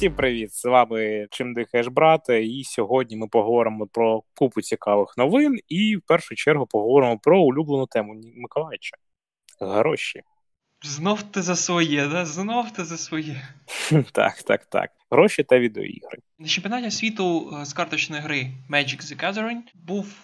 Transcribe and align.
Всім 0.00 0.14
привіт! 0.14 0.54
З 0.54 0.64
вами 0.64 1.26
Чим 1.30 1.54
дихаєш, 1.54 1.86
брате, 1.86 2.44
і 2.44 2.64
сьогодні 2.64 3.16
ми 3.16 3.28
поговоримо 3.28 3.86
про 3.86 4.22
купу 4.34 4.62
цікавих 4.62 5.14
новин 5.16 5.58
і 5.68 5.96
в 5.96 6.02
першу 6.02 6.34
чергу 6.34 6.66
поговоримо 6.66 7.18
про 7.18 7.42
улюблену 7.42 7.86
тему 7.86 8.20
Миколаївича. 8.36 8.96
Гроші. 9.60 10.22
Знов 10.82 11.22
ти 11.22 11.42
за 11.42 11.56
своє, 11.56 12.06
да? 12.06 12.24
Знов 12.24 12.70
ти 12.70 12.84
за 12.84 12.96
своє. 12.96 13.42
Так, 14.12 14.42
так, 14.42 14.64
так. 14.64 14.90
Гроші 15.10 15.42
та 15.42 15.58
відеоігри. 15.58 16.18
На 16.38 16.48
чемпіонаті 16.48 16.90
світу 16.90 17.56
е, 17.60 17.64
з 17.64 17.72
карточної 17.72 18.22
гри 18.22 18.46
Magic 18.70 19.02
the 19.02 19.24
Gathering 19.24 19.62
був 19.74 20.14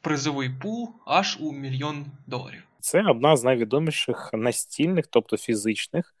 призовий 0.00 0.50
пул 0.62 0.90
аж 1.06 1.38
у 1.40 1.52
мільйон 1.52 2.06
доларів. 2.26 2.62
Це 2.80 3.02
одна 3.02 3.36
з 3.36 3.44
найвідоміших 3.44 4.30
настільних, 4.32 5.06
тобто 5.06 5.36
фізичних 5.36 6.14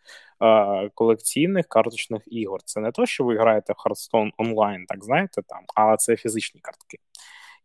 колекційних 0.94 1.66
карточних 1.66 2.22
ігор. 2.26 2.60
Це 2.64 2.80
не 2.80 2.92
то, 2.92 3.06
що 3.06 3.24
ви 3.24 3.36
граєте 3.36 3.72
в 3.72 3.76
Hearthstone 3.76 4.30
онлайн, 4.38 4.86
так 4.86 5.04
знаєте, 5.04 5.42
там, 5.48 5.60
а 5.74 5.96
це 5.96 6.16
фізичні 6.16 6.60
картки. 6.60 6.98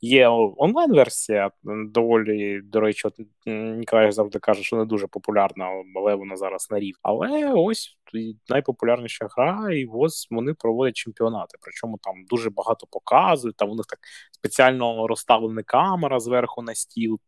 Є 0.02 0.28
онлайн-версія, 0.58 1.52
доволі, 1.64 2.62
до 2.62 2.80
речі, 2.80 3.08
от 3.08 3.20
Ніколай 3.46 4.12
завжди 4.12 4.40
каже, 4.40 4.64
що 4.64 4.76
не 4.76 4.86
дуже 4.86 5.08
популярна, 5.08 5.70
але 5.96 6.16
вона 6.16 6.36
зараз 6.36 6.68
на 6.72 6.80
рів. 6.80 6.96
Але 7.02 7.54
ось 7.54 7.98
найпопулярніша 8.50 9.28
гра, 9.38 9.74
і 9.74 9.86
ось 9.94 10.28
вони 10.32 10.54
проводять 10.54 10.96
чемпіонати. 10.96 11.58
Причому 11.62 11.98
там 11.98 12.14
дуже 12.30 12.50
багато 12.50 12.88
показують. 12.92 13.58
Там 13.58 13.70
у 13.70 13.76
них 13.76 13.86
так 13.86 14.00
спеціально 14.32 15.08
розставлена 15.08 15.64
камера 15.64 16.20
зверху 16.20 16.62
на 16.62 16.76
стіл. 16.76 17.20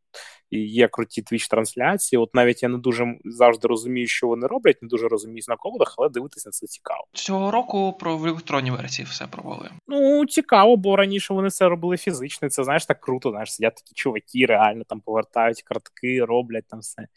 І 0.49 0.59
Є 0.59 0.87
круті 0.87 1.21
твіч-трансляції. 1.21 2.19
От 2.19 2.35
навіть 2.35 2.63
я 2.63 2.69
не 2.69 2.77
дуже 2.77 3.17
завжди 3.25 3.67
розумію, 3.67 4.07
що 4.07 4.27
вони 4.27 4.47
роблять, 4.47 4.81
не 4.81 4.87
дуже 4.87 5.07
розумію 5.07 5.43
на 5.47 5.55
колодах, 5.55 5.95
але 5.97 6.09
дивитися 6.09 6.49
на 6.49 6.51
це 6.51 6.67
цікаво. 6.67 7.03
Цього 7.13 7.51
року 7.51 7.97
про 7.99 8.17
в 8.17 8.25
електронній 8.25 8.71
версії 8.71 9.05
все 9.05 9.27
провели. 9.27 9.69
Ну 9.87 10.25
цікаво, 10.25 10.77
бо 10.77 10.95
раніше 10.95 11.33
вони 11.33 11.49
це 11.49 11.69
робили 11.69 11.97
фізично. 11.97 12.49
Це 12.49 12.63
знаєш 12.63 12.85
так 12.85 13.01
круто. 13.01 13.29
Знаєш, 13.29 13.53
сидять 13.53 13.75
такі 13.75 13.93
чуваки, 13.93 14.45
реально 14.45 14.83
там 14.83 14.99
повертають 14.99 15.61
картки, 15.61 16.25
роблять 16.25 16.67
там 16.67 16.79
все. 16.79 17.07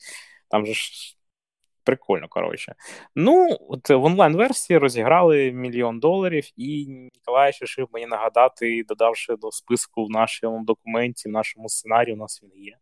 Там 0.49 0.67
же 0.67 0.75
ж 0.75 1.17
прикольно, 1.91 2.29
коротше. 2.29 2.75
Ну, 3.15 3.57
от 3.69 3.91
в 3.91 4.05
онлайн-версії 4.05 4.79
розіграли 4.79 5.53
мільйон 5.53 6.01
доларів, 6.01 6.45
і 6.57 6.87
Ніколай 6.87 7.53
рішив 7.63 7.89
мені 7.93 8.07
нагадати, 8.07 8.85
додавши 8.89 9.37
до 9.37 9.51
списку 9.51 10.05
в 10.05 10.11
нашому 10.11 10.65
документі, 10.65 11.29
в 11.29 11.33
нашому 11.33 11.69
сценарії, 11.69 12.15
у 12.15 12.19
нас 12.19 12.43
він 12.43 12.65
є. 12.65 12.77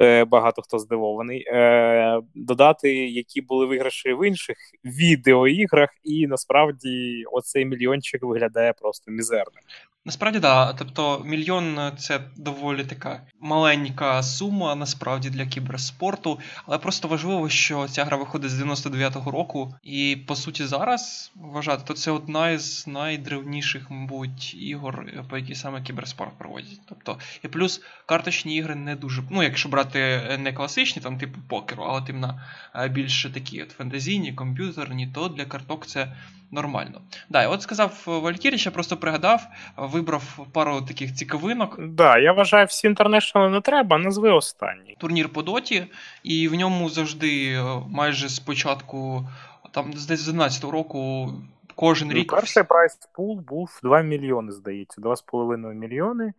Е, 0.00 0.24
багато 0.24 0.62
хто 0.62 0.78
здивований, 0.78 1.44
е, 1.46 2.20
додати, 2.34 2.94
які 3.08 3.40
були 3.40 3.66
виграші 3.66 4.12
в 4.12 4.28
інших 4.28 4.56
відеоіграх, 4.84 5.90
і 6.02 6.26
насправді 6.26 7.24
оцей 7.32 7.64
мільйончик 7.64 8.22
виглядає 8.22 8.72
просто 8.72 9.10
мізерним. 9.10 9.62
Насправді 10.04 10.38
да. 10.38 10.72
Тобто 10.72 11.22
мільйон 11.24 11.92
це 11.98 12.20
доволі 12.36 12.84
така 12.84 13.20
маленька 13.40 14.22
сума 14.22 14.74
насправді 14.74 15.30
для 15.30 15.46
кіберспорту, 15.46 16.38
але 16.66 16.78
просто 16.78 17.08
важливо, 17.08 17.48
що 17.48 17.88
ця 17.88 18.04
гра 18.04 18.16
виходить 18.16 18.50
з 18.50 18.62
99-го 18.62 19.30
року, 19.30 19.74
і 19.82 20.18
по 20.26 20.36
суті 20.36 20.66
зараз 20.66 21.32
вважати, 21.34 21.82
то 21.86 21.94
це 21.94 22.10
одна 22.10 22.50
із 22.50 22.86
найдревніших, 22.86 23.90
мабуть, 23.90 24.54
ігор, 24.54 25.06
по 25.28 25.38
якій 25.38 25.54
саме 25.54 25.82
кіберспорт 25.82 26.38
проводять. 26.38 26.80
Тобто, 26.88 27.18
і 27.44 27.48
плюс 27.48 27.82
карточні 28.06 28.56
ігри 28.56 28.74
не 28.74 28.96
дуже. 28.96 29.22
Ну, 29.30 29.42
якщо 29.42 29.68
брати 29.68 30.22
не 30.38 30.52
класичні, 30.52 31.02
там 31.02 31.18
типу 31.18 31.38
покеру, 31.48 31.82
але 31.82 32.02
тим 32.02 32.20
на 32.20 32.48
більше 32.90 33.30
такі 33.30 33.62
от 33.62 33.70
фентезійні, 33.70 34.32
комп'ютерні, 34.32 35.06
то 35.06 35.28
для 35.28 35.44
карток 35.44 35.86
це 35.86 36.12
нормально. 36.52 37.00
Да, 37.28 37.48
от 37.48 37.62
сказав 37.62 38.02
Валькіріч, 38.06 38.66
я 38.66 38.72
просто 38.72 38.96
пригадав, 38.96 39.46
вибрав 39.76 40.46
пару 40.52 40.80
таких 40.82 41.14
цікавинок. 41.14 41.76
Да, 41.80 42.18
я 42.18 42.32
вважаю, 42.32 42.66
всі 42.66 42.86
інтернешнл 42.86 43.48
не 43.48 43.60
треба, 43.60 43.98
назви 43.98 44.30
останній. 44.30 44.96
Турнір 44.98 45.28
по 45.28 45.42
доті, 45.42 45.86
і 46.22 46.48
в 46.48 46.54
ньому 46.54 46.88
завжди 46.88 47.52
е, 47.52 47.64
майже 47.88 48.28
спочатку, 48.28 49.28
там 49.70 49.92
з 49.92 50.28
11 50.28 50.64
року. 50.64 51.32
Кожен 51.74 52.12
рік. 52.12 52.32
Перший 52.32 52.62
прайс 52.62 52.98
пул 53.14 53.40
був 53.40 53.80
2 53.82 54.02
мільйони, 54.02 54.52
здається, 54.52 55.00
2,5 55.00 55.74
мільйони. 55.74 56.32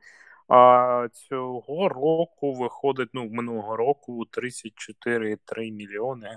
А 0.48 1.08
цього 1.14 1.90
року 1.90 2.54
виходить, 2.54 3.10
ну, 3.14 3.30
минулого 3.30 3.76
року 3.76 4.26
34,3 4.32 5.72
мільйони 5.72 6.30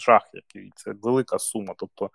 жах, 0.00 0.22
який 0.32 0.72
це 0.76 0.92
велика 1.02 1.38
сума. 1.38 1.74
Тобто 1.78 2.10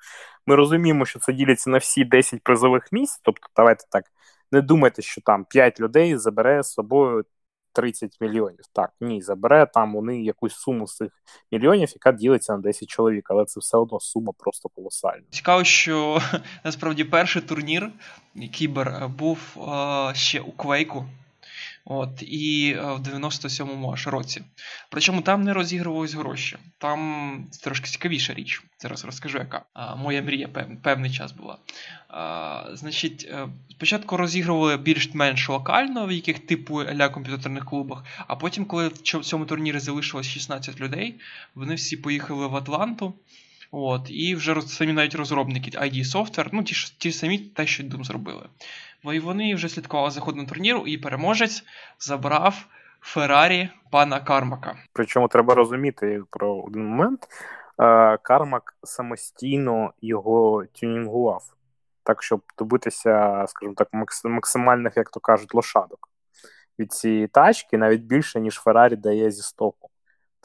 ми 0.48 0.56
розуміємо, 0.56 1.06
що 1.06 1.20
це 1.20 1.34
діляться 1.34 1.70
на 1.70 1.78
всі 1.78 2.06
10 2.06 2.44
призових 2.44 2.92
місць. 2.92 3.20
Тобто, 3.24 3.48
давайте 3.56 3.86
так, 3.90 4.06
не 4.52 4.62
думайте, 4.62 5.02
що 5.02 5.22
там 5.22 5.46
5 5.46 5.80
людей 5.80 6.18
забере 6.18 6.64
з 6.64 6.72
собою 6.72 7.26
30 7.76 8.18
мільйонів. 8.22 8.60
Так, 8.74 8.92
ні, 9.02 9.22
забере 9.22 9.66
там 9.74 9.94
вони 9.94 10.22
якусь 10.22 10.56
суму 10.56 10.88
з 10.88 10.96
цих 10.96 11.10
мільйонів, 11.52 11.90
яка 11.90 12.12
ділиться 12.12 12.54
на 12.54 12.60
10 12.60 12.90
чоловік, 12.90 13.28
але 13.30 13.46
це 13.46 13.60
все 13.60 13.78
одно 13.78 14.00
сума 14.00 14.34
просто 14.38 14.70
колосальна. 14.70 15.24
Цікаво, 15.30 15.64
що 15.64 16.22
насправді 16.64 17.04
перший 17.04 17.42
турнір 17.42 17.92
Кібер 18.54 19.10
був 19.10 19.40
е, 19.58 20.16
ще 20.16 20.40
у 20.40 20.52
Квейку. 20.52 21.06
От, 21.86 22.24
І 22.24 22.76
е, 22.78 22.82
в 22.82 23.00
97-му 23.00 23.92
аж 23.92 24.08
році. 24.08 24.42
Причому 24.90 25.22
там 25.22 25.44
не 25.44 25.54
розігрувались 25.54 26.14
гроші. 26.14 26.58
Там 26.78 27.50
трошки 27.64 27.90
цікавіша 27.90 28.34
річ. 28.34 28.64
Зараз 28.80 29.06
розкажу, 29.06 29.38
яка. 29.38 29.66
Моя 29.98 30.22
мрія 30.22 30.48
пев, 30.48 30.68
певний 30.84 31.12
час 31.12 31.32
була. 31.32 31.58
Значить, 32.74 33.28
е, 33.32 33.48
спочатку 33.72 34.18
розігрували 34.18 34.78
більш-менш 34.78 35.50
локально, 35.50 36.06
в 36.06 36.12
яких 36.12 36.40
типу 36.40 36.84
ля 36.84 37.10
комп'ютерних 37.10 37.66
клубах, 37.66 38.04
а 38.28 38.36
потім, 38.36 38.66
коли 38.66 38.88
в 38.88 38.98
цьому 39.02 39.46
турнірі 39.46 39.80
залишилось 39.80 40.28
16 40.28 40.80
людей, 40.80 41.16
вони 41.56 41.76
всі 41.76 41.98
поїхали 41.98 42.48
в 42.48 42.56
Атланту. 42.56 43.14
От, 43.72 44.08
І 44.10 44.36
вже 44.36 44.62
самі 44.62 44.94
навіть 44.94 45.16
розробники 45.16 45.72
ID 45.72 46.04
Software, 46.04 46.50
ну 46.52 46.64
ті 46.64 46.76
ті 46.98 47.12
самі 47.12 47.38
те, 47.38 47.68
що 47.68 47.84
Doom 47.84 48.04
зробили. 48.04 48.46
Бо 49.06 49.14
і 49.14 49.20
вони 49.20 49.56
вже 49.56 49.70
слідкували 49.70 50.12
за 50.12 50.22
ходом 50.22 50.46
турніру, 50.46 50.88
і 50.88 50.98
переможець 50.98 51.64
забрав 52.00 52.66
Феррарі 53.02 53.70
пана 53.92 54.20
Кармака. 54.20 54.76
Причому 54.94 55.28
треба 55.28 55.56
розуміти 55.56 56.22
про 56.30 56.56
один 56.56 56.86
момент. 56.86 57.28
Е, 57.80 58.18
Кармак 58.18 58.78
самостійно 58.84 59.94
його 60.02 60.64
тюнінгував, 60.74 61.44
так, 62.04 62.24
щоб 62.24 62.42
добитися, 62.58 63.46
скажімо 63.48 63.76
так, 63.78 63.88
максимальних, 64.24 64.98
як 64.98 65.10
то 65.10 65.20
кажуть, 65.20 65.56
лошадок 65.56 66.10
від 66.80 66.94
цієї 66.94 67.28
тачки, 67.28 67.78
навіть 67.78 68.02
більше, 68.02 68.40
ніж 68.40 68.56
Феррарі 68.56 68.96
дає 68.96 69.32
зі 69.32 69.42
стоку. 69.42 69.90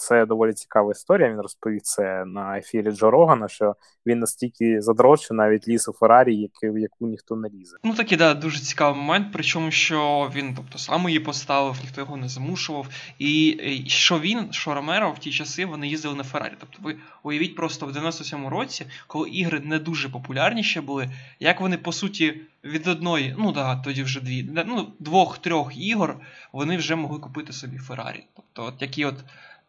Це 0.00 0.27
доволі 0.27 0.53
цікава 0.53 0.91
історія. 0.93 1.31
Він 1.31 1.41
розповів 1.41 1.81
це 1.83 2.25
на 2.25 2.59
ефірі 2.59 2.91
Джо 2.91 3.11
Рогана, 3.11 3.49
що 3.49 3.75
він 4.06 4.19
настільки 4.19 4.81
задрочив 4.81 5.37
навіть 5.37 5.69
ліс 5.69 5.88
у 5.88 5.93
Феррарі, 5.93 6.50
в 6.62 6.78
яку 6.78 7.06
ніхто 7.06 7.37
не 7.37 7.49
лізе. 7.49 7.77
Ну 7.84 7.94
такий 7.94 8.19
да, 8.19 8.34
дуже 8.34 8.60
цікавий 8.60 9.00
момент. 9.00 9.27
Причому 9.33 9.71
що 9.71 10.31
він, 10.34 10.55
тобто, 10.56 10.78
сам 10.78 11.09
її 11.09 11.21
поставив, 11.21 11.77
ніхто 11.83 12.00
його 12.00 12.16
не 12.16 12.28
замушував. 12.28 12.87
І 13.19 13.84
що 13.87 14.21
він, 14.21 14.53
що 14.53 14.75
Ромеро 14.75 15.10
в 15.10 15.19
ті 15.19 15.31
часи 15.31 15.66
вони 15.66 15.89
їздили 15.89 16.15
на 16.15 16.25
Феррарі. 16.25 16.55
Тобто, 16.60 16.78
ви 16.83 16.97
уявіть 17.22 17.56
просто 17.56 17.87
в 17.87 17.91
97-му 17.91 18.50
році, 18.50 18.87
коли 19.06 19.28
ігри 19.28 19.60
не 19.65 19.78
дуже 19.78 20.09
популярні 20.09 20.62
ще 20.62 20.81
були, 20.81 21.10
як 21.41 21.60
вони 21.60 21.77
по 21.77 21.93
суті 21.93 22.41
від 22.65 22.87
одної, 22.87 23.34
ну 23.39 23.53
да, 23.53 23.77
тоді 23.77 24.03
вже 24.03 24.21
дві, 24.21 24.51
ну 24.66 24.92
двох-трьох 24.98 25.77
ігор 25.77 26.16
вони 26.53 26.77
вже 26.77 26.95
могли 26.95 27.19
купити 27.19 27.53
собі 27.53 27.78
Феррарі. 27.78 28.25
Тобто, 28.36 28.65
от 28.65 28.83
які 28.83 29.04
от 29.04 29.15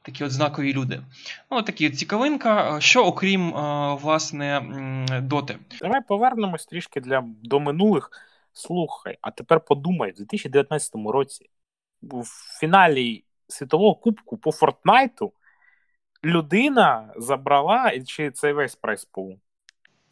такі 0.01 0.23
от 0.23 0.31
знакові 0.31 0.73
люди. 0.73 1.01
Ну, 1.51 1.61
такі 1.61 1.87
от 1.87 1.97
цікавинка. 1.99 2.81
Що 2.81 3.05
окрім 3.05 3.55
е, 3.55 3.95
власне 3.95 4.61
доти? 5.23 5.57
Давай 5.81 6.01
повернемось 6.07 6.65
трішки 6.65 7.01
для 7.01 7.23
до 7.43 7.59
минулих. 7.59 8.11
Слухай, 8.53 9.17
а 9.21 9.31
тепер 9.31 9.59
подумай, 9.59 10.11
в 10.11 10.15
2019 10.15 10.91
році 10.95 11.49
в 12.01 12.23
фіналі 12.59 13.23
світового 13.47 13.95
кубку 13.95 14.37
по 14.37 14.51
Фортнайту 14.51 15.33
людина 16.23 17.13
забрала 17.15 17.99
чи 17.99 18.31
це 18.31 18.53
весь 18.53 18.75
прайс 18.75 19.05
пул? 19.05 19.39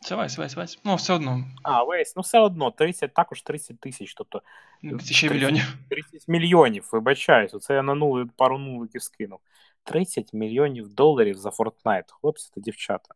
Це 0.01 0.15
весь, 0.15 0.37
весь, 0.37 0.55
весь. 0.55 0.79
Ну, 0.83 0.95
все 0.95 1.13
одно. 1.13 1.43
А, 1.63 1.83
весь, 1.83 2.15
ну 2.15 2.21
все 2.21 2.39
одно, 2.39 2.71
30, 2.71 3.13
також 3.13 3.41
30 3.41 3.79
тисяч. 3.79 4.13
Тобто 4.13 4.41
30 4.81 5.31
мільйонів. 5.31 5.77
30 5.89 6.27
мільйонів, 6.27 6.89
вибачаюсь. 6.91 7.53
Оце 7.53 7.73
я 7.73 7.81
на 7.81 7.95
нули, 7.95 8.25
пару 8.37 8.57
нуликів 8.57 9.03
скинув. 9.03 9.39
30 9.83 10.33
мільйонів 10.33 10.89
доларів 10.89 11.37
за 11.37 11.49
Fortnite, 11.49 12.11
хлопці 12.21 12.51
та 12.55 12.61
дівчата. 12.61 13.15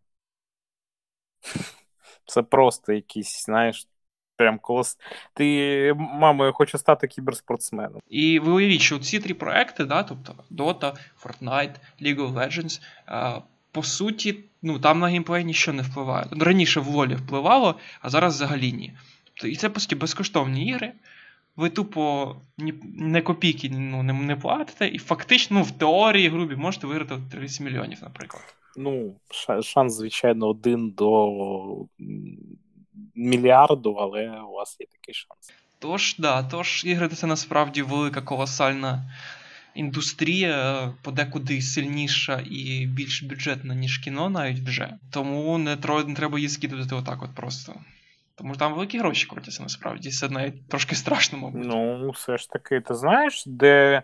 Це 2.26 2.44
просто 2.44 2.94
якийсь, 2.94 3.46
знаєш, 3.46 3.88
прям 4.36 4.60
колос. 4.60 4.98
Ти, 5.34 5.94
мамо, 5.98 6.46
я 6.46 6.52
хочу 6.52 6.78
стати 6.78 7.08
кіберспортсменом. 7.08 8.02
І 8.08 8.40
ви 8.40 8.52
уявіть, 8.52 8.82
що 8.82 9.00
ці 9.00 9.20
три 9.20 9.34
проекти, 9.34 9.86
да, 9.86 10.04
тобто 10.04 10.36
Dota, 10.52 10.96
Fortnite, 11.24 11.76
League 12.02 12.20
of 12.20 12.34
Legends, 12.34 12.82
по 13.72 13.84
суті, 13.84 14.40
ну 14.62 14.80
там 14.80 15.00
на 15.00 15.08
геймплей 15.08 15.44
нічого 15.44 15.78
не 15.78 15.84
впливає. 15.84 16.28
Раніше 16.32 16.80
в 16.80 16.88
Лолі 16.88 17.16
впливало, 17.16 17.80
а 18.02 18.10
зараз 18.10 18.36
взагалі 18.36 18.74
ні. 18.74 18.94
Тобто, 19.24 19.48
і 19.48 19.56
це 19.56 19.70
по 19.70 19.80
суті 19.80 19.96
безкоштовні 19.96 20.66
ігри. 20.66 20.94
Ви 21.56 21.70
тупо 21.70 22.36
ні, 22.58 22.74
не 22.84 23.22
копійки 23.22 23.70
ну, 23.70 24.04
не, 24.04 24.14
не 24.14 24.36
платите, 24.36 24.88
і 24.88 24.98
фактично, 24.98 25.58
ну, 25.58 25.64
в 25.64 25.72
теорії 25.72 26.30
грубі 26.30 26.56
можете 26.56 26.88
виграти 26.88 27.16
30 27.32 27.62
мільйонів, 27.62 28.00
наприклад. 28.02 28.56
Ну, 28.78 29.16
шанс, 29.62 29.94
звичайно, 29.94 30.48
один 30.48 30.92
до 30.92 31.86
мільярду, 33.16 33.94
але 33.94 34.40
у 34.42 34.52
вас 34.52 34.78
є 34.80 34.86
такий 34.92 35.14
шанс. 35.14 35.54
Тож, 35.80 36.16
да, 36.20 36.44
тож 36.44 36.84
ігри 36.86 37.10
це 37.10 37.28
насправді 37.28 37.82
велика 37.82 38.22
колосальна 38.22 39.14
індустрія, 39.76 40.94
подекуди 41.02 41.62
сильніша 41.62 42.44
і 42.52 42.86
більш 42.86 43.24
бюджетна, 43.24 43.76
ніж 43.76 43.98
кіно, 43.98 44.30
навіть 44.30 44.60
вже. 44.60 44.98
Тому 45.12 45.58
не, 45.58 45.78
не 46.08 46.16
треба 46.16 46.38
її 46.38 46.50
скидувати 46.50 46.96
отак, 46.96 47.24
от 47.24 47.36
просто. 47.36 47.74
Тому 48.36 48.56
там 48.56 48.74
великі 48.74 49.00
гроші 49.00 49.28
крутяться 49.28 49.64
насправді. 49.64 50.12
Це 50.12 50.30
навіть 50.30 50.70
трошки 50.70 50.96
страшно, 50.96 51.38
мабуть. 51.38 51.66
Ну, 51.66 52.10
все 52.10 52.38
ж 52.38 52.50
таки, 52.50 52.82
ти 52.82 52.96
знаєш, 52.96 53.44
де 53.46 54.04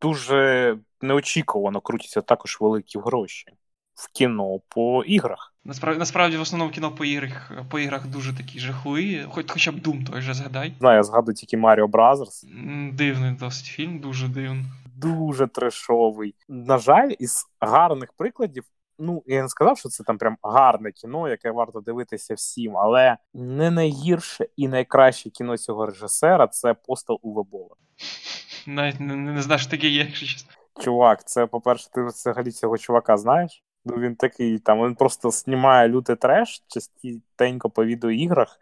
дуже 0.00 0.78
неочікувано 1.00 1.80
крутяться 1.80 2.20
також 2.20 2.58
великі 2.60 2.98
гроші 2.98 3.46
в 3.94 4.12
кіно 4.12 4.58
по 4.68 5.04
іграх. 5.04 5.54
Насправді, 5.64 5.98
насправді, 5.98 6.36
в 6.36 6.40
основному 6.40 6.70
кіно 6.70 6.90
по 6.94 7.04
іграх 7.04 7.52
по 7.70 7.78
іграх 7.78 8.06
дуже 8.06 8.36
такі 8.36 8.58
жахливі, 8.58 9.26
хоч 9.30 9.50
хоча 9.50 9.72
б 9.72 9.74
Doom 9.74 10.10
той 10.10 10.20
же 10.20 10.34
згадай. 10.34 10.74
Знаю, 10.80 10.96
я 10.96 11.02
згадую 11.02 11.34
тільки 11.34 11.56
Mario 11.56 11.86
Brothers. 11.86 12.44
Дивний 12.92 13.32
досить 13.32 13.66
фільм, 13.66 13.98
дуже 13.98 14.28
дивний. 14.28 14.64
Дуже 14.96 15.46
трешовий. 15.46 16.34
На 16.48 16.78
жаль, 16.78 17.12
із 17.18 17.46
гарних 17.60 18.12
прикладів. 18.12 18.64
Ну, 19.04 19.22
я 19.26 19.42
не 19.42 19.48
сказав, 19.48 19.78
що 19.78 19.88
це 19.88 20.04
там 20.04 20.18
прям 20.18 20.36
гарне 20.42 20.92
кіно, 20.92 21.28
яке 21.28 21.50
варто 21.50 21.80
дивитися 21.80 22.34
всім, 22.34 22.76
але 22.76 23.16
не 23.34 23.70
найгірше 23.70 24.46
і 24.56 24.68
найкраще 24.68 25.30
кіно 25.30 25.58
цього 25.58 25.86
режисера 25.86 26.46
це 26.46 26.74
постал 26.74 27.18
Уве 27.22 27.42
Бола. 27.50 27.74
Навіть 28.66 29.00
не, 29.00 29.16
не, 29.16 29.32
не 29.32 29.42
знаю, 29.42 29.58
що 29.58 29.70
таке 29.70 29.88
є, 29.88 30.04
якщо 30.04 30.26
чесно. 30.26 30.52
Чувак, 30.80 31.28
це, 31.28 31.46
по-перше, 31.46 31.90
ти 31.90 32.02
взагалі 32.02 32.50
цього 32.50 32.78
чувака 32.78 33.16
знаєш? 33.16 33.64
Ну, 33.84 33.96
Він 33.96 34.16
такий, 34.16 34.58
там, 34.58 34.86
він 34.86 34.94
просто 34.94 35.30
знімає 35.30 35.88
лютий 35.88 36.16
треш 36.16 36.64
частенько 36.68 37.70
по 37.70 37.84
відеоіграх. 37.84 38.60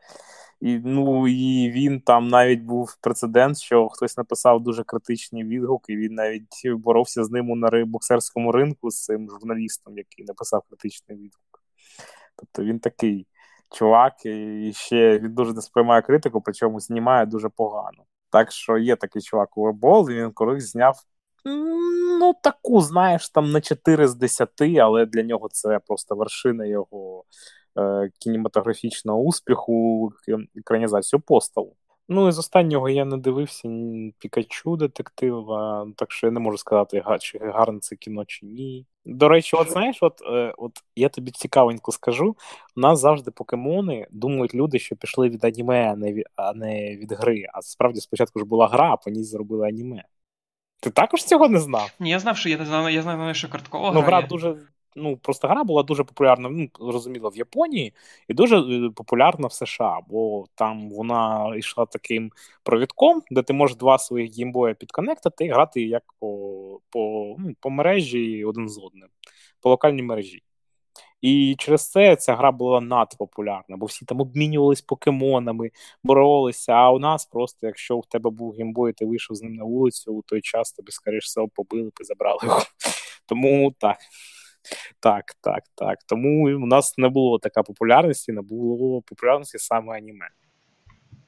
І 0.61 0.79
ну, 0.85 1.29
і 1.29 1.71
він 1.71 2.01
там 2.01 2.29
навіть 2.29 2.61
був 2.61 2.97
прецедент, 3.01 3.59
що 3.59 3.89
хтось 3.89 4.17
написав 4.17 4.63
дуже 4.63 4.85
критичні 4.85 5.45
відгуки, 5.45 5.97
він 5.97 6.15
навіть 6.15 6.67
боровся 6.67 7.25
з 7.25 7.31
ним 7.31 7.47
на 7.47 7.85
боксерському 7.85 8.53
ринку 8.53 8.91
з 8.91 9.05
цим 9.05 9.31
журналістом, 9.31 9.99
який 9.99 10.25
написав 10.25 10.63
критичний 10.69 11.19
відгук. 11.19 11.63
Тобто 12.37 12.65
він 12.65 12.79
такий 12.79 13.27
чувак, 13.71 14.27
і 14.27 14.73
ще 14.75 15.19
він 15.19 15.35
дуже 15.35 15.53
не 15.53 15.63
сприймає 15.63 16.03
критику, 16.03 16.41
причому 16.41 16.81
знімає 16.81 17.27
дуже 17.27 17.49
погано. 17.49 18.05
Так 18.31 18.53
що 18.53 18.79
є 18.79 18.97
такий 18.97 19.23
чувак 19.23 19.57
у 19.57 19.67
Ребол, 19.67 20.11
і 20.11 20.15
він 20.15 20.31
колись 20.31 20.73
зняв 20.73 20.95
Ну, 22.19 22.35
таку, 22.43 22.81
знаєш, 22.81 23.29
там 23.29 23.51
на 23.53 23.61
4 23.61 24.09
з 24.09 24.15
10, 24.15 24.49
але 24.81 25.07
для 25.07 25.23
нього 25.23 25.49
це 25.53 25.81
просто 25.87 26.15
вершина 26.15 26.67
його 26.67 27.25
кінематографічного 28.19 29.21
успіху, 29.21 30.13
екранізацію 30.57 31.21
посталу. 31.21 31.77
Ну, 32.13 32.29
і 32.29 32.33
з 32.33 32.39
останнього 32.39 32.89
я 32.89 33.05
не 33.05 33.17
дивився 33.17 33.69
Пікачу 34.19 34.77
детектива, 34.77 35.87
так 35.97 36.13
що 36.13 36.27
я 36.27 36.31
не 36.31 36.41
можу 36.41 36.59
сказати, 36.59 37.05
чи 37.21 37.39
гарне 37.39 37.81
це 37.81 37.97
кіно, 37.97 38.25
чи 38.25 38.47
ні. 38.47 38.87
До 39.05 39.29
речі, 39.29 39.57
от 39.57 39.71
знаєш, 39.71 39.99
от 40.01 40.23
е, 40.23 40.55
от 40.59 40.73
я 40.97 41.09
тобі 41.09 41.31
цікавенько 41.31 41.93
скажу: 41.93 42.37
у 42.77 42.81
нас 42.81 43.01
завжди 43.01 43.31
покемони 43.31 44.07
думають 44.11 44.55
люди, 44.55 44.79
що 44.79 44.97
пішли 44.97 45.29
від 45.29 45.45
аніме, 45.45 45.93
а 45.93 45.97
не 45.97 46.13
від, 46.13 46.25
а 46.37 46.53
не 46.53 46.97
від 46.97 47.13
гри. 47.13 47.45
А 47.53 47.63
справді 47.63 48.01
спочатку 48.01 48.39
ж 48.39 48.45
була 48.45 48.69
гра, 48.69 48.93
а 48.93 48.97
по 48.97 49.11
ній 49.11 49.25
зробили 49.25 49.69
аніме. 49.69 50.05
Ти 50.81 50.91
також 50.91 51.25
цього 51.25 51.49
не 51.49 51.61
знав? 51.61 51.91
Ні, 52.01 52.11
я 52.11 52.19
знав, 52.19 52.37
що 52.37 52.49
я 52.49 52.59
не 52.59 52.67
знав, 52.67 52.91
я 52.91 53.03
знав, 53.03 53.37
що 53.37 53.49
карткова 53.49 53.93
ну, 53.93 54.01
гра 54.01 54.23
дуже. 54.23 54.57
Ну, 54.97 55.17
просто 55.17 55.49
гра 55.49 55.65
була 55.65 55.83
дуже 55.83 56.05
популярна, 56.05 56.49
ну, 56.49 56.69
зрозуміло, 56.81 57.31
в 57.31 57.37
Японії 57.37 57.95
і 58.29 58.35
дуже 58.35 58.57
е, 58.59 58.91
популярна 58.95 59.47
в 59.47 59.53
США, 59.53 59.99
бо 60.09 60.47
там 60.55 60.91
вона 60.91 61.53
йшла 61.57 61.87
таким 61.87 62.33
проводком, 62.63 63.23
де 63.31 63.43
ти 63.43 63.53
можеш 63.53 63.77
два 63.77 63.99
своїх 63.99 64.37
геймбоя 64.37 64.75
підконектити 64.75 65.45
і 65.45 65.49
грати 65.49 65.83
як 65.83 66.03
по 66.21 66.81
по, 66.91 67.35
ну, 67.39 67.55
по 67.61 67.71
мережі 67.71 68.45
один 68.45 68.69
з 68.69 68.79
одним, 68.79 69.09
по 69.61 69.71
локальній 69.71 70.03
мережі. 70.03 70.43
І 71.21 71.55
через 71.59 71.91
це 71.91 72.17
ця 72.17 72.37
гра 72.37 72.53
була 72.53 72.81
надпопулярна, 72.81 73.77
бо 73.77 73.87
всі 73.87 74.05
там 74.05 74.21
обмінювались 74.21 74.81
покемонами, 74.81 75.71
боролися. 76.03 76.73
А 76.73 76.91
у 76.91 76.99
нас 76.99 77.27
просто, 77.27 77.67
якщо 77.67 77.97
у 77.97 78.03
тебе 78.03 78.31
був 78.31 78.53
геймбой, 78.53 78.93
ти 78.93 79.07
вийшов 79.07 79.37
з 79.37 79.43
ним 79.43 79.55
на 79.55 79.65
вулицю, 79.65 80.15
у 80.15 80.23
той 80.23 80.41
час 80.41 80.73
тобі, 80.73 80.93
скоріш 80.93 81.25
всього, 81.25 81.49
побили 81.49 81.89
б 81.89 81.93
і 82.01 82.05
забрали 82.05 82.39
його. 82.43 82.63
Тому 83.27 83.75
так. 83.79 83.97
Так, 85.01 85.25
так, 85.41 85.63
так. 85.75 85.99
Тому 86.07 86.57
у 86.57 86.67
нас 86.67 86.99
не 86.99 87.09
було 87.09 87.39
така 87.39 87.63
популярності, 87.63 88.33
не 88.33 88.43
було 88.43 89.03
популярності 89.03 89.59
саме 89.59 89.97
аніме. 89.97 90.29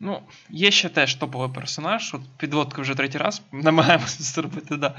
Ну, 0.00 0.22
є 0.50 0.70
ще 0.70 0.88
теж 0.88 1.14
топовий 1.14 1.54
персонаж. 1.54 2.14
От 2.14 2.20
підводка 2.38 2.82
вже 2.82 2.94
третій 2.94 3.18
раз 3.18 3.42
намагаємося 3.52 4.22
зробити. 4.22 4.76
да. 4.76 4.96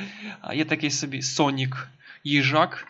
Є 0.53 0.65
такий 0.65 0.91
собі 0.91 1.21
Сонік 1.21 1.88
Їжак. 2.24 2.88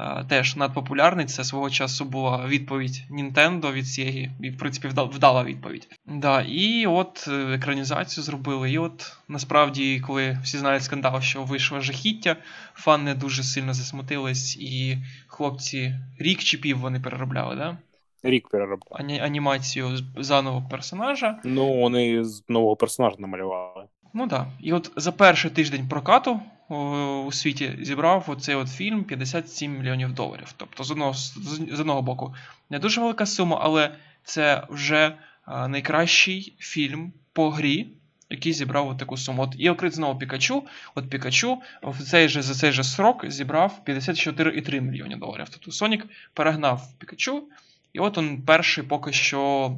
Е, 0.00 0.24
теж 0.28 0.56
надпопулярний. 0.56 1.26
Це 1.26 1.44
свого 1.44 1.70
часу 1.70 2.04
була 2.04 2.46
відповідь 2.46 3.02
Nintendo 3.10 3.72
від 3.72 3.84
Sega, 3.84 4.30
і 4.42 4.50
в 4.50 4.58
принципі 4.58 4.88
вдала 4.88 5.44
відповідь. 5.44 5.88
Да, 6.06 6.40
І 6.42 6.86
от 6.86 7.28
е, 7.28 7.54
екранізацію 7.54 8.24
зробили. 8.24 8.70
І 8.70 8.78
от 8.78 9.16
насправді, 9.28 10.00
коли 10.06 10.38
всі 10.42 10.58
знають 10.58 10.82
скандал, 10.82 11.20
що 11.20 11.42
вийшло 11.42 11.80
жахіття, 11.80 12.36
фани 12.74 13.14
дуже 13.14 13.42
сильно 13.42 13.74
засмутились, 13.74 14.56
і 14.56 14.98
хлопці 15.26 15.94
рік 16.18 16.38
чи 16.38 16.58
пів 16.58 16.78
вони 16.78 17.00
переробляли, 17.00 17.56
да? 17.56 17.76
Рік 18.22 18.48
переробляли. 18.48 19.04
Ані- 19.04 19.20
анімацію 19.20 19.98
заново 20.16 20.68
персонажа. 20.70 21.38
Ну, 21.44 21.72
вони 21.80 22.24
з 22.24 22.44
нового 22.48 22.76
персонажа 22.76 23.16
намалювали. 23.18 23.84
Ну 24.14 24.28
так. 24.28 24.40
Да. 24.40 24.46
І 24.60 24.72
от 24.72 24.92
за 24.96 25.12
перший 25.12 25.50
тиждень 25.50 25.88
прокату 25.88 26.40
у 26.70 27.32
світі 27.32 27.78
зібрав 27.80 28.24
оцей 28.28 28.54
от 28.54 28.68
фільм 28.68 29.04
57 29.04 29.78
мільйонів 29.78 30.12
доларів. 30.12 30.54
Тобто, 30.56 30.84
з 30.84 30.90
одного 30.90 31.14
з 31.14 31.80
одного 31.80 32.02
боку, 32.02 32.34
не 32.70 32.78
дуже 32.78 33.00
велика 33.00 33.26
сума, 33.26 33.58
але 33.62 33.94
це 34.24 34.66
вже 34.68 35.14
найкращий 35.46 36.54
фільм 36.58 37.12
по 37.32 37.50
грі, 37.50 37.86
який 38.30 38.52
зібрав 38.52 38.88
от 38.88 38.98
таку 38.98 39.16
суму. 39.16 39.42
От 39.42 39.54
І 39.58 39.70
окрит 39.70 39.94
знову 39.94 40.18
Пікачу. 40.18 40.62
От 40.94 41.10
Пікачу 41.10 41.58
в 41.82 42.02
цей 42.02 42.28
же, 42.28 42.42
за 42.42 42.54
цей 42.54 42.72
же 42.72 42.84
срок 42.84 43.30
зібрав 43.30 43.80
54,3 43.86 44.80
мільйони 44.80 45.16
доларів. 45.16 45.46
Тобто 45.50 45.72
Сонік 45.72 46.06
перегнав 46.34 46.82
Пікачу, 46.98 47.48
і 47.92 47.98
от 47.98 48.18
він 48.18 48.42
перший 48.42 48.84
поки 48.84 49.12
що 49.12 49.72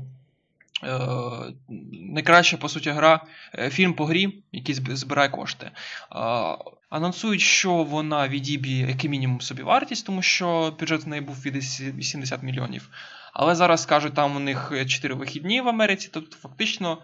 Е, 0.84 0.98
найкраща, 1.92 2.56
по 2.56 2.68
суті, 2.68 2.90
гра, 2.90 3.20
е, 3.54 3.70
фільм 3.70 3.94
по 3.94 4.04
грі, 4.04 4.42
який 4.52 4.74
збирає 4.74 5.28
кошти. 5.28 5.70
Анонсують, 6.92 7.40
що 7.40 7.72
вона 7.72 8.28
відіб'є 8.28 8.86
як 8.88 9.04
мінімум 9.04 9.40
собі 9.40 9.62
вартість, 9.62 10.06
тому 10.06 10.22
що 10.22 10.76
бюджет 10.80 11.04
в 11.04 11.08
неї 11.08 11.22
був 11.22 11.36
80 11.44 12.42
мільйонів. 12.42 12.88
Але 13.32 13.54
зараз 13.54 13.86
кажуть, 13.86 14.14
там 14.14 14.36
у 14.36 14.38
них 14.38 14.72
4 14.86 15.14
вихідні 15.14 15.60
в 15.60 15.68
Америці, 15.68 16.10
тобто 16.12 16.36
фактично 16.36 16.98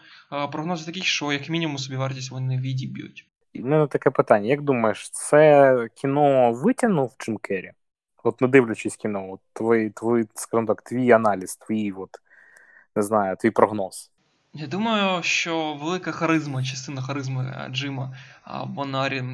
прогнози 0.52 0.86
такі, 0.86 1.02
що 1.02 1.32
як 1.32 1.48
мінімум 1.48 1.78
собі 1.78 1.96
вартість 1.96 2.30
вони 2.30 2.58
відіб'ють. 2.58 3.26
У 3.54 3.66
мене 3.66 3.86
таке 3.86 4.10
питання: 4.10 4.48
як 4.48 4.62
думаєш, 4.62 5.10
це 5.10 5.74
кіно 5.94 6.52
витягнув 6.52 7.16
Джим 7.18 7.38
Керрі? 7.38 7.72
От 8.24 8.40
не 8.40 8.48
дивлячись 8.48 8.96
кіно, 8.96 9.32
от 9.32 9.40
твій, 9.52 9.90
твій, 9.90 10.24
скажімо 10.34 10.66
так, 10.66 10.82
твій 10.82 11.10
аналіз, 11.10 11.56
твій 11.56 11.92
от 11.92 12.10
не 12.96 13.02
знаю, 13.02 13.36
твій 13.36 13.50
прогноз. 13.50 14.10
Я 14.54 14.66
думаю, 14.66 15.22
що 15.22 15.74
велика 15.74 16.12
харизма, 16.12 16.64
частина 16.64 17.02
харизми 17.02 17.44
е, 17.44 17.68
Джима 17.72 18.16
Бонарі 18.66 19.24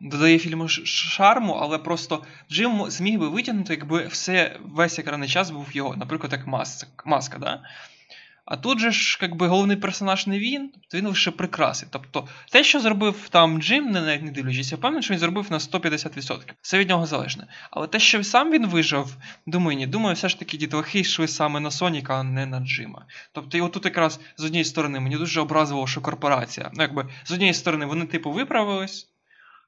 додає 0.00 0.38
фільму 0.38 0.68
шарму, 0.68 1.52
але 1.52 1.78
просто 1.78 2.24
Джим 2.50 2.90
зміг 2.90 3.18
би 3.18 3.28
витягнути, 3.28 3.72
якби 3.72 4.06
все 4.06 4.60
весь 4.64 4.98
екранний 4.98 5.28
час 5.28 5.50
був 5.50 5.76
його, 5.76 5.96
наприклад, 5.96 6.32
як 6.32 6.46
маска. 6.46 6.86
маска 7.04 7.38
да? 7.38 7.62
А 8.44 8.56
тут 8.56 8.78
же 8.78 8.90
ж, 8.90 9.18
якби 9.22 9.46
головний 9.46 9.76
персонаж 9.76 10.26
не 10.26 10.38
він, 10.38 10.72
то 10.90 10.98
він 10.98 11.06
лише 11.06 11.30
прикраси. 11.30 11.86
Тобто 11.90 12.28
те, 12.52 12.64
що 12.64 12.80
зробив 12.80 13.28
там 13.30 13.62
Джим, 13.62 13.90
не 13.90 14.00
навіть 14.00 14.22
не 14.22 14.30
дивлячись, 14.30 14.72
я 14.72 14.78
впевнений, 14.78 15.02
що 15.02 15.14
він 15.14 15.20
зробив 15.20 15.46
на 15.50 15.58
150%. 15.58 16.40
Це 16.62 16.78
від 16.78 16.88
нього 16.88 17.06
залежне. 17.06 17.46
Але 17.70 17.86
те, 17.86 17.98
що 17.98 18.24
сам 18.24 18.50
він 18.50 18.66
вижив, 18.66 19.16
думаю, 19.46 19.78
ні, 19.78 19.86
думаю, 19.86 20.14
все 20.14 20.28
ж 20.28 20.38
таки 20.38 20.56
дітлахи 20.56 21.00
йшли 21.00 21.28
саме 21.28 21.60
на 21.60 21.70
Соніка, 21.70 22.14
а 22.14 22.22
не 22.22 22.46
на 22.46 22.60
Джима. 22.60 23.06
Тобто, 23.32 23.58
і 23.58 23.60
отут 23.60 23.84
якраз 23.84 24.20
з 24.36 24.44
однієї 24.44 24.64
сторони 24.64 25.00
мені 25.00 25.16
дуже 25.16 25.40
образило, 25.40 25.86
що 25.86 26.00
корпорація. 26.00 26.70
Ну, 26.74 26.82
якби 26.82 27.08
з 27.24 27.32
однієї 27.32 27.54
сторони 27.54 27.86
вони, 27.86 28.06
типу, 28.06 28.32
виправились, 28.32 29.08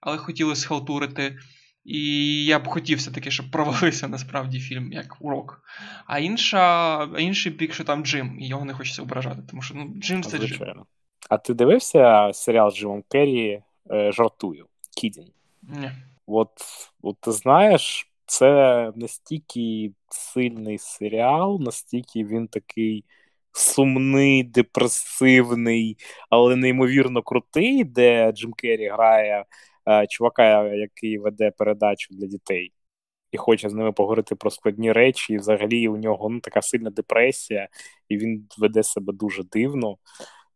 але 0.00 0.18
хотіли 0.18 0.56
схалтурити. 0.56 1.38
І 1.84 2.44
я 2.44 2.58
б 2.58 2.68
хотів 2.68 2.98
все-таки, 2.98 3.30
щоб 3.30 3.50
провалився 3.50 4.08
насправді 4.08 4.60
фільм 4.60 4.92
як 4.92 5.16
урок. 5.20 5.62
А 6.06 6.18
інша, 6.18 7.04
інший 7.18 7.52
бік, 7.52 7.74
що 7.74 7.84
там 7.84 8.04
Джим, 8.04 8.36
і 8.40 8.48
його 8.48 8.64
не 8.64 8.74
хочеться 8.74 9.02
ображати, 9.02 9.42
тому 9.50 9.62
що 9.62 9.74
ну, 9.74 9.94
Джим 9.98 10.22
це 10.22 10.36
Звичайно. 10.36 10.74
Джим. 10.74 10.84
А 11.30 11.38
ти 11.38 11.54
дивився 11.54 12.30
серіал 12.34 12.70
з 12.70 12.76
Джимом 12.76 13.04
Керрі 13.08 13.62
е, 13.90 14.12
Жартую? 14.12 14.66
Кідін? 14.96 15.28
Ні. 15.62 15.90
От, 16.26 16.50
от 17.02 17.16
ти 17.20 17.32
знаєш, 17.32 18.12
це 18.26 18.92
настільки 18.96 19.92
сильний 20.08 20.78
серіал, 20.78 21.60
настільки 21.60 22.24
він 22.24 22.48
такий 22.48 23.04
сумний, 23.52 24.42
депресивний, 24.42 25.96
але 26.30 26.56
неймовірно 26.56 27.22
крутий, 27.22 27.84
де 27.84 28.32
Джим 28.32 28.52
Керрі 28.52 28.88
грає 28.88 29.44
чувака, 30.08 30.64
який 30.74 31.18
веде 31.18 31.50
передачу 31.58 32.14
для 32.14 32.26
дітей. 32.26 32.72
І 33.32 33.36
хоче 33.36 33.68
з 33.68 33.74
ними 33.74 33.92
поговорити 33.92 34.34
про 34.34 34.50
складні 34.50 34.92
речі, 34.92 35.32
і 35.32 35.38
взагалі 35.38 35.88
у 35.88 35.96
нього 35.96 36.28
ну, 36.28 36.40
така 36.40 36.62
сильна 36.62 36.90
депресія, 36.90 37.68
і 38.08 38.16
він 38.18 38.48
веде 38.58 38.82
себе 38.82 39.12
дуже 39.12 39.42
дивно. 39.44 39.96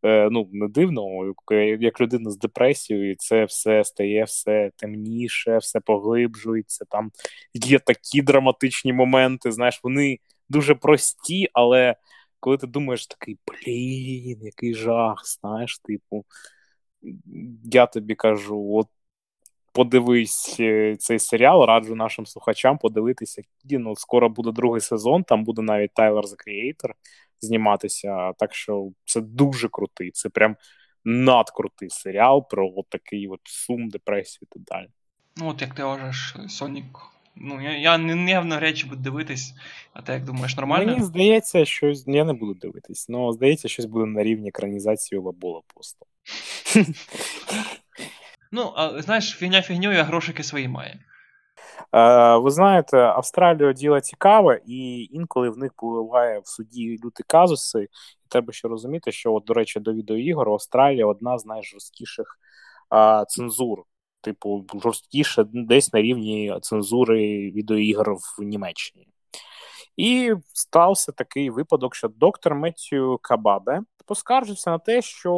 Е, 0.02 0.28
ну, 0.30 0.48
не 0.52 0.68
дивно, 0.68 1.34
як 1.80 2.00
людина 2.00 2.30
з 2.30 2.38
депресією, 2.38 3.10
і 3.10 3.16
це 3.16 3.44
все 3.44 3.84
стає 3.84 4.24
все 4.24 4.70
темніше, 4.76 5.58
все 5.58 5.80
поглиблюється. 5.80 6.84
Там 6.90 7.10
є 7.54 7.78
такі 7.78 8.22
драматичні 8.22 8.92
моменти. 8.92 9.52
Знаєш, 9.52 9.80
вони 9.82 10.18
дуже 10.48 10.74
прості, 10.74 11.48
але 11.52 11.96
коли 12.40 12.56
ти 12.56 12.66
думаєш 12.66 13.06
такий, 13.06 13.38
блін, 13.46 14.38
який 14.42 14.74
жах, 14.74 15.22
знаєш, 15.24 15.78
типу, 15.78 16.24
я 17.64 17.86
тобі 17.86 18.14
кажу, 18.14 18.74
от 18.74 18.88
подивись 19.76 20.56
е, 20.60 20.96
цей 20.98 21.18
серіал, 21.18 21.64
раджу 21.64 21.94
нашим 21.94 22.26
слухачам 22.26 22.78
подивитися. 22.78 23.42
Ну, 23.64 23.96
Скоро 23.96 24.28
буде 24.28 24.52
другий 24.52 24.80
сезон, 24.80 25.24
там 25.24 25.44
буде 25.44 25.62
навіть 25.62 25.94
Тайлер 25.94 26.24
The 26.24 26.34
Creator 26.46 26.90
зніматися. 27.40 28.32
Так 28.32 28.54
що 28.54 28.90
це 29.04 29.20
дуже 29.20 29.68
крутий, 29.68 30.10
це 30.10 30.28
прям 30.28 30.56
надкрутий 31.04 31.90
серіал 31.90 32.48
про 32.48 32.72
от 32.76 32.86
такий 32.88 33.28
от 33.28 33.40
сум, 33.44 33.88
депресію 33.88 34.40
і 34.42 34.54
так 34.54 34.62
далі. 34.62 34.88
Ну, 35.36 35.48
от 35.48 35.60
як 35.60 35.74
ти 35.74 35.84
вважаєш, 35.84 36.36
Сонік. 36.48 36.98
Ну, 37.36 37.62
я 37.62 37.76
я 37.76 37.98
не 37.98 38.14
навряд 38.14 38.78
чи 38.78 38.86
буду 38.86 39.02
дивитись, 39.02 39.54
а 39.92 40.02
ти 40.02 40.12
як 40.12 40.24
думаєш, 40.24 40.56
нормально? 40.56 40.92
Мені 40.92 41.04
здається, 41.04 41.64
що 41.64 41.92
я 42.06 42.24
не 42.24 42.32
буду 42.32 42.54
дивитись, 42.54 43.06
але 43.10 43.32
здається, 43.32 43.68
щось 43.68 43.84
буде 43.84 44.06
на 44.06 44.22
рівні 44.22 44.48
екранізації 44.48 45.20
Лабола 45.20 45.60
просто. 45.74 46.06
Ну, 48.52 48.72
а 48.76 49.02
знаєш, 49.02 49.30
фігня 49.30 49.62
фігньою, 49.62 50.00
а 50.00 50.02
грошики 50.02 50.42
свої 50.42 50.68
має. 50.68 51.00
Е, 51.92 52.36
ви 52.36 52.50
знаєте, 52.50 52.98
Австралія 52.98 53.72
діло 53.72 54.00
цікаве, 54.00 54.60
і 54.66 55.08
інколи 55.12 55.50
в 55.50 55.58
них 55.58 55.72
буває 55.78 56.38
в 56.38 56.48
суді 56.48 57.00
люті 57.04 57.22
казуси. 57.26 57.82
І 57.82 58.28
треба 58.28 58.52
ще 58.52 58.68
розуміти, 58.68 59.12
що, 59.12 59.34
от, 59.34 59.44
до 59.44 59.54
речі, 59.54 59.80
до 59.80 59.92
відеоігор 59.92 60.48
Австралія 60.48 61.06
одна 61.06 61.38
з 61.38 61.46
найжорсткіших 61.46 62.38
а, 62.88 63.24
цензур. 63.28 63.82
Типу, 64.20 64.64
жорсткіше 64.82 65.44
десь 65.52 65.92
на 65.92 66.02
рівні 66.02 66.58
цензури 66.62 67.50
відеоігр 67.50 68.12
в 68.12 68.42
Німеччині. 68.42 69.08
І 69.96 70.34
стався 70.52 71.12
такий 71.12 71.50
випадок, 71.50 71.94
що 71.94 72.08
доктор 72.08 72.54
Меттю 72.54 73.18
Кабабе 73.22 73.80
поскаржився 74.06 74.70
на 74.70 74.78
те, 74.78 75.02
що 75.02 75.32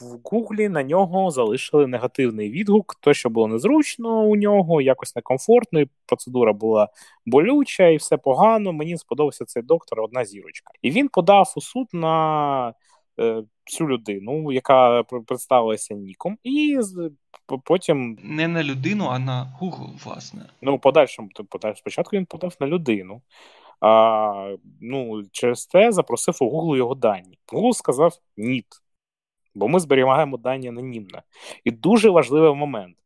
в 0.00 0.20
Гуглі 0.24 0.68
на 0.68 0.82
нього 0.82 1.30
залишили 1.30 1.86
негативний 1.86 2.50
відгук, 2.50 2.94
то 3.00 3.14
що 3.14 3.30
було 3.30 3.46
незручно 3.48 4.22
у 4.22 4.36
нього, 4.36 4.80
якось 4.80 5.16
некомфортно, 5.16 5.80
і 5.80 5.88
процедура 6.06 6.52
була 6.52 6.88
болюча, 7.26 7.88
і 7.88 7.96
все 7.96 8.16
погано. 8.16 8.72
Мені 8.72 8.96
сподобався 8.96 9.44
цей 9.44 9.62
доктор, 9.62 10.00
одна 10.00 10.24
зірочка. 10.24 10.72
І 10.82 10.90
він 10.90 11.08
подав 11.08 11.52
у 11.56 11.60
суд 11.60 11.88
на 11.92 12.74
е, 13.20 13.42
цю 13.64 13.88
людину, 13.88 14.52
яка 14.52 15.02
представилася 15.02 15.94
Ніком, 15.94 16.38
і 16.44 16.78
потім 17.64 18.18
не 18.22 18.48
на 18.48 18.64
людину, 18.64 19.06
а 19.10 19.18
на 19.18 19.58
Google, 19.60 20.04
власне. 20.04 20.40
Ну, 20.62 20.78
подальшому 20.78 21.28
подальшому 21.50 21.76
спочатку 21.76 22.16
він 22.16 22.26
подав 22.26 22.56
на 22.60 22.66
людину. 22.66 23.22
А, 23.80 24.56
ну, 24.80 25.22
Через 25.32 25.66
це 25.66 25.92
запросив 25.92 26.38
у 26.40 26.44
Google 26.44 26.76
його 26.76 26.94
дані. 26.94 27.38
Google 27.52 27.72
сказав 27.72 28.12
ні, 28.36 28.64
бо 29.54 29.68
ми 29.68 29.80
зберігаємо 29.80 30.36
дані 30.36 30.68
анонімно. 30.68 31.22
І 31.64 31.70
дуже 31.70 32.10
важливий 32.10 32.54
момент. 32.54 32.96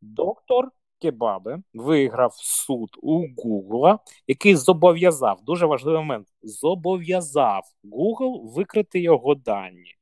Доктор 0.00 0.70
Кебабе 1.02 1.58
виграв 1.74 2.34
суд 2.34 2.96
у 3.02 3.26
Google, 3.26 3.98
який 4.26 4.56
зобов'язав, 4.56 5.40
дуже 5.44 5.66
важливий 5.66 6.00
момент, 6.00 6.28
зобов'язав 6.42 7.62
Google 7.84 8.54
викрити 8.54 9.00
його 9.00 9.34
дані. 9.34 9.94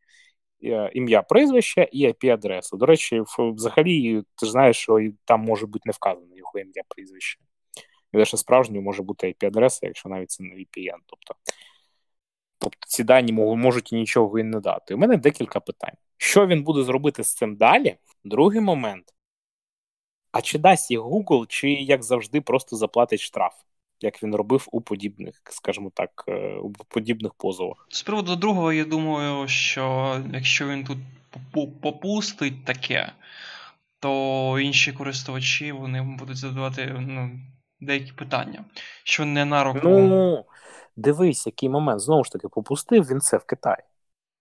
Е, 0.64 0.91
ім'я 0.95 1.23
прізвище 1.23 1.88
і 1.93 2.09
IP-адресу. 2.09 2.76
До 2.76 2.87
речі, 2.87 3.23
взагалі, 3.38 4.23
ти 4.35 4.47
ж 4.47 4.52
знаєш, 4.52 4.76
що 4.76 4.99
там 5.25 5.41
може 5.41 5.67
бути 5.67 5.83
не 5.87 5.93
вказано 5.93 6.37
його 6.37 6.59
ім'я 6.59 6.83
прізвище. 6.88 7.38
І 8.12 8.19
лише 8.19 8.37
справжньою 8.37 8.83
може 8.83 9.02
бути 9.02 9.26
IP-адреса, 9.26 9.78
якщо 9.83 10.09
навіть 10.09 10.31
це 10.31 10.42
не 10.42 10.54
VPN. 10.54 10.99
Тобто 11.07 11.35
тобто 12.59 12.87
ці 12.87 13.04
дані 13.04 13.33
можуть 13.33 13.92
нічого 13.92 14.38
і 14.38 14.42
не 14.42 14.61
дати. 14.61 14.95
У 14.95 14.99
мене 14.99 15.16
декілька 15.16 15.61
питань. 15.61 15.95
Що 16.16 16.47
він 16.47 16.62
буде 16.62 16.83
зробити 16.83 17.25
з 17.25 17.35
цим 17.35 17.57
далі? 17.57 17.97
Другий 18.25 18.61
момент. 18.61 19.04
А 20.33 20.42
чи 20.42 20.59
дасть 20.59 20.90
їх 20.90 21.00
Google, 21.00 21.47
чи, 21.49 21.71
як 21.71 22.02
завжди, 22.02 22.40
просто 22.40 22.76
заплатить 22.76 23.21
штраф, 23.21 23.52
як 24.00 24.23
він 24.23 24.35
робив 24.35 24.69
у 24.73 24.81
подібних, 24.81 25.42
скажімо 25.50 25.90
так, 25.95 26.25
е, 26.28 26.54
у 26.54 26.73
подібних 26.73 27.35
позовах? 27.35 27.87
З 27.90 28.02
приводу 28.02 28.37
другого, 28.37 28.73
я 28.73 28.85
думаю, 28.85 29.49
що 29.49 30.16
якщо 30.33 30.69
він 30.69 30.85
тут 30.85 30.99
попустить 31.81 32.64
таке, 32.64 33.12
то 34.00 34.59
інші 34.61 34.92
користувачі 34.92 35.73
вони 35.73 36.02
будуть 36.02 36.37
задавати 36.37 36.97
ну, 37.00 37.31
деякі 37.83 38.12
питання, 38.12 38.65
що 39.05 39.25
не 39.25 39.45
на 39.45 39.65
руку. 39.65 39.81
Ну, 39.83 40.45
дивись, 40.97 41.47
який 41.47 41.69
момент. 41.69 42.01
Знову 42.01 42.25
ж 42.25 42.33
таки, 42.33 42.49
попустив 42.49 43.05
він 43.05 43.21
це 43.21 43.37
в 43.37 43.45
Китаї. 43.45 43.83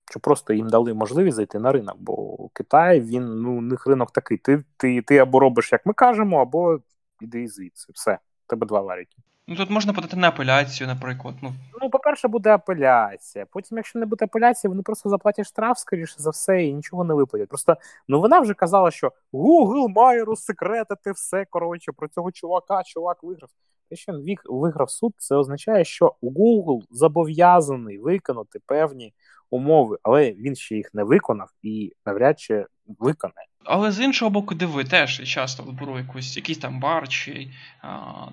Що 0.10 0.20
просто 0.20 0.54
їм 0.54 0.70
дали 0.70 0.94
можливість 0.94 1.36
зайти 1.36 1.60
на 1.60 1.72
ринок, 1.72 1.96
бо 2.00 2.48
Китай, 2.54 3.02
він, 3.02 3.42
ну, 3.42 3.58
у 3.58 3.62
них 3.62 3.88
ринок 3.88 4.12
такий. 4.12 4.38
Ти 4.38 4.64
ти, 4.78 5.02
ти 5.02 5.18
або 5.18 5.40
робиш, 5.40 5.72
як 5.72 5.86
ми 5.86 5.94
кажемо, 5.94 6.42
або 6.42 6.80
іди 7.22 7.48
звідси. 7.48 7.92
Все, 7.94 8.20
тебе 8.48 8.68
два 8.68 8.82
варіки. 8.82 9.18
Ну 9.48 9.56
тут 9.56 9.70
можна 9.70 9.94
подати 9.94 10.18
на 10.18 10.28
апеляцію, 10.28 10.88
наприклад. 10.88 11.36
Ну, 11.42 11.54
ну 11.82 11.90
по-перше, 11.90 12.28
буде 12.28 12.50
апеляція. 12.50 13.46
Потім, 13.52 13.78
якщо 13.78 14.00
не 14.00 14.06
буде 14.06 14.26
апеляції, 14.26 14.70
вони 14.70 14.82
просто 14.82 15.10
заплатять 15.10 15.48
штраф, 15.48 15.80
скоріше 15.80 16.16
за 16.18 16.30
все, 16.30 16.64
і 16.64 16.74
нічого 16.74 17.04
не 17.04 17.14
виплатять. 17.14 17.50
Просто 17.50 17.78
ну 18.08 18.22
вона 18.22 18.40
вже 18.40 18.54
казала, 18.54 18.92
що 18.92 19.12
Google 19.34 19.88
має 19.88 20.24
розсекретити 20.24 21.12
все. 21.12 21.46
Коротше, 21.50 21.92
про 21.92 22.08
цього 22.08 22.32
чувака, 22.32 22.84
чувак 22.84 23.24
виграв. 23.24 23.50
Те, 23.90 23.96
що 23.96 24.12
він 24.14 24.38
виграв 24.46 24.90
суд, 24.90 25.14
це 25.18 25.36
означає, 25.36 25.86
що 25.86 26.16
Google 26.22 26.82
зобов'язаний 26.92 28.00
виконати 28.00 28.60
певні 28.66 29.14
умови, 29.50 29.98
але 30.04 30.32
він 30.32 30.56
ще 30.56 30.76
їх 30.76 30.94
не 30.94 31.04
виконав 31.04 31.50
і 31.62 31.94
навряд 32.06 32.40
чи 32.40 32.66
виконає. 33.00 33.48
Але 33.64 33.92
з 33.92 34.00
іншого 34.00 34.32
боку, 34.32 34.56
диви, 34.56 34.84
теж 34.84 35.30
часто 35.30 35.64
беру 35.64 35.98
якусь, 35.98 36.36
якийсь 36.36 36.58
там 36.58 36.80
бар 36.80 37.08
чи 37.08 37.48
а, 37.82 37.88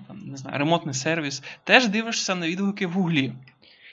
там, 0.07 0.19
не 0.25 0.37
знаю, 0.37 0.57
ремонтний 0.57 0.95
сервіс, 0.95 1.43
теж 1.63 1.87
дивишся 1.87 2.35
на 2.35 2.47
відгуки 2.47 2.87
в 2.87 2.91
гуглі. 2.91 3.33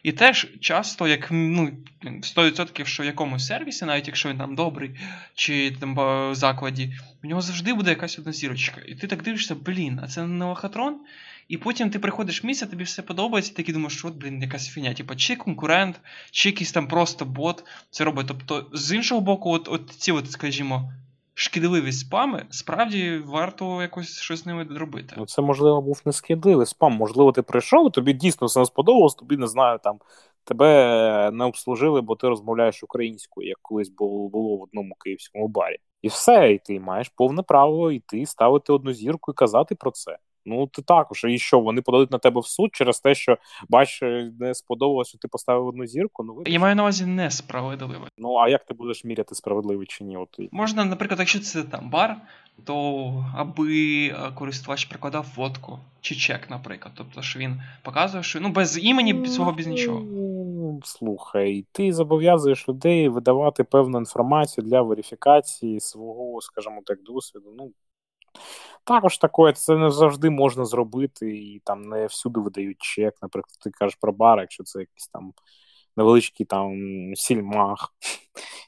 І 0.02 0.12
теж 0.12 0.48
часто, 0.60 1.08
як 1.08 1.28
ну, 1.30 1.70
100%, 2.04 2.84
що 2.84 3.02
в 3.02 3.06
якомусь 3.06 3.46
сервісі, 3.46 3.84
навіть 3.84 4.06
якщо 4.06 4.28
він 4.28 4.38
там 4.38 4.54
добрий, 4.54 4.90
чи 5.34 5.70
там 5.70 5.94
в 5.94 6.34
закладі, 6.34 6.94
в 7.22 7.26
нього 7.26 7.40
завжди 7.40 7.74
буде 7.74 7.90
якась 7.90 8.18
одна 8.18 8.32
зірочка. 8.32 8.80
І 8.86 8.94
ти 8.94 9.06
так 9.06 9.22
дивишся, 9.22 9.54
блін, 9.54 10.00
а 10.02 10.08
це 10.08 10.26
не 10.26 10.44
лохотрон? 10.44 11.00
І 11.48 11.58
потім 11.58 11.90
ти 11.90 11.98
приходиш 11.98 12.44
в 12.44 12.46
місце, 12.46 12.66
тобі 12.66 12.84
все 12.84 13.02
подобається, 13.02 13.52
і 13.52 13.56
такий 13.56 13.74
думаєш, 13.74 13.98
що 13.98 14.08
от, 14.08 14.14
блін, 14.14 14.42
якась 14.42 14.68
фіня. 14.68 14.94
Типу, 14.94 15.16
чи 15.16 15.36
конкурент, 15.36 16.00
чи 16.30 16.48
якийсь 16.48 16.72
там 16.72 16.88
просто 16.88 17.24
бот 17.24 17.64
це 17.90 18.04
робить. 18.04 18.26
Тобто, 18.28 18.66
з 18.72 18.92
іншого 18.92 19.20
боку, 19.20 19.50
от, 19.50 19.68
от 19.68 19.90
ці, 19.90 20.12
от, 20.12 20.30
скажімо, 20.30 20.92
шкідливі 21.34 21.92
спами, 21.92 22.46
справді 22.50 23.22
варто 23.26 23.82
якось 23.82 24.20
щось 24.20 24.42
з 24.42 24.46
ними 24.46 24.64
робити. 24.64 25.14
Ну, 25.18 25.26
це, 25.26 25.42
можливо, 25.42 25.82
був 25.82 26.02
не 26.04 26.12
шкідливий 26.12 26.66
спам. 26.66 26.92
Можливо, 26.92 27.32
ти 27.32 27.42
прийшов, 27.42 27.92
тобі 27.92 28.12
дійсно 28.12 28.46
все 28.46 28.60
не 28.60 28.66
сподобалось, 28.66 29.14
тобі 29.14 29.36
не 29.36 29.46
знаю, 29.46 29.78
там 29.84 29.98
тебе 30.44 31.30
не 31.32 31.44
обслужили, 31.44 32.00
бо 32.00 32.16
ти 32.16 32.28
розмовляєш 32.28 32.82
українською, 32.82 33.48
як 33.48 33.58
колись 33.62 33.88
було, 33.88 34.28
було 34.28 34.56
в 34.56 34.62
одному 34.62 34.94
київському 34.94 35.48
барі. 35.48 35.76
І 36.02 36.08
все, 36.08 36.52
і 36.52 36.58
ти 36.58 36.80
маєш 36.80 37.08
повне 37.08 37.42
право 37.42 37.92
йти, 37.92 38.26
ставити 38.26 38.72
одну 38.72 38.92
зірку 38.92 39.32
і 39.32 39.34
казати 39.34 39.74
про 39.74 39.90
це. 39.90 40.18
Ну, 40.46 40.66
ти 40.66 40.82
також. 40.82 41.24
І 41.24 41.38
що, 41.38 41.60
вони 41.60 41.82
подадуть 41.82 42.10
на 42.10 42.18
тебе 42.18 42.40
в 42.40 42.46
суд 42.46 42.70
через 42.72 43.00
те, 43.00 43.14
що 43.14 43.38
бач, 43.68 44.02
не 44.40 44.54
сподобалося, 44.54 45.08
що 45.08 45.18
ти 45.18 45.28
поставив 45.28 45.66
одну 45.66 45.86
зірку. 45.86 46.24
Ну, 46.24 46.42
Я 46.46 46.58
маю 46.58 46.76
на 46.76 46.82
увазі 46.82 47.06
несправедливе. 47.06 48.08
Ну, 48.18 48.36
а 48.36 48.48
як 48.48 48.64
ти 48.64 48.74
будеш 48.74 49.04
міряти 49.04 49.34
справедливий 49.34 49.86
чи 49.86 50.04
ні? 50.04 50.16
От... 50.16 50.38
Можна, 50.52 50.84
наприклад, 50.84 51.18
якщо 51.18 51.40
це 51.40 51.62
там 51.62 51.90
бар, 51.90 52.16
то 52.64 53.24
аби 53.36 54.06
е, 54.06 54.30
користувач 54.34 54.84
прикладав 54.84 55.24
фотку 55.24 55.78
чи 56.00 56.14
чек, 56.14 56.50
наприклад. 56.50 56.94
Тобто, 56.96 57.22
що 57.22 57.38
він 57.38 57.60
показує, 57.82 58.22
що 58.22 58.40
ну 58.40 58.48
без 58.48 58.84
імені 58.84 59.26
свого 59.26 59.52
без 59.52 59.66
нічого. 59.66 60.00
Ну, 60.00 60.80
слухай, 60.84 61.64
ти 61.72 61.92
зобов'язуєш 61.92 62.68
людей 62.68 63.08
видавати 63.08 63.64
певну 63.64 63.98
інформацію 63.98 64.64
для 64.64 64.82
верифікації 64.82 65.80
свого, 65.80 66.40
скажімо 66.40 66.80
так, 66.86 67.02
досвіду. 67.02 67.54
Ну, 67.58 67.70
також 68.86 69.18
таке, 69.18 69.52
це 69.52 69.76
не 69.76 69.90
завжди 69.90 70.30
можна 70.30 70.64
зробити, 70.64 71.36
і 71.36 71.62
там 71.64 71.82
не 71.82 72.06
всюди 72.06 72.40
видають 72.40 72.76
чек. 72.78 73.14
Наприклад, 73.22 73.58
ти 73.64 73.70
кажеш 73.70 73.98
про 74.00 74.12
бар, 74.12 74.40
якщо 74.40 74.64
це 74.64 74.78
якийсь 74.78 75.08
там 75.08 75.32
невеличкий 75.96 76.46
там 76.46 76.72
сільмах, 77.14 77.94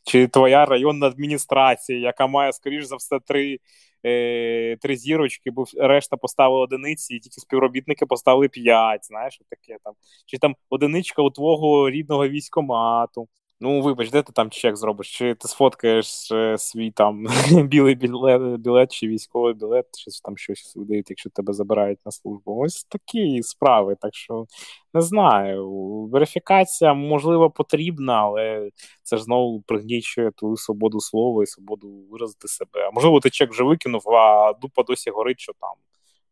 чи 0.05 0.29
твоя 0.29 0.67
районна 0.67 1.07
адміністрація, 1.07 1.99
яка 1.99 2.27
має, 2.27 2.53
скоріш 2.53 2.85
за 2.85 2.97
все, 2.97 3.21
три 3.21 3.59
е, 4.05 4.77
три 4.77 4.97
зірочки, 4.97 5.51
бо 5.51 5.65
решта 5.77 6.17
поставили 6.17 6.63
одиниці, 6.63 7.15
і 7.15 7.21
тільки 7.21 7.41
співробітники 7.41 8.07
поставили 8.07 8.49
п'ять. 8.49 9.07
Знаєш, 9.07 9.41
таке 9.51 9.79
там. 9.85 9.95
Чи 10.27 10.39
там 10.39 10.57
одиничка 10.71 11.23
у 11.23 11.31
твого 11.31 11.91
рідного 11.91 12.29
військомату. 12.29 13.29
Ну, 13.61 13.83
вибач, 13.83 14.11
де 14.11 14.23
ти 14.23 14.33
там 14.33 14.51
чек 14.51 14.77
зробиш? 14.77 15.19
Чи 15.19 15.35
ти 15.35 15.49
сфоткаєш 15.49 16.31
е, 16.33 16.59
свій 16.59 16.91
там 16.91 17.27
білий 17.65 17.95
білет, 17.95 18.61
білет 18.61 18.93
чи 18.93 19.09
військовий 19.09 19.55
білет, 19.55 19.87
чи 19.99 20.11
там 20.25 20.37
щось 20.37 20.77
видають, 20.77 21.11
якщо 21.11 21.31
тебе 21.31 21.53
забирають 21.53 22.07
на 22.07 22.13
службу? 22.13 22.57
Ось 22.65 22.85
такі 22.85 23.43
справи. 23.43 23.97
Так 24.01 24.15
що 24.15 24.47
не 24.95 25.01
знаю. 25.01 25.69
Верифікація, 26.13 26.95
можливо, 26.95 27.51
потрібна, 27.51 28.13
але 28.23 28.71
це 29.03 29.17
ж 29.17 29.23
знову 29.23 29.63
пригнічує 29.63 30.31
твою 30.31 30.57
свободу 30.57 31.01
слова 31.01 31.43
і 31.43 31.47
свободу 31.47 31.89
виразити 32.11 32.49
себе. 32.49 32.89
А 32.89 32.91
можливо, 32.91 33.21
ти 33.21 33.31
чек 33.31 33.51
вже 33.51 33.65
викинув, 33.65 34.11
а 34.11 34.53
дупа 34.53 34.83
досі 34.83 35.11
горить, 35.11 35.41
що 35.41 35.53
там 35.61 35.75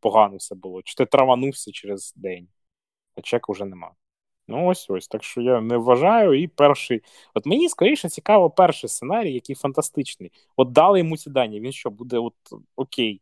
погано 0.00 0.37
все 0.37 0.54
було. 0.54 0.83
Чи 0.83 0.95
ти 0.95 1.06
траванувся 1.06 1.73
через 1.73 2.12
день, 2.16 2.49
а 3.16 3.21
чека 3.21 3.52
вже 3.52 3.64
нема. 3.64 3.90
Ну, 4.48 4.66
ось 4.66 4.90
ось. 4.90 5.08
Так 5.08 5.24
що 5.24 5.40
я 5.40 5.60
не 5.60 5.76
вважаю. 5.76 6.34
І 6.42 6.48
перший. 6.48 7.00
От 7.34 7.46
мені 7.46 7.68
скоріше 7.68 8.08
цікаво 8.08 8.50
перший 8.50 8.90
сценарій, 8.90 9.32
який 9.34 9.56
фантастичний. 9.56 10.32
От 10.56 10.72
дали 10.72 10.98
йому 10.98 11.16
ці 11.16 11.30
дані. 11.30 11.60
Він 11.60 11.72
що 11.72 11.90
буде 11.90 12.18
от 12.18 12.34
окей. 12.76 13.20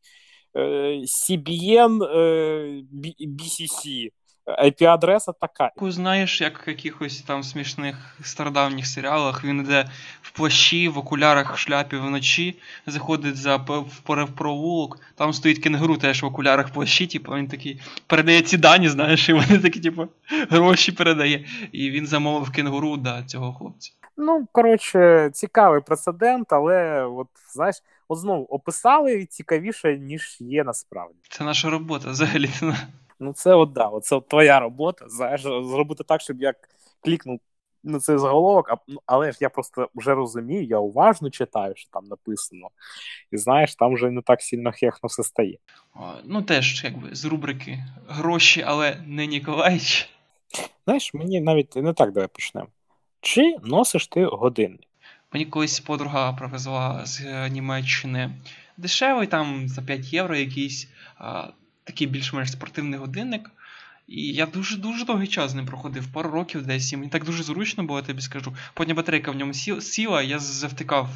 CBN, 0.54 2.04
е, 2.04 2.84
BCC. 3.20 4.10
IP-адреса 4.46 5.32
така. 5.40 5.70
Знаєш, 5.80 6.40
як 6.40 6.66
в 6.66 6.68
якихось 6.68 7.22
там 7.22 7.42
смішних 7.42 8.16
стародавніх 8.22 8.86
серіалах 8.86 9.44
він 9.44 9.60
йде 9.60 9.88
в 10.22 10.30
плащі, 10.30 10.88
в 10.88 10.98
окулярах, 10.98 11.54
в 11.54 11.58
шляпі 11.58 11.96
вночі, 11.96 12.58
заходить 12.86 13.36
за 13.36 13.56
в 13.56 14.30
провулок, 14.36 15.00
там 15.14 15.32
стоїть 15.32 15.58
кенгуру 15.58 15.96
теж 15.96 16.22
в 16.22 16.26
окулярах 16.26 16.68
в 16.68 16.72
плащі, 16.72 17.06
типу, 17.06 17.34
він 17.34 17.48
такий 17.48 17.80
передає 18.06 18.42
ці 18.42 18.56
дані, 18.56 18.88
знаєш, 18.88 19.28
і 19.28 19.32
вони 19.32 19.58
такі, 19.58 19.80
типу, 19.80 20.08
гроші 20.50 20.92
передає. 20.92 21.46
І 21.72 21.90
він 21.90 22.06
замовив 22.06 22.52
кенгуру 22.52 22.96
да, 22.96 23.22
цього 23.22 23.52
хлопця. 23.52 23.92
Ну, 24.16 24.48
коротше, 24.52 25.30
цікавий 25.32 25.80
прецедент, 25.80 26.52
але 26.52 27.04
от 27.04 27.28
знаєш, 27.52 27.76
от 28.08 28.18
знову 28.18 28.44
описали 28.44 29.26
цікавіше, 29.26 29.98
ніж 29.98 30.36
є 30.40 30.64
насправді. 30.64 31.14
Це 31.28 31.44
наша 31.44 31.70
робота 31.70 32.10
взагалі. 32.10 32.50
Ну, 33.20 33.32
це 33.32 33.54
от 33.54 33.72
да, 33.72 33.90
це 34.02 34.16
от 34.16 34.28
твоя 34.28 34.60
робота. 34.60 35.04
Знаєш, 35.08 35.42
зробити 35.42 36.04
так, 36.04 36.20
щоб 36.20 36.42
я 36.42 36.54
клікнув 37.00 37.40
на 37.84 38.00
цей 38.00 38.18
заголовок, 38.18 38.70
а, 38.70 38.76
ну, 38.88 39.00
але 39.06 39.32
ж 39.32 39.38
я 39.40 39.48
просто 39.48 39.88
вже 39.94 40.14
розумію, 40.14 40.64
я 40.64 40.78
уважно 40.78 41.30
читаю, 41.30 41.72
що 41.76 41.90
там 41.90 42.04
написано. 42.04 42.68
І 43.32 43.36
знаєш, 43.36 43.74
там 43.74 43.94
вже 43.94 44.10
не 44.10 44.22
так 44.22 44.42
сильно 44.42 44.72
хехно 44.72 45.06
все 45.06 45.22
стає. 45.22 45.58
Ну, 46.24 46.42
теж, 46.42 46.84
якби 46.84 47.14
з 47.14 47.24
рубрики 47.24 47.84
гроші, 48.08 48.64
але 48.66 49.02
не 49.06 49.26
Ніколаїч. 49.26 50.10
Знаєш, 50.84 51.14
мені 51.14 51.40
навіть 51.40 51.76
не 51.76 51.92
так 51.92 52.12
давай 52.12 52.28
почнемо. 52.28 52.68
Чи 53.20 53.56
носиш 53.62 54.06
ти 54.06 54.24
годинник? 54.24 54.88
Мені 55.32 55.46
колись 55.46 55.80
подруга 55.80 56.32
привезла 56.32 57.00
з 57.04 57.48
Німеччини 57.48 58.30
дешевий, 58.76 59.26
там 59.26 59.68
за 59.68 59.82
5 59.82 60.12
євро 60.12 60.36
якийсь 60.36 60.88
такий 61.84 62.06
більш-менш 62.06 62.52
спортивний 62.52 62.98
годинник. 62.98 63.50
І 64.06 64.32
я 64.32 64.46
дуже-дуже 64.46 65.04
довгий 65.04 65.28
час 65.28 65.50
з 65.50 65.54
ним 65.54 65.66
проходив, 65.66 66.12
пару 66.12 66.30
років 66.30 66.66
десь. 66.66 66.92
І 66.92 66.96
мені 66.96 67.10
так 67.10 67.24
дуже 67.24 67.42
зручно 67.42 67.84
було, 67.84 67.98
я 67.98 68.04
тобі 68.04 68.20
скажу. 68.20 68.54
Потім 68.74 68.96
батарейка 68.96 69.30
в 69.30 69.36
ньому 69.36 69.52
сіла, 69.80 70.22
я 70.22 70.38
завтикав 70.38 71.08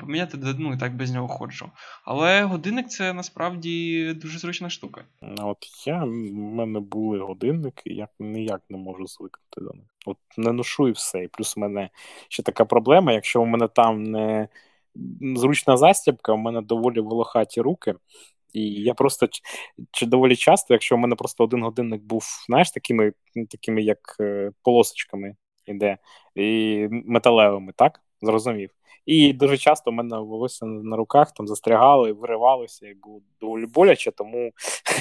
поміняти, 0.00 0.38
ну 0.58 0.74
і 0.74 0.78
так 0.78 0.96
без 0.96 1.10
нього 1.10 1.28
ходжу. 1.28 1.70
Але 2.04 2.42
годинник 2.42 2.88
це 2.88 3.12
насправді 3.12 4.12
дуже 4.14 4.38
зручна 4.38 4.70
штука. 4.70 5.04
От 5.38 5.86
я 5.86 6.04
в 6.04 6.34
мене 6.34 6.80
були 6.80 7.18
годинники, 7.18 7.90
я 7.90 8.08
ніяк 8.18 8.60
не 8.68 8.78
можу 8.78 9.06
звикнути 9.06 9.60
до 9.60 9.78
них. 9.78 9.86
От 10.06 10.18
не 10.36 10.52
ношу 10.52 10.88
і 10.88 10.92
все. 10.92 11.24
І 11.24 11.28
плюс 11.28 11.56
в 11.56 11.60
мене 11.60 11.90
ще 12.28 12.42
така 12.42 12.64
проблема, 12.64 13.12
якщо 13.12 13.42
у 13.42 13.46
мене 13.46 13.68
там 13.68 14.02
не 14.02 14.48
зручна 15.36 15.76
застібка, 15.76 16.32
у 16.32 16.36
мене 16.36 16.60
доволі 16.60 17.00
волохаті 17.00 17.60
руки. 17.60 17.94
І 18.52 18.70
я 18.70 18.94
просто 18.94 19.28
чи 19.92 20.06
доволі 20.06 20.36
часто, 20.36 20.74
якщо 20.74 20.96
в 20.96 20.98
мене 20.98 21.16
просто 21.16 21.44
один 21.44 21.62
годинник 21.62 22.02
був, 22.02 22.24
знаєш, 22.46 22.70
такими, 22.70 23.12
такими 23.50 23.82
як 23.82 24.16
е, 24.20 24.50
полосочками 24.62 25.36
іде, 25.66 25.98
і 26.34 26.86
металевими, 26.90 27.72
так? 27.76 28.00
Зрозумів. 28.22 28.70
І 29.06 29.32
дуже 29.32 29.58
часто 29.58 29.90
в 29.90 29.94
мене 29.94 30.18
волосся 30.18 30.66
на 30.66 30.96
руках 30.96 31.32
там 31.32 31.48
застрягало 31.48 32.08
і 32.08 32.12
виривалося, 32.12 32.88
і 32.88 32.94
було 32.94 33.20
доволі 33.40 33.66
боляче, 33.66 34.10
тому 34.10 34.52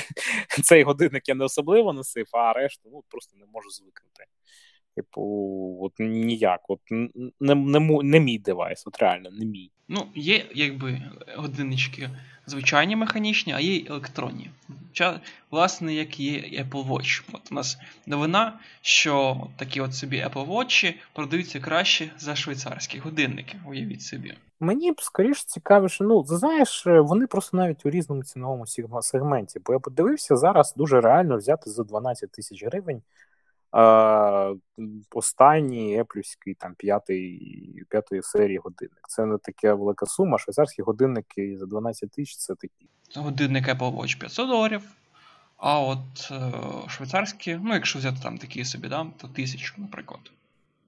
цей 0.63 0.83
годинник 0.83 1.29
я 1.29 1.35
не 1.35 1.45
особливо 1.45 1.93
носив, 1.93 2.25
а 2.33 2.53
решту 2.53 2.89
ну, 2.93 3.03
просто 3.09 3.37
не 3.37 3.45
можу 3.53 3.69
звикнути. 3.69 4.25
Типу, 4.95 5.21
от 5.81 5.93
ніяк, 5.99 6.69
от 6.69 6.79
не 7.39 7.55
не, 7.55 7.79
не 8.03 8.19
мій 8.19 8.39
девайс, 8.39 8.87
от 8.87 8.99
реально, 8.99 9.29
не 9.31 9.45
мій. 9.45 9.71
Ну, 9.87 10.07
є 10.15 10.45
якби 10.53 11.01
годиннички 11.35 12.09
звичайні 12.47 12.95
механічні, 12.95 13.53
а 13.53 13.59
є 13.59 13.75
й 13.75 13.87
електронні. 13.89 14.49
Власне, 15.51 15.93
як 15.93 16.19
є 16.19 16.63
Apple 16.63 16.87
Watch. 16.87 17.23
От 17.33 17.51
у 17.51 17.55
нас 17.55 17.77
новина, 18.05 18.59
що 18.81 19.37
такі 19.57 19.81
от 19.81 19.95
собі 19.95 20.17
Apple 20.17 20.47
Watch 20.47 20.93
продаються 21.13 21.59
краще 21.59 22.11
за 22.17 22.35
швейцарські 22.35 22.99
годинники. 22.99 23.57
Уявіть 23.67 24.01
собі. 24.01 24.33
Мені 24.59 24.91
б 24.91 25.01
скоріше 25.01 25.43
цікавіше, 25.47 26.03
ну 26.03 26.23
знаєш, 26.23 26.83
вони 26.85 27.27
просто 27.27 27.57
навіть 27.57 27.85
у 27.85 27.89
різному 27.89 28.23
ціновому 28.23 28.65
сегменті. 29.01 29.59
Бо 29.65 29.73
я 29.73 29.79
подивився 29.79 30.35
зараз 30.35 30.73
дуже 30.77 31.01
реально 31.01 31.37
взяти 31.37 31.69
за 31.69 31.83
12 31.83 32.31
тисяч 32.31 32.65
гривень 32.65 33.01
Останній 35.11 35.99
еплюський 35.99 36.53
там 36.53 36.75
п'ятий, 36.75 37.83
п'ятої 37.89 38.23
серії 38.23 38.57
годинник. 38.57 39.05
Це 39.07 39.25
не 39.25 39.37
така 39.37 39.73
велика 39.73 40.05
сума. 40.05 40.37
Швейцарські 40.37 40.81
годинники 40.81 41.57
за 41.59 41.65
12 41.65 42.11
тисяч 42.11 42.37
це 42.37 42.55
такі. 42.55 42.89
Годинник 43.15 43.67
Apple 43.67 43.97
Watch 43.97 44.19
500 44.19 44.47
доларів. 44.47 44.81
А 45.57 45.79
от 45.79 46.31
е, 46.31 46.51
швейцарські, 46.89 47.59
ну, 47.63 47.73
якщо 47.73 47.99
взяти 47.99 48.17
там 48.23 48.37
такі 48.37 48.65
собі, 48.65 48.87
да, 48.87 49.07
то 49.17 49.27
тисячу, 49.27 49.73
наприклад. 49.77 50.19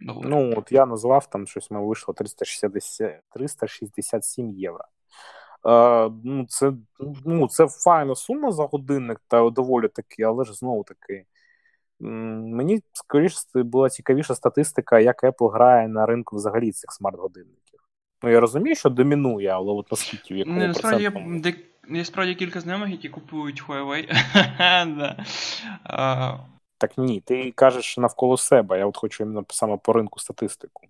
Доларів. 0.02 0.30
Ну, 0.30 0.54
от 0.58 0.72
я 0.72 0.86
назвав 0.86 1.30
там 1.30 1.48
щось, 1.48 1.72
ми 1.72 1.86
вийшло 1.88 2.13
360, 2.13 3.22
367 3.30 4.50
євро. 4.50 4.84
Е, 5.68 6.12
ну, 6.24 6.46
Це 6.50 6.74
ну, 7.26 7.48
це 7.48 7.68
файна 7.68 8.15
сума 8.15 8.52
за 8.52 8.63
годинник, 8.63 9.22
та 9.28 9.50
доволі 9.50 9.88
таки, 9.88 10.24
але 10.24 10.46
ж 10.46 10.54
знову 10.54 10.84
таки. 10.84 11.26
Мені 11.99 12.81
скоріше 12.93 13.38
була 13.55 13.89
цікавіша 13.89 14.35
статистика, 14.35 14.99
як 14.99 15.23
Apple 15.23 15.51
грає 15.51 15.88
на 15.88 16.05
ринку 16.05 16.35
взагалі 16.35 16.71
цих 16.71 16.91
смарт-годинників. 16.91 17.79
Ну, 18.23 18.29
я 18.29 18.39
розумію, 18.39 18.75
що 18.75 18.89
домінує, 18.89 19.49
але 19.49 19.73
от 19.73 19.91
наскільки 19.91 20.33
в 20.33 20.38
якому 20.38 20.59
Не, 20.59 20.67
насправді 20.67 21.03
я, 21.03 21.12
де, 21.39 21.53
я 21.89 22.05
справді 22.05 22.35
кілька 22.35 22.59
знайомих, 22.59 22.89
які 22.89 23.09
купують 23.09 23.63
Huawei. 23.63 24.09
Так 26.80 26.98
ні, 26.98 27.22
ти 27.26 27.52
кажеш 27.52 27.98
навколо 27.98 28.38
себе. 28.38 28.80
Я 28.80 28.86
от 28.86 28.98
хочу 28.98 29.24
іменно 29.24 29.46
саме 29.50 29.78
по 29.78 29.94
ринку 29.94 30.20
статистику. 30.20 30.88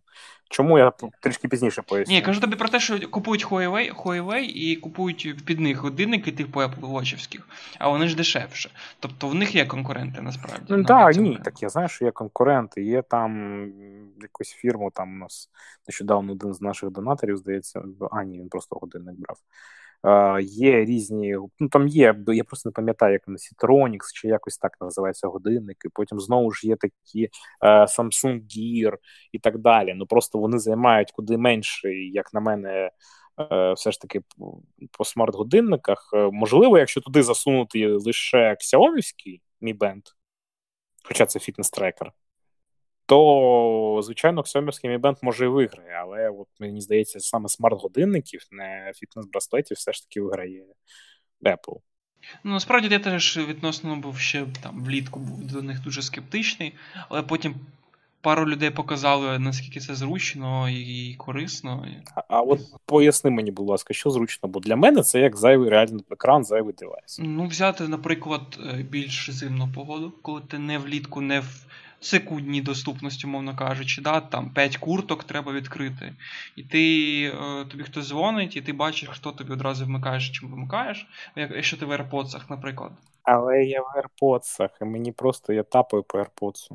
Чому 0.50 0.80
я 0.80 0.92
трішки 1.22 1.48
пізніше 1.48 1.82
поясню? 1.82 2.16
Ні, 2.16 2.22
кажу 2.22 2.42
тобі 2.42 2.56
про 2.56 2.70
те, 2.70 2.80
що 2.80 3.10
купують 3.10 3.46
Huawei, 3.46 3.96
Huawei 3.96 4.40
і 4.40 4.76
купують 4.76 5.46
під 5.46 5.60
них 5.60 5.78
годинники 5.78 6.32
типу 6.32 6.60
Apple 6.60 6.92
Watch'івських, 6.92 7.42
а 7.80 7.90
вони 7.90 8.08
ж 8.08 8.16
дешевше. 8.16 8.70
Тобто 9.00 9.28
в 9.28 9.36
них 9.36 9.56
є 9.56 9.66
конкуренти 9.66 10.22
насправді. 10.22 10.66
Ну 10.70 10.84
так, 10.84 11.16
ні, 11.16 11.40
так 11.44 11.62
я 11.62 11.70
знаю, 11.70 11.88
що 11.88 12.06
є 12.06 12.12
конкуренти. 12.12 12.84
Є 12.84 13.02
там 13.02 13.64
якусь 14.22 14.50
фірму, 14.50 14.92
там 14.92 15.14
у 15.14 15.18
нас 15.18 15.50
нещодавно 15.88 16.32
один 16.32 16.54
з 16.54 16.62
наших 16.62 16.90
донаторів, 16.90 17.38
здається, 17.38 17.82
а 18.12 18.24
ні, 18.24 18.40
він 18.40 18.50
просто 18.50 18.76
годинник 18.76 19.16
брав. 19.20 19.38
Є 20.42 20.86
різні, 20.86 21.38
ну 21.60 21.70
там 21.70 21.88
є, 21.88 22.16
я 22.28 22.44
просто 22.44 22.70
не 22.70 22.74
пам'ятаю, 22.74 23.14
як 23.14 23.28
на 23.28 23.36
Citronics, 23.36 24.14
чи 24.14 24.28
якось 24.28 24.58
так 24.58 24.78
називається 24.82 25.28
годинники. 25.28 25.90
Потім 25.94 26.20
знову 26.20 26.52
ж 26.52 26.68
є 26.68 26.76
такі 26.76 27.30
Samsung 27.64 28.42
Gear 28.42 28.94
і 29.32 29.40
так 29.40 29.58
далі. 29.58 29.94
Ну 29.94 30.06
просто 30.06 30.40
вони 30.40 30.60
займають 30.60 31.12
куди 31.12 31.38
менше, 31.38 31.94
як 31.94 32.34
на 32.34 32.40
мене, 32.40 32.92
все 33.76 33.92
ж 33.92 34.02
таки 34.02 34.22
по 34.98 35.04
смарт-годинниках. 35.04 36.10
Можливо, 36.32 36.78
якщо 36.78 37.02
туди 37.02 37.24
засунути 37.24 37.88
лише 37.88 38.52
Xiaomi 38.52 39.02
Mi 39.62 39.78
Band, 39.78 40.02
хоча 41.04 41.26
це 41.26 41.40
фітнес-трекер, 41.40 42.12
то, 43.10 44.02
звичайно, 44.04 44.42
Xiaomi 44.42 44.86
Mi 44.86 45.00
Band 45.00 45.18
може 45.22 45.46
і 45.46 45.48
виграє, 45.48 45.94
але 46.02 46.30
от 46.30 46.48
мені 46.60 46.82
здається, 46.82 47.20
саме 47.20 47.50
смарт-годинників, 47.50 48.48
не 48.52 48.94
фітнес-браслетів, 48.96 49.74
все 49.74 49.94
ж 49.94 50.04
таки 50.04 50.22
виграє 50.22 50.66
Apple. 51.44 51.78
Ну, 52.44 52.54
насправді 52.54 52.88
я 52.92 53.00
теж 53.00 53.38
відносно 53.38 53.96
був 53.96 54.18
ще 54.18 54.46
там 54.64 54.84
влітку 54.84 55.20
був 55.20 55.44
до 55.44 55.62
них 55.62 55.84
дуже 55.84 56.02
скептичний, 56.02 56.74
але 57.10 57.22
потім 57.22 57.56
пару 58.22 58.50
людей 58.50 58.70
показали, 58.70 59.40
наскільки 59.40 59.80
це 59.80 59.96
зручно 59.96 60.70
і 60.70 61.16
корисно. 61.18 61.86
А, 62.16 62.22
а 62.28 62.42
от 62.42 62.60
поясни 62.86 63.30
мені, 63.30 63.52
будь 63.52 63.68
ласка, 63.68 63.94
що 63.94 64.10
зручно, 64.10 64.50
бо 64.50 64.60
для 64.60 64.76
мене 64.76 65.04
це 65.04 65.20
як 65.20 65.38
зайвий 65.38 65.70
реальний 65.70 66.04
екран, 66.12 66.44
зайвий 66.44 66.74
девайс. 66.78 67.20
Ну, 67.20 67.48
взяти, 67.48 67.88
наприклад, 67.88 68.60
е, 68.66 68.84
більш 68.84 69.30
зимну 69.32 69.70
погоду, 69.76 70.14
коли 70.22 70.42
ти 70.42 70.58
не 70.58 70.78
влітку, 70.78 71.22
не 71.22 71.40
в 71.40 71.66
секундній 72.00 72.62
доступності, 72.62 73.28
мовно 73.28 73.56
кажучи, 73.56 74.02
да, 74.02 74.22
там 74.22 74.50
5 74.50 74.78
курток 74.78 75.24
треба 75.24 75.52
відкрити. 75.52 76.14
І 76.56 76.64
ти 76.64 77.24
е, 77.24 77.66
тобі 77.66 77.84
хтось 77.84 78.08
дзвонить, 78.08 78.56
і 78.56 78.62
ти 78.62 78.74
бачиш, 78.74 79.10
хто 79.10 79.32
тобі 79.32 79.54
одразу 79.54 79.86
вмикаєш 79.86 80.30
чим 80.30 80.50
вимикаєш, 80.50 81.08
якщо 81.36 81.78
ти 81.78 81.86
в 81.86 81.92
AirPods, 81.92 82.42
наприклад. 82.50 82.92
Але 83.24 83.64
я 83.64 83.82
в 83.82 83.86
AirPods, 83.86 84.70
і 84.82 84.86
мені 84.86 85.12
просто 85.12 85.54
я 85.54 85.64
тапаю 85.64 86.04
по 86.04 86.18
AirPods. 86.18 86.72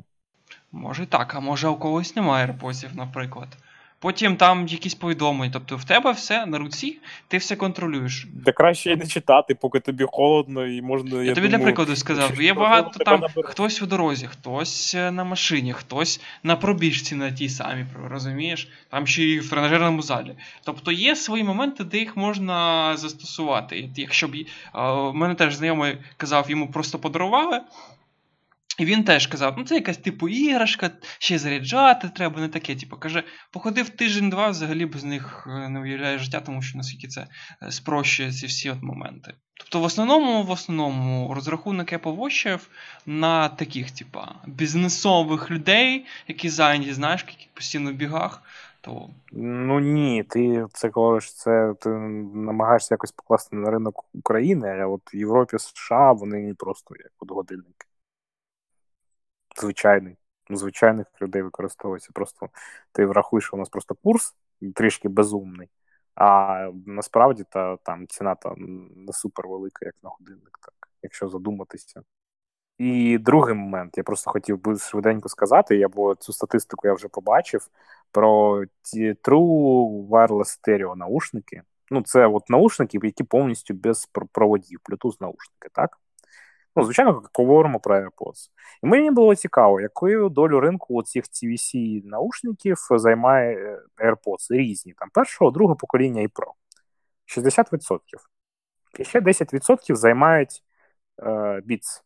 Може 0.71 1.03
і 1.03 1.05
так, 1.05 1.35
а 1.35 1.39
може 1.39 1.67
у 1.67 1.75
когось 1.75 2.15
немає 2.15 2.47
AirPods, 2.47 2.95
наприклад. 2.95 3.57
Потім 3.99 4.35
там 4.35 4.67
якісь 4.67 4.95
повідомлення. 4.95 5.51
Тобто 5.53 5.77
в 5.77 5.83
тебе 5.83 6.11
все 6.11 6.45
на 6.45 6.57
руці, 6.57 6.97
ти 7.27 7.37
все 7.37 7.55
контролюєш. 7.55 8.27
Та 8.45 8.51
краще 8.51 8.91
і 8.91 8.95
не 8.95 9.07
читати, 9.07 9.55
поки 9.55 9.79
тобі 9.79 10.05
холодно 10.07 10.67
і 10.67 10.81
можна. 10.81 11.17
Я, 11.17 11.23
я 11.23 11.33
тобі 11.33 11.47
думаю, 11.47 11.57
для 11.57 11.63
прикладу 11.63 11.95
сказав, 11.95 12.41
є 12.41 12.53
багато 12.53 12.99
там 12.99 13.19
набирати. 13.19 13.43
хтось 13.43 13.81
у 13.81 13.85
дорозі, 13.85 14.27
хтось 14.27 14.95
е, 14.95 15.11
на 15.11 15.23
машині, 15.23 15.73
хтось 15.73 16.21
на 16.43 16.55
пробіжці 16.55 17.15
на 17.15 17.31
тій 17.31 17.49
самій, 17.49 17.85
розумієш? 18.09 18.69
Там 18.89 19.07
ще 19.07 19.23
й 19.23 19.39
в 19.39 19.49
тренажерному 19.49 20.01
залі. 20.01 20.35
Тобто 20.63 20.91
є 20.91 21.15
свої 21.15 21.43
моменти, 21.43 21.83
де 21.83 21.97
їх 21.97 22.17
можна 22.17 22.97
застосувати. 22.97 23.89
Якщо 23.95 24.27
б 24.27 24.35
в 24.73 25.13
мене 25.13 25.35
теж 25.35 25.55
знайомий 25.55 25.97
казав, 26.17 26.49
йому 26.49 26.71
просто 26.71 26.99
подарували. 26.99 27.61
І 28.79 28.85
він 28.85 29.03
теж 29.03 29.27
казав, 29.27 29.55
ну 29.57 29.63
це 29.63 29.75
якась 29.75 29.97
типу 29.97 30.29
іграшка, 30.29 30.91
ще 31.19 31.37
заряджати 31.37 32.09
треба, 32.15 32.41
не 32.41 32.49
таке. 32.49 32.75
Типу, 32.75 32.97
каже, 32.97 33.23
походив 33.51 33.89
тиждень-два, 33.89 34.49
взагалі 34.49 34.85
без 34.85 35.03
них 35.03 35.47
е, 35.49 35.69
не 35.69 35.79
уявляє 35.79 36.17
життя, 36.17 36.39
тому 36.39 36.61
що 36.61 36.77
наскільки 36.77 37.07
це 37.07 37.27
е, 37.63 37.71
спрощує 37.71 38.31
ці 38.31 38.45
всі 38.45 38.69
от 38.69 38.81
моменти. 38.81 39.33
Тобто, 39.57 39.79
в 39.79 39.83
основному 39.83 40.43
в 40.43 40.51
основному 40.51 41.33
розрахунок 41.33 41.93
Apple 41.93 42.17
Watch 42.17 42.59
на 43.05 43.49
таких, 43.49 43.91
типа, 43.91 44.35
бізнесових 44.45 45.51
людей, 45.51 46.05
які 46.27 46.49
зайняті, 46.49 46.93
знаєш, 46.93 47.25
які 47.27 47.49
постійно 47.53 47.91
в 47.91 47.93
бігах. 47.93 48.41
То... 48.81 49.09
Ну 49.31 49.79
ні, 49.79 50.23
ти 50.23 50.65
це 50.73 50.89
кажеш, 50.89 51.33
це 51.33 51.73
ти 51.81 51.89
намагаєшся 51.89 52.93
якось 52.93 53.11
покласти 53.11 53.55
на 53.55 53.71
ринок 53.71 54.05
України, 54.13 54.79
а 54.81 54.87
от 54.87 55.01
в 55.13 55.15
Європі 55.15 55.57
США 55.59 56.11
вони 56.11 56.53
просто 56.53 56.95
як 56.95 57.11
от 57.19 57.31
годинники 57.31 57.85
звичайний. 59.61 60.17
Ну, 60.49 60.57
звичайних 60.57 61.07
людей 61.21 61.41
використовується. 61.41 62.09
Просто 62.13 62.49
ти 62.91 63.05
врахуєш, 63.05 63.45
що 63.45 63.55
у 63.55 63.59
нас 63.59 63.69
просто 63.69 63.95
курс 64.03 64.35
трішки 64.75 65.09
безумний, 65.09 65.69
а 66.15 66.69
насправді 66.85 67.43
та 67.49 67.77
там 67.77 68.07
ціна 68.07 68.35
та 68.35 68.53
не 68.95 69.13
супер 69.13 69.47
велика, 69.47 69.85
як 69.85 69.95
на 70.03 70.09
годинник, 70.09 70.59
так, 70.61 70.89
якщо 71.01 71.27
задуматися. 71.27 72.01
І 72.77 73.17
другий 73.17 73.55
момент, 73.55 73.97
я 73.97 74.03
просто 74.03 74.31
хотів 74.31 74.61
би 74.61 74.77
швиденько 74.77 75.29
сказати, 75.29 75.75
я 75.77 75.87
бо 75.87 76.15
цю 76.15 76.33
статистику 76.33 76.87
я 76.87 76.93
вже 76.93 77.07
побачив 77.07 77.67
про 78.11 78.63
ті 78.81 79.13
True 79.13 80.07
Wireless 80.07 80.59
Stereo 80.59 80.95
наушники. 80.95 81.63
Ну, 81.91 82.01
це 82.01 82.27
от 82.27 82.49
наушники, 82.49 82.99
які 83.03 83.23
повністю 83.23 83.73
без 83.73 84.05
проводів, 84.31 84.79
Bluetooth 84.89 85.17
наушники, 85.21 85.69
так? 85.73 85.99
Ну, 86.75 86.83
звичайно, 86.83 87.23
говоримо 87.33 87.79
про 87.79 87.95
AirPods. 87.95 88.49
І 88.83 88.87
мені 88.87 89.11
було 89.11 89.35
цікаво, 89.35 89.81
якою 89.81 90.29
долю 90.29 90.59
ринку 90.59 91.03
цих 91.03 91.23
CVC 91.23 92.01
наушників 92.05 92.77
займає 92.91 93.57
е, 93.57 93.81
AirPods 94.05 94.47
різні, 94.49 94.93
там 94.93 95.09
першого, 95.13 95.51
другого 95.51 95.75
покоління 95.75 96.21
і 96.21 96.27
Pro. 96.27 96.51
60%. 97.37 97.99
І 98.99 99.03
ще 99.03 99.19
10% 99.19 99.95
займають 99.95 100.63
е, 101.19 101.29
Beats. 101.67 102.01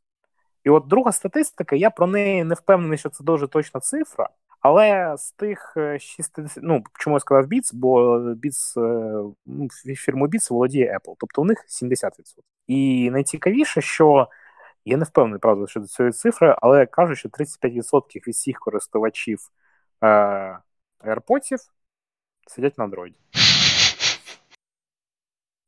І 0.63 0.69
от 0.69 0.87
друга 0.87 1.11
статистика, 1.11 1.75
я 1.75 1.89
про 1.89 2.07
неї 2.07 2.43
не 2.43 2.55
впевнений, 2.55 2.97
що 2.97 3.09
це 3.09 3.23
дуже 3.23 3.47
точна 3.47 3.79
цифра. 3.79 4.29
Але 4.59 5.15
з 5.17 5.31
тих 5.31 5.73
60, 5.99 6.39
е, 6.39 6.45
ну 6.61 6.83
чому 6.99 7.15
я 7.15 7.19
сказав 7.19 7.45
Beats, 7.45 7.71
бо 7.73 8.19
Beats, 8.19 8.79
е, 8.79 9.33
ну, 9.45 9.69
фірму 9.95 10.27
Beats 10.27 10.53
володіє 10.53 10.97
Apple, 10.97 11.15
тобто 11.17 11.41
у 11.41 11.45
них 11.45 11.65
70%. 11.67 12.43
І 12.67 13.09
найцікавіше, 13.11 13.81
що 13.81 14.27
я 14.85 14.97
не 14.97 15.05
впевнений, 15.05 15.39
правда, 15.39 15.67
щодо 15.67 15.87
цієї 15.87 16.13
цифри, 16.13 16.55
але 16.61 16.85
кажуть, 16.85 17.17
що 17.17 17.29
35% 17.29 18.27
від 18.27 18.35
всіх 18.35 18.59
користувачів 18.59 19.51
е, 20.03 20.07
AirPods 20.99 21.57
сидять 22.47 22.77
на 22.77 22.87
Android. 22.87 23.13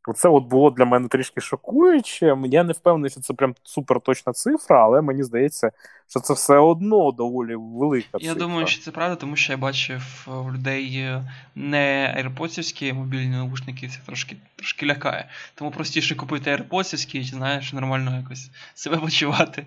Оце 0.08 0.30
от 0.30 0.44
було 0.44 0.72
для 0.72 0.86
мене 0.86 1.08
трішки 1.08 1.42
шокуюче. 1.42 2.38
Я 2.46 2.64
не 2.64 2.74
впевнений, 2.74 3.10
що 3.10 3.22
це 3.22 3.34
прям 3.34 3.56
супер 3.64 4.02
точна 4.02 4.34
цифра, 4.34 4.84
але 4.84 5.02
мені 5.02 5.24
здається, 5.24 5.72
що 6.08 6.20
це 6.20 6.34
все 6.34 6.58
одно 6.58 7.12
доволі 7.12 7.56
велика 7.56 8.20
цифра. 8.20 8.28
Я 8.28 8.36
думаю, 8.36 8.68
що 8.68 8.82
це 8.84 8.92
правда, 8.92 9.16
тому 9.16 9.36
що 9.36 9.54
я 9.54 9.58
бачив 9.58 10.24
в 10.28 10.54
людей 10.54 11.10
не 11.56 12.16
AirPods 12.18 12.94
мобільні 12.94 13.36
наушники, 13.36 13.88
це 13.88 14.00
трошки 14.06 14.38
трошки 14.56 14.86
лякає. 14.86 15.30
Тому 15.56 15.72
простіше 15.72 16.16
купити 16.16 16.52
AirPods, 16.52 17.16
і 17.16 17.24
знаєш, 17.24 17.74
нормально 17.74 18.18
якось 18.18 18.52
себе 18.74 18.98
почувати. 18.98 19.66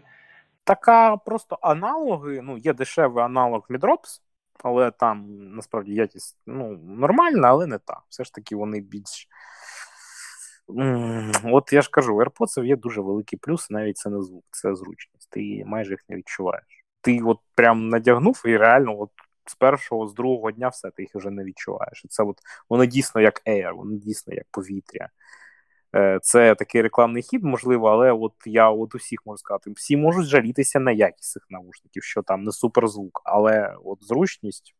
Така 0.64 1.16
просто 1.16 1.59
аналоги, 1.61 2.40
ну, 2.42 2.59
є 2.59 2.73
дешевий 2.73 3.25
аналог 3.25 3.66
Midrops, 3.70 4.20
але 4.62 4.90
там 4.90 5.27
насправді 5.57 5.94
якість 5.94 6.37
ну, 6.47 6.79
нормальна, 6.85 7.49
але 7.49 7.66
не 7.66 7.79
та. 7.79 8.01
Все 8.09 8.25
ж 8.25 8.35
таки 8.35 8.57
вони 8.57 8.81
більш. 8.81 9.29
От 11.44 11.72
я 11.72 11.83
ж 11.83 11.90
кажу, 11.90 12.16
AirPods 12.16 12.64
є 12.64 12.77
дуже 12.77 13.00
великий 13.00 13.38
плюс, 13.38 13.70
навіть 13.70 13.96
це 13.96 14.11
не 14.11 14.22
звук, 14.22 14.44
це 14.50 14.74
зручність. 14.74 15.31
Ти 15.31 15.62
майже 15.66 15.90
їх 15.90 16.00
не 16.09 16.16
відчуваєш. 16.16 16.85
Ти 17.00 17.20
от 17.22 17.38
прям 17.55 17.88
надягнув 17.88 18.42
і 18.46 18.57
реально 18.57 19.00
от 19.00 19.11
з 19.46 19.55
першого, 19.55 20.07
з 20.07 20.14
другого 20.14 20.50
дня 20.50 20.68
все, 20.68 20.90
ти 20.90 21.03
їх 21.03 21.11
вже 21.14 21.31
не 21.31 21.44
відчуваєш. 21.44 22.05
Це 22.09 22.22
от 22.22 22.38
воно 22.68 22.85
дійсно 22.85 23.20
як 23.20 23.42
air, 23.46 23.74
воно 23.74 23.96
дійсно 23.96 24.35
як 24.35 24.46
повітря. 24.50 25.09
Е, 25.96 26.18
це 26.22 26.55
такий 26.55 26.83
рекламний 26.83 27.22
хід, 27.22 27.44
можливо, 27.44 27.88
але 27.88 28.12
от 28.12 28.33
я 28.46 28.70
от 28.70 28.94
усіх 28.94 29.27
можу 29.27 29.38
сказати, 29.38 29.70
всі 29.70 29.96
можуть 29.96 30.27
жалітися 30.27 30.81
на 30.81 30.92
якість 30.92 31.31
цих 31.31 31.46
навушників, 31.50 32.05
що 32.05 32.22
там 32.22 32.44
не 32.44 32.53
суперзвук, 32.53 33.22
але 33.24 33.77
от 33.85 34.05
зручність 34.05 34.74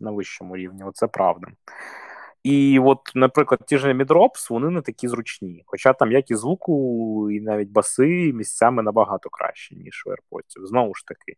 на 0.00 0.10
вищому 0.10 0.56
рівні, 0.56 0.84
оце 0.84 1.06
правда. 1.06 1.46
І 2.48 2.78
от, 2.78 3.00
наприклад, 3.14 3.60
ті 3.66 3.78
ж 3.78 3.94
Mi 3.94 4.08
Drops, 4.08 4.50
вони 4.50 4.70
не 4.70 4.82
такі 4.82 5.08
зручні. 5.08 5.62
Хоча 5.66 5.92
там 5.92 6.12
як 6.12 6.30
і 6.30 6.34
звуку, 6.34 7.30
і 7.30 7.40
навіть 7.40 7.68
баси 7.68 8.32
місцями 8.32 8.82
набагато 8.82 9.30
краще, 9.30 9.76
ніж 9.76 10.04
у 10.06 10.10
AirPods, 10.10 10.66
знову 10.66 10.94
ж 10.94 11.06
таки. 11.06 11.34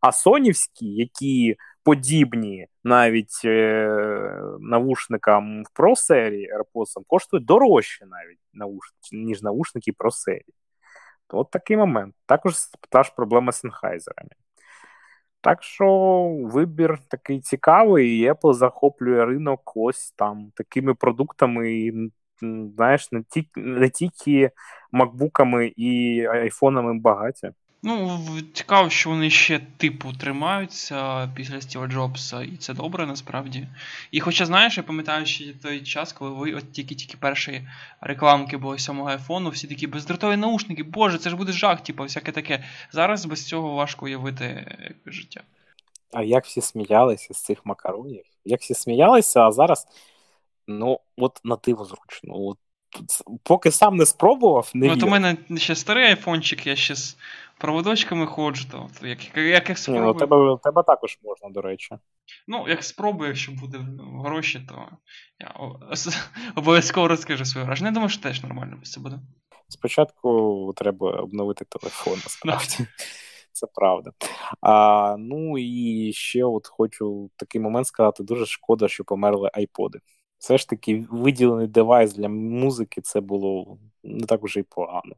А 0.00 0.12
сонівські, 0.12 0.86
які 0.86 1.56
подібні 1.84 2.66
навіть 2.84 3.40
е, 3.44 3.88
навушникам 4.60 5.62
в 5.62 5.80
Pro 5.80 5.96
серії 5.96 6.50
AirPods, 6.52 7.02
коштують 7.06 7.46
дорожче 7.46 8.06
навіть, 8.06 8.40
науш... 8.52 8.84
ніж 9.12 9.42
навушники 9.42 9.92
Pro 9.92 10.10
серії. 10.10 10.54
От 11.28 11.50
такий 11.50 11.76
момент. 11.76 12.14
Також 12.26 12.54
та 12.90 13.02
ж 13.02 13.12
проблема 13.16 13.52
з 13.52 13.58
сенхайзерами. 13.58 14.30
Так 15.42 15.62
що 15.62 15.86
вибір 16.42 16.98
такий 17.08 17.40
цікавий, 17.40 18.18
і 18.18 18.30
Apple 18.30 18.54
захоплює 18.54 19.24
ринок 19.26 19.72
ось 19.76 20.12
там 20.12 20.52
такими 20.56 20.94
продуктами, 20.94 21.72
і, 21.72 22.10
знаєш, 22.76 23.12
не 23.12 23.22
тільки 23.22 23.60
не 23.60 23.90
тільки 23.90 24.50
макбуками 24.92 25.72
і 25.76 26.20
айфонами 26.26 27.00
багаття. 27.00 27.52
Ну, 27.84 28.20
цікаво, 28.52 28.90
що 28.90 29.10
вони 29.10 29.30
ще 29.30 29.60
типу 29.76 30.12
тримаються 30.12 31.30
після 31.34 31.60
Стіва 31.60 31.86
Джобса, 31.86 32.42
і 32.42 32.56
це 32.56 32.74
добре 32.74 33.06
насправді. 33.06 33.68
І 34.10 34.20
хоча, 34.20 34.46
знаєш, 34.46 34.76
я 34.76 34.82
пам'ятаю 34.82 35.26
ще 35.26 35.52
той 35.62 35.80
час, 35.80 36.12
коли 36.12 36.30
ви 36.30 36.54
от 36.54 36.72
тільки-тільки 36.72 37.16
перші 37.16 37.68
рекламки 38.00 38.56
були 38.56 38.78
сьомого 38.78 39.08
айфону, 39.08 39.50
всі 39.50 39.66
такі 39.66 39.86
бездротові 39.86 40.36
наушники, 40.36 40.82
боже, 40.82 41.18
це 41.18 41.30
ж 41.30 41.36
буде 41.36 41.52
жах, 41.52 41.80
типу, 41.80 42.02
всяке 42.02 42.32
таке. 42.32 42.64
Зараз 42.90 43.24
без 43.24 43.46
цього 43.46 43.74
важко 43.74 44.04
уявити 44.04 44.44
якби, 44.82 45.12
життя. 45.12 45.40
А 46.12 46.22
як 46.22 46.44
всі 46.44 46.60
сміялися 46.60 47.34
з 47.34 47.44
цих 47.44 47.66
макаронів? 47.66 48.24
Як 48.44 48.60
всі 48.60 48.74
сміялися, 48.74 49.40
а 49.40 49.52
зараз, 49.52 49.86
ну, 50.66 51.00
от 51.16 51.40
на 51.44 51.56
диво 51.56 51.84
зручно. 51.84 52.34
От, 52.34 52.58
Поки 53.42 53.70
сам 53.70 53.96
не 53.96 54.06
спробував, 54.06 54.70
не 54.74 54.86
Ну, 54.86 54.92
от 54.92 55.02
у 55.02 55.08
мене 55.08 55.36
ще 55.56 55.74
старий 55.74 56.04
айфончик, 56.04 56.66
я 56.66 56.76
ще 56.76 56.94
з 56.94 57.16
проводочками 57.62 58.26
ходжу, 58.26 58.64
то, 58.70 59.06
як, 59.06 59.36
як, 59.36 59.68
як 59.68 59.78
спробую. 59.78 60.04
Ні, 60.06 60.12
ну, 60.12 60.18
тебе, 60.18 60.58
тебе 60.62 60.82
також 60.82 61.18
можна, 61.22 61.50
до 61.50 61.60
речі. 61.60 61.96
Ну, 62.48 62.64
як 62.68 62.84
спробую, 62.84 63.28
якщо 63.28 63.52
буде 63.52 63.78
гроші, 64.24 64.66
то 64.68 64.88
я 65.40 65.54
обов'язково 66.56 67.08
розкажу 67.08 67.44
своє 67.44 67.66
враження. 67.66 67.88
Я 67.90 67.94
думаю, 67.94 68.08
що 68.08 68.22
теж 68.22 68.42
нормально 68.42 68.76
це 68.82 69.00
буде. 69.00 69.20
Спочатку 69.68 70.72
треба 70.76 71.10
обновити 71.10 71.64
телефон, 71.64 72.12
насправді. 72.24 72.76
Це 73.52 73.66
правда. 73.74 74.10
А, 74.60 75.16
Ну 75.18 75.58
і 75.58 76.12
ще 76.12 76.44
от 76.44 76.66
хочу 76.66 77.30
такий 77.36 77.60
момент 77.60 77.86
сказати: 77.86 78.22
дуже 78.22 78.46
шкода, 78.46 78.88
що 78.88 79.04
померли 79.04 79.50
айподи. 79.54 79.98
Все 80.38 80.58
ж 80.58 80.68
таки, 80.68 81.06
виділений 81.10 81.66
девайс 81.66 82.14
для 82.14 82.28
музики 82.28 83.00
це 83.00 83.20
було 83.20 83.78
не 84.02 84.26
так 84.26 84.44
уже 84.44 84.60
й 84.60 84.62
погано. 84.62 85.14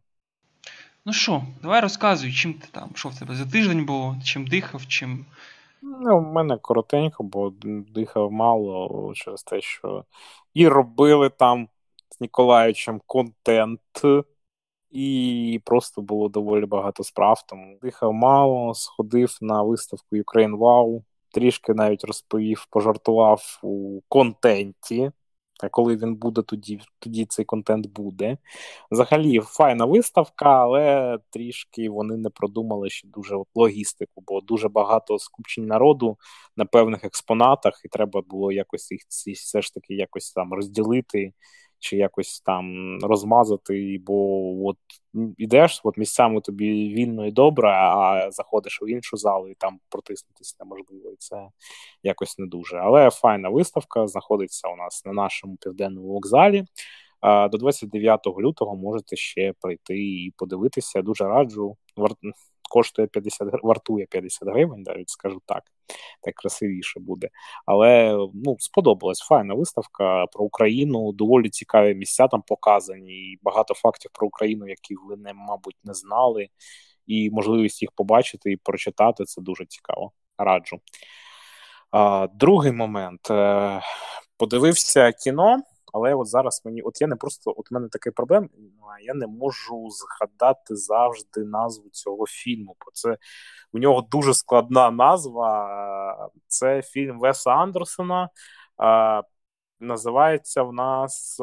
Ну 1.06 1.12
що, 1.12 1.42
давай 1.62 1.80
розказуй, 1.80 2.32
чим 2.32 2.54
ти 2.54 2.68
там? 2.70 2.90
Що 2.94 3.08
в 3.08 3.18
тебе 3.18 3.34
за 3.34 3.46
тиждень 3.46 3.84
було? 3.84 4.16
Чим 4.24 4.46
дихав, 4.46 4.86
чим. 4.86 5.26
Ну, 5.82 6.18
У 6.18 6.32
мене 6.32 6.58
коротенько, 6.58 7.22
бо 7.24 7.52
дихав 7.94 8.32
мало 8.32 9.12
через 9.14 9.42
те, 9.42 9.60
що 9.60 10.04
і 10.54 10.68
робили 10.68 11.30
там 11.30 11.68
з 12.10 12.20
Ніколаєвичем 12.20 13.00
контент, 13.06 13.80
і 14.90 15.60
просто 15.64 16.02
було 16.02 16.28
доволі 16.28 16.66
багато 16.66 17.04
справ. 17.04 17.44
Тому 17.48 17.78
дихав 17.82 18.12
мало, 18.12 18.74
сходив 18.74 19.38
на 19.40 19.62
виставку 19.62 20.16
Ukraine 20.16 20.58
Wow, 20.58 21.02
трішки 21.32 21.74
навіть 21.74 22.04
розповів, 22.04 22.66
пожартував 22.70 23.60
у 23.62 24.00
контенті. 24.08 25.12
А 25.62 25.68
коли 25.68 25.96
він 25.96 26.14
буде, 26.14 26.42
тоді 26.42 26.80
тоді 26.98 27.26
цей 27.26 27.44
контент 27.44 27.86
буде. 27.86 28.38
Взагалі, 28.90 29.40
файна 29.40 29.84
виставка, 29.84 30.62
але 30.62 31.18
трішки 31.30 31.90
вони 31.90 32.16
не 32.16 32.30
продумали 32.30 32.90
ще 32.90 33.08
дуже 33.08 33.36
от, 33.36 33.48
логістику, 33.54 34.22
бо 34.26 34.40
дуже 34.40 34.68
багато 34.68 35.18
скупчень 35.18 35.66
народу 35.66 36.18
на 36.56 36.64
певних 36.64 37.04
експонатах, 37.04 37.80
і 37.84 37.88
треба 37.88 38.22
було 38.22 38.52
якось 38.52 38.90
їх 38.92 39.00
все 39.08 39.62
ж 39.62 39.74
таки 39.74 39.94
якось 39.94 40.32
там 40.32 40.52
розділити 40.52 41.32
чи 41.84 41.96
якось 41.96 42.40
там 42.40 42.98
розмазати, 42.98 44.00
бо 44.06 44.14
от 44.68 44.76
ідеш, 45.38 45.80
от 45.84 45.96
місцями 45.96 46.40
тобі 46.40 46.94
вільно 46.94 47.26
і 47.26 47.30
добре, 47.30 47.68
а 47.70 48.30
заходиш 48.30 48.82
в 48.82 48.88
іншу 48.88 49.16
залу 49.16 49.48
і 49.48 49.54
там 49.54 49.80
протиснутися 49.88 50.56
неможливо. 50.60 51.10
І 51.10 51.16
це 51.18 51.48
якось 52.02 52.38
не 52.38 52.46
дуже. 52.46 52.76
Але 52.76 53.10
файна 53.10 53.48
виставка 53.48 54.06
знаходиться 54.06 54.68
у 54.68 54.76
нас 54.76 55.04
на 55.04 55.12
нашому 55.12 55.56
південному 55.56 56.08
вокзалі. 56.08 56.64
До 57.22 57.58
29 57.58 58.26
лютого 58.26 58.76
можете 58.76 59.16
ще 59.16 59.54
прийти 59.60 59.98
і 59.98 60.32
подивитися. 60.36 61.02
Дуже 61.02 61.24
раджу 61.24 61.76
коштує 62.74 63.08
50 63.08 63.48
вартує 63.62 64.06
50 64.06 64.48
гривень, 64.48 64.82
навіть 64.82 65.08
скажу 65.08 65.40
так, 65.46 65.62
так 66.22 66.34
красивіше 66.34 67.00
буде. 67.00 67.28
Але 67.66 68.18
ну, 68.34 68.56
сподобалась 68.58 69.18
файна 69.18 69.54
виставка 69.54 70.26
про 70.26 70.44
Україну. 70.44 71.12
Доволі 71.12 71.48
цікаві 71.48 71.94
місця 71.94 72.28
там 72.28 72.42
показані, 72.42 73.12
і 73.12 73.38
багато 73.42 73.74
фактів 73.74 74.10
про 74.14 74.26
Україну, 74.26 74.68
які 74.68 74.94
ви 75.08 75.16
не, 75.16 75.34
мабуть, 75.34 75.76
не 75.84 75.94
знали. 75.94 76.48
І 77.06 77.30
можливість 77.30 77.82
їх 77.82 77.92
побачити 77.92 78.52
і 78.52 78.56
прочитати 78.56 79.24
це 79.24 79.42
дуже 79.42 79.66
цікаво. 79.66 80.12
Раджу. 80.38 80.80
Другий 82.34 82.72
момент. 82.72 83.30
Е, 83.30 83.80
подивився 84.36 85.12
кіно. 85.12 85.62
Але 85.94 86.14
от 86.14 86.28
зараз 86.28 86.62
мені, 86.64 86.82
от 86.82 87.00
я 87.00 87.06
не 87.06 87.16
просто 87.16 87.54
от 87.56 87.70
мене 87.70 87.88
такий 87.88 88.12
проблем, 88.12 88.50
я 89.02 89.14
не 89.14 89.26
можу 89.26 89.90
згадати 89.90 90.76
завжди 90.76 91.44
назву 91.44 91.90
цього 91.90 92.26
фільму. 92.26 92.76
Бо 92.84 92.90
це 92.92 93.16
у 93.72 93.78
нього 93.78 94.02
дуже 94.10 94.34
складна 94.34 94.90
назва. 94.90 96.30
Це 96.46 96.82
фільм 96.82 97.20
Веса 97.20 97.50
Андерсона. 97.50 98.28
Називається 99.80 100.62
в 100.62 100.72
нас 100.72 101.40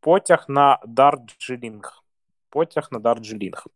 Потяг 0.00 0.44
на 0.48 0.78
Дарджилінг 0.86 2.01
потяг 2.52 2.88
на 2.92 2.98
Дарджилінг. 2.98 3.66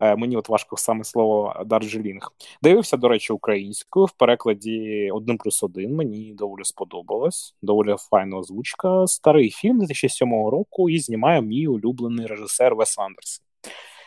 Е, 0.00 0.16
мені 0.16 0.36
от 0.36 0.48
важко 0.48 0.76
саме 0.76 1.04
слово 1.04 1.62
Дарджилінг. 1.66 2.32
Дивився, 2.62 2.96
до 2.96 3.08
речі, 3.08 3.32
українською 3.32 4.06
в 4.06 4.12
перекладі 4.12 5.10
один 5.12 5.38
плюс 5.38 5.62
один. 5.62 5.96
Мені 5.96 6.34
доволі 6.34 6.64
сподобалось. 6.64 7.54
Доволі 7.62 7.96
файна 8.10 8.36
озвучка. 8.36 9.06
Старий 9.06 9.50
фільм 9.50 9.78
2007 9.78 10.30
року 10.30 10.90
і 10.90 10.98
знімає 10.98 11.42
мій 11.42 11.66
улюблений 11.66 12.26
режисер 12.26 12.74
Вес 12.74 12.98
Андерсон. 12.98 13.44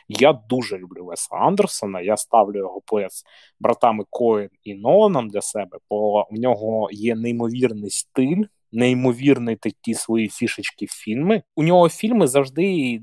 Я 0.08 0.34
дуже 0.50 0.78
люблю 0.78 1.06
Веса 1.06 1.36
Андерсона. 1.36 2.02
Я 2.02 2.18
ставлю 2.18 2.58
його 2.58 2.82
поряд 2.82 3.14
з 3.14 3.24
братами 3.60 4.04
Коен 4.10 4.50
і 4.64 4.76
Ноланом 4.76 5.30
для 5.30 5.42
себе, 5.42 5.78
бо 5.90 6.28
в 6.32 6.40
нього 6.40 6.90
є 6.92 7.16
неймовірний 7.16 7.90
стиль 7.90 8.44
неймовірні 8.76 9.56
такі 9.56 9.94
свої 9.94 10.30
фішечки 10.30 10.88
фільми. 10.88 11.44
У 11.56 11.64
нього 11.64 11.90
фільми 11.90 12.28
завжди 12.28 13.02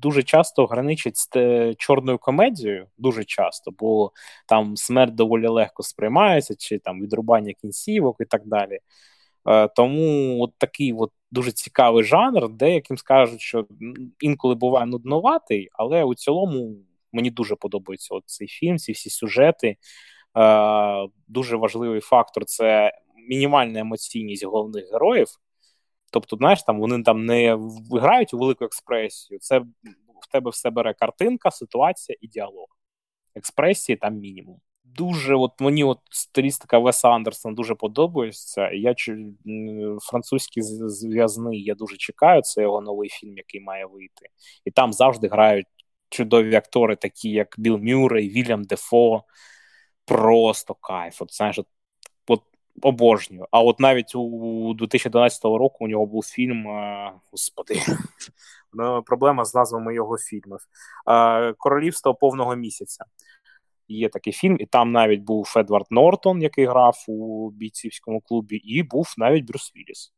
дуже 0.00 0.22
часто 0.22 0.66
граничать 0.66 1.16
з 1.16 1.28
чорною 1.78 2.18
комедією, 2.18 2.86
дуже 2.98 3.24
часто, 3.24 3.70
бо 3.70 4.12
там 4.46 4.76
смерть 4.76 5.14
доволі 5.14 5.46
легко 5.46 5.82
сприймається, 5.82 6.54
чи 6.58 6.78
там 6.78 7.00
відрубання 7.02 7.52
кінцівок 7.52 8.16
і 8.20 8.24
так 8.24 8.46
далі. 8.46 8.78
Е, 9.48 9.68
тому 9.68 10.36
от 10.42 10.52
такий 10.58 10.92
от 10.92 11.12
дуже 11.30 11.52
цікавий 11.52 12.04
жанр, 12.04 12.48
деяким 12.48 12.98
скажуть, 12.98 13.40
що 13.40 13.66
інколи 14.20 14.54
буває 14.54 14.86
нудноватий, 14.86 15.68
але 15.72 16.04
у 16.04 16.14
цілому 16.14 16.76
мені 17.12 17.30
дуже 17.30 17.56
подобається 17.56 18.14
от 18.14 18.22
цей 18.26 18.48
фільм, 18.48 18.78
ці 18.78 18.92
всі 18.92 19.10
сюжети. 19.10 19.76
Е, 20.38 21.08
дуже 21.28 21.56
важливий 21.56 22.00
фактор 22.00 22.44
це 22.44 22.92
мінімальна 23.28 23.80
емоційність 23.80 24.44
головних 24.44 24.92
героїв. 24.92 25.28
Тобто, 26.10 26.36
знаєш, 26.36 26.62
там 26.62 26.80
вони 26.80 27.02
там 27.02 27.26
не 27.26 27.58
грають 27.90 28.34
у 28.34 28.38
велику 28.38 28.64
експресію. 28.64 29.40
Це 29.40 29.58
в 29.58 30.32
тебе 30.32 30.50
все 30.50 30.70
бере 30.70 30.94
картинка, 30.94 31.50
ситуація 31.50 32.18
і 32.20 32.26
діалог. 32.26 32.66
Експресії 33.34 33.96
там 33.96 34.14
мінімум. 34.14 34.60
Дуже 34.84 35.34
от 35.34 35.60
мені 35.60 35.84
от 35.84 35.98
стилістика 36.10 36.78
Веса 36.78 37.08
Андерсона 37.08 37.54
дуже 37.54 37.74
подобається. 37.74 38.70
Я 38.70 38.94
французький 40.00 40.62
зв'язний 40.62 41.62
я 41.62 41.74
дуже 41.74 41.96
чекаю. 41.96 42.42
Це 42.42 42.62
його 42.62 42.80
новий 42.80 43.08
фільм, 43.08 43.36
який 43.36 43.60
має 43.60 43.86
вийти. 43.86 44.26
І 44.64 44.70
там 44.70 44.92
завжди 44.92 45.28
грають 45.28 45.66
чудові 46.08 46.54
актори, 46.54 46.96
такі 46.96 47.30
як 47.30 47.54
Біл 47.58 47.78
Мюррей, 47.78 48.28
Вільям 48.28 48.64
Дефо. 48.64 49.24
Просто 50.04 50.74
кайф. 50.74 51.22
От 51.22 51.34
знаєш, 51.34 51.60
обожнюю. 52.82 53.46
А 53.50 53.62
от 53.62 53.80
навіть 53.80 54.14
у 54.14 54.74
2012 54.74 55.44
року 55.44 55.76
у 55.80 55.88
нього 55.88 56.06
був 56.06 56.24
фільм. 56.24 56.66
Господи, 57.32 57.80
проблема 59.06 59.44
з 59.44 59.54
назвами 59.54 59.94
його 59.94 60.18
фільмів. 60.18 60.58
Королівство 61.58 62.14
повного 62.14 62.56
місяця. 62.56 63.04
Є 63.88 64.08
такий 64.08 64.32
фільм, 64.32 64.56
і 64.60 64.66
там 64.66 64.92
навіть 64.92 65.20
був 65.20 65.54
Едвард 65.56 65.86
Нортон, 65.90 66.42
який 66.42 66.66
грав 66.66 67.04
у 67.08 67.50
бійцівському 67.50 68.20
клубі, 68.20 68.56
і 68.56 68.82
був 68.82 69.14
навіть 69.18 69.44
Брюс 69.44 69.72
Вілліс. 69.76 70.12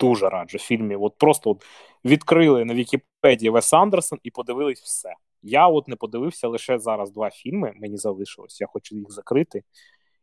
Дуже 0.00 0.28
раджу 0.28 0.58
фільмі. 0.58 0.96
От 0.96 1.18
просто 1.18 1.50
от 1.50 1.64
відкрили 2.04 2.64
на 2.64 2.74
Вікіпедії 2.74 3.50
Вес 3.50 3.72
Андерсон 3.72 4.18
і 4.22 4.30
подивились 4.30 4.82
все. 4.82 5.14
Я 5.42 5.68
от 5.68 5.88
не 5.88 5.96
подивився 5.96 6.48
лише 6.48 6.78
зараз 6.78 7.10
два 7.10 7.30
фільми. 7.30 7.72
Мені 7.76 7.96
залишилось. 7.96 8.60
Я 8.60 8.66
хочу 8.66 8.96
їх 8.96 9.10
закрити, 9.10 9.62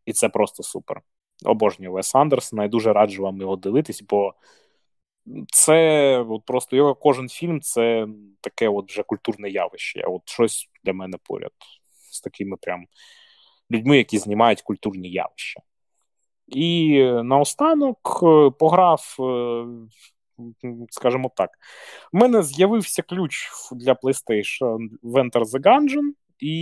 і 0.06 0.14
це 0.14 0.30
просто 0.30 0.64
супер 0.64 1.02
обожнюю 1.46 1.92
Вес 1.92 2.16
Андерсона 2.16 2.64
і 2.64 2.68
дуже 2.68 2.94
раджу 2.94 3.24
вам 3.24 3.38
його 3.38 3.56
дивитись, 3.56 4.04
бо 4.10 4.34
це 5.48 6.20
от 6.30 6.46
просто 6.46 6.76
його 6.76 6.96
кожен 6.96 7.30
фільм 7.30 7.62
це 7.62 8.08
таке 8.42 8.70
от 8.70 8.92
вже 8.92 9.04
культурне 9.04 9.50
явище. 9.50 10.04
От 10.08 10.30
щось 10.30 10.70
для 10.84 10.94
мене 10.94 11.18
поряд 11.24 11.52
з 12.12 12.22
такими 12.22 12.58
прям 12.58 12.86
людьми, 13.72 13.98
які 13.98 14.18
знімають 14.18 14.62
культурні 14.62 15.10
явища. 15.10 15.62
І 16.48 17.04
наостанок 17.24 18.20
е, 18.24 18.52
пограв 18.60 19.16
е, 19.20 19.66
скажімо 20.90 21.32
так. 21.36 21.50
У 22.14 22.18
мене 22.18 22.44
з'явився 22.44 23.02
ключ 23.02 23.50
для 23.72 23.94
PlayStation 23.94 24.90
в 25.02 25.16
Enter 25.16 25.44
the 25.44 25.60
Gungeon, 25.60 26.12
і 26.40 26.56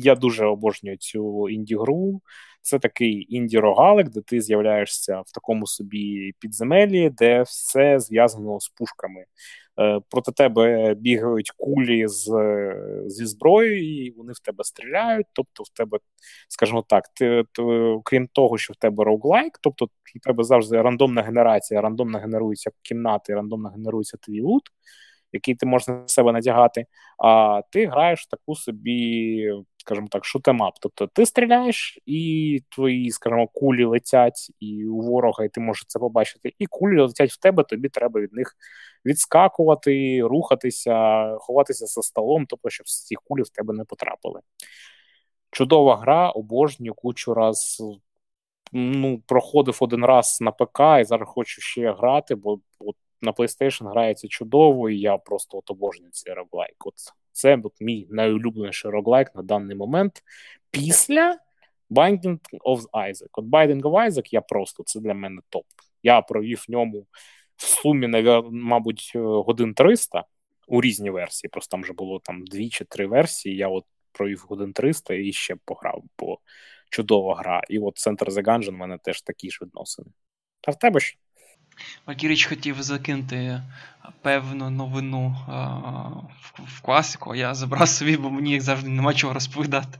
я 0.00 0.14
дуже 0.14 0.46
обожнюю 0.46 0.96
цю 0.96 1.48
інді-гру. 1.48 2.20
Це 2.66 2.78
такий 2.78 3.26
інді-рогалик, 3.30 4.08
де 4.08 4.20
ти 4.20 4.40
з'являєшся 4.40 5.20
в 5.20 5.32
такому 5.34 5.66
собі 5.66 6.32
підземелі, 6.38 7.10
де 7.10 7.42
все 7.42 8.00
зв'язано 8.00 8.60
з 8.60 8.68
пушками. 8.68 9.24
Е, 9.80 10.00
проти 10.10 10.32
тебе 10.32 10.94
бігають 10.94 11.50
кулі 11.56 12.06
з, 12.06 12.24
зі 13.06 13.26
зброєю, 13.26 14.06
і 14.06 14.10
вони 14.10 14.32
в 14.32 14.38
тебе 14.38 14.64
стріляють. 14.64 15.26
Тобто, 15.32 15.62
в 15.62 15.68
тебе, 15.68 15.98
скажімо 16.48 16.84
так, 16.88 17.08
ти, 17.08 17.44
ти 17.52 17.62
крім 18.04 18.26
того, 18.26 18.58
що 18.58 18.72
в 18.72 18.76
тебе 18.76 19.04
роуглайк, 19.04 19.58
тобто 19.60 19.84
в 19.84 20.20
тебе 20.24 20.44
завжди 20.44 20.82
рандомна 20.82 21.22
генерація, 21.22 21.80
рандомно 21.80 22.18
генеруються 22.18 22.70
кімнати, 22.82 23.34
рандомно 23.34 23.68
генерується 23.68 24.16
твій 24.16 24.40
лут, 24.40 24.62
який 25.32 25.54
ти 25.54 25.66
можеш 25.66 25.88
на 25.88 26.08
себе 26.08 26.32
надягати. 26.32 26.86
А 27.18 27.60
ти 27.70 27.86
граєш 27.86 28.20
в 28.20 28.28
таку 28.28 28.54
собі 28.54 29.52
скажімо 29.86 30.08
так, 30.10 30.24
шутемап. 30.24 30.74
Тобто 30.80 31.06
ти 31.06 31.26
стріляєш, 31.26 31.98
і 32.06 32.62
твої, 32.68 33.10
скажімо, 33.10 33.48
кулі 33.48 33.84
летять 33.84 34.52
і 34.60 34.86
у 34.86 35.00
ворога, 35.00 35.44
і 35.44 35.48
ти 35.48 35.60
можеш 35.60 35.84
це 35.86 35.98
побачити. 35.98 36.52
І 36.58 36.66
кулі 36.66 37.00
летять 37.00 37.30
в 37.30 37.40
тебе, 37.40 37.64
тобі 37.64 37.88
треба 37.88 38.20
від 38.20 38.32
них 38.32 38.56
відскакувати, 39.04 40.22
рухатися, 40.22 41.26
ховатися 41.40 41.86
за 41.86 42.02
столом, 42.02 42.46
тобто, 42.46 42.70
щоб 42.70 42.86
ці 42.86 43.14
кулі 43.14 43.42
в 43.42 43.48
тебе 43.48 43.74
не 43.74 43.84
потрапили. 43.84 44.40
Чудова 45.50 45.96
гра, 45.96 46.30
обожнюю 46.30 46.94
кучу 46.94 47.34
раз. 47.34 47.82
Ну, 48.72 49.22
проходив 49.26 49.78
один 49.80 50.04
раз 50.04 50.38
на 50.40 50.50
ПК 50.50 50.80
і 51.00 51.04
зараз 51.04 51.28
хочу 51.28 51.60
ще 51.60 51.92
грати, 51.92 52.34
бо 52.34 52.60
от 52.78 52.96
на 53.22 53.32
PlayStation 53.32 53.90
грається 53.90 54.28
чудово, 54.28 54.90
і 54.90 54.98
я 54.98 55.18
просто 55.18 55.58
от 55.58 55.70
обожнюю 55.70 56.10
цей 56.12 56.34
роглайк. 56.34 56.86
От 56.86 56.94
це 57.36 57.60
от 57.64 57.72
мій 57.80 58.06
найулюбленіший 58.10 58.90
роглайк 58.90 59.34
на 59.34 59.42
даний 59.42 59.76
момент. 59.76 60.22
Після 60.70 61.38
Binding 61.90 62.38
of 62.64 62.80
Isaac. 62.92 63.28
От 63.32 63.44
Binding 63.44 63.82
of 63.82 64.10
Isaac 64.10 64.28
я 64.30 64.40
просто 64.40 64.82
це 64.82 65.00
для 65.00 65.14
мене 65.14 65.40
топ. 65.48 65.64
Я 66.02 66.20
провів 66.20 66.64
в 66.68 66.70
ньому 66.70 67.06
в 67.56 67.62
сумі, 67.62 68.08
мабуть, 68.50 69.12
годин 69.14 69.74
300 69.74 70.24
у 70.68 70.80
різні 70.80 71.10
версії. 71.10 71.48
Просто 71.48 71.70
там 71.70 71.82
вже 71.82 71.92
було 71.92 72.18
там 72.18 72.44
дві 72.44 72.68
чи 72.68 72.84
три 72.84 73.06
версії. 73.06 73.56
Я 73.56 73.68
от 73.68 73.84
провів 74.12 74.44
годин 74.48 74.72
300 74.72 75.14
і 75.14 75.32
ще 75.32 75.56
пограв, 75.64 76.04
бо 76.18 76.38
чудова 76.90 77.36
гра. 77.36 77.62
І 77.68 77.78
от 77.78 77.96
Center 77.96 78.30
the 78.30 78.42
Gungeon 78.42 78.70
в 78.70 78.72
мене 78.72 78.98
теж 78.98 79.22
такі 79.22 79.50
ж 79.50 79.58
відносини. 79.62 80.08
А 80.66 80.70
в 80.70 80.78
тебе 80.78 81.00
ж? 81.00 81.18
Валькіріч 82.06 82.46
хотів 82.46 82.82
закинути 82.82 83.62
певну 84.22 84.70
новину 84.70 85.36
а, 85.48 85.58
в, 86.40 86.60
в 86.66 86.80
класику, 86.80 87.30
а 87.30 87.36
я 87.36 87.54
забрав 87.54 87.88
собі, 87.88 88.16
бо 88.16 88.30
мені 88.30 88.60
завжди 88.60 88.88
нема 88.88 89.14
чого 89.14 89.32
розповідати. 89.32 89.98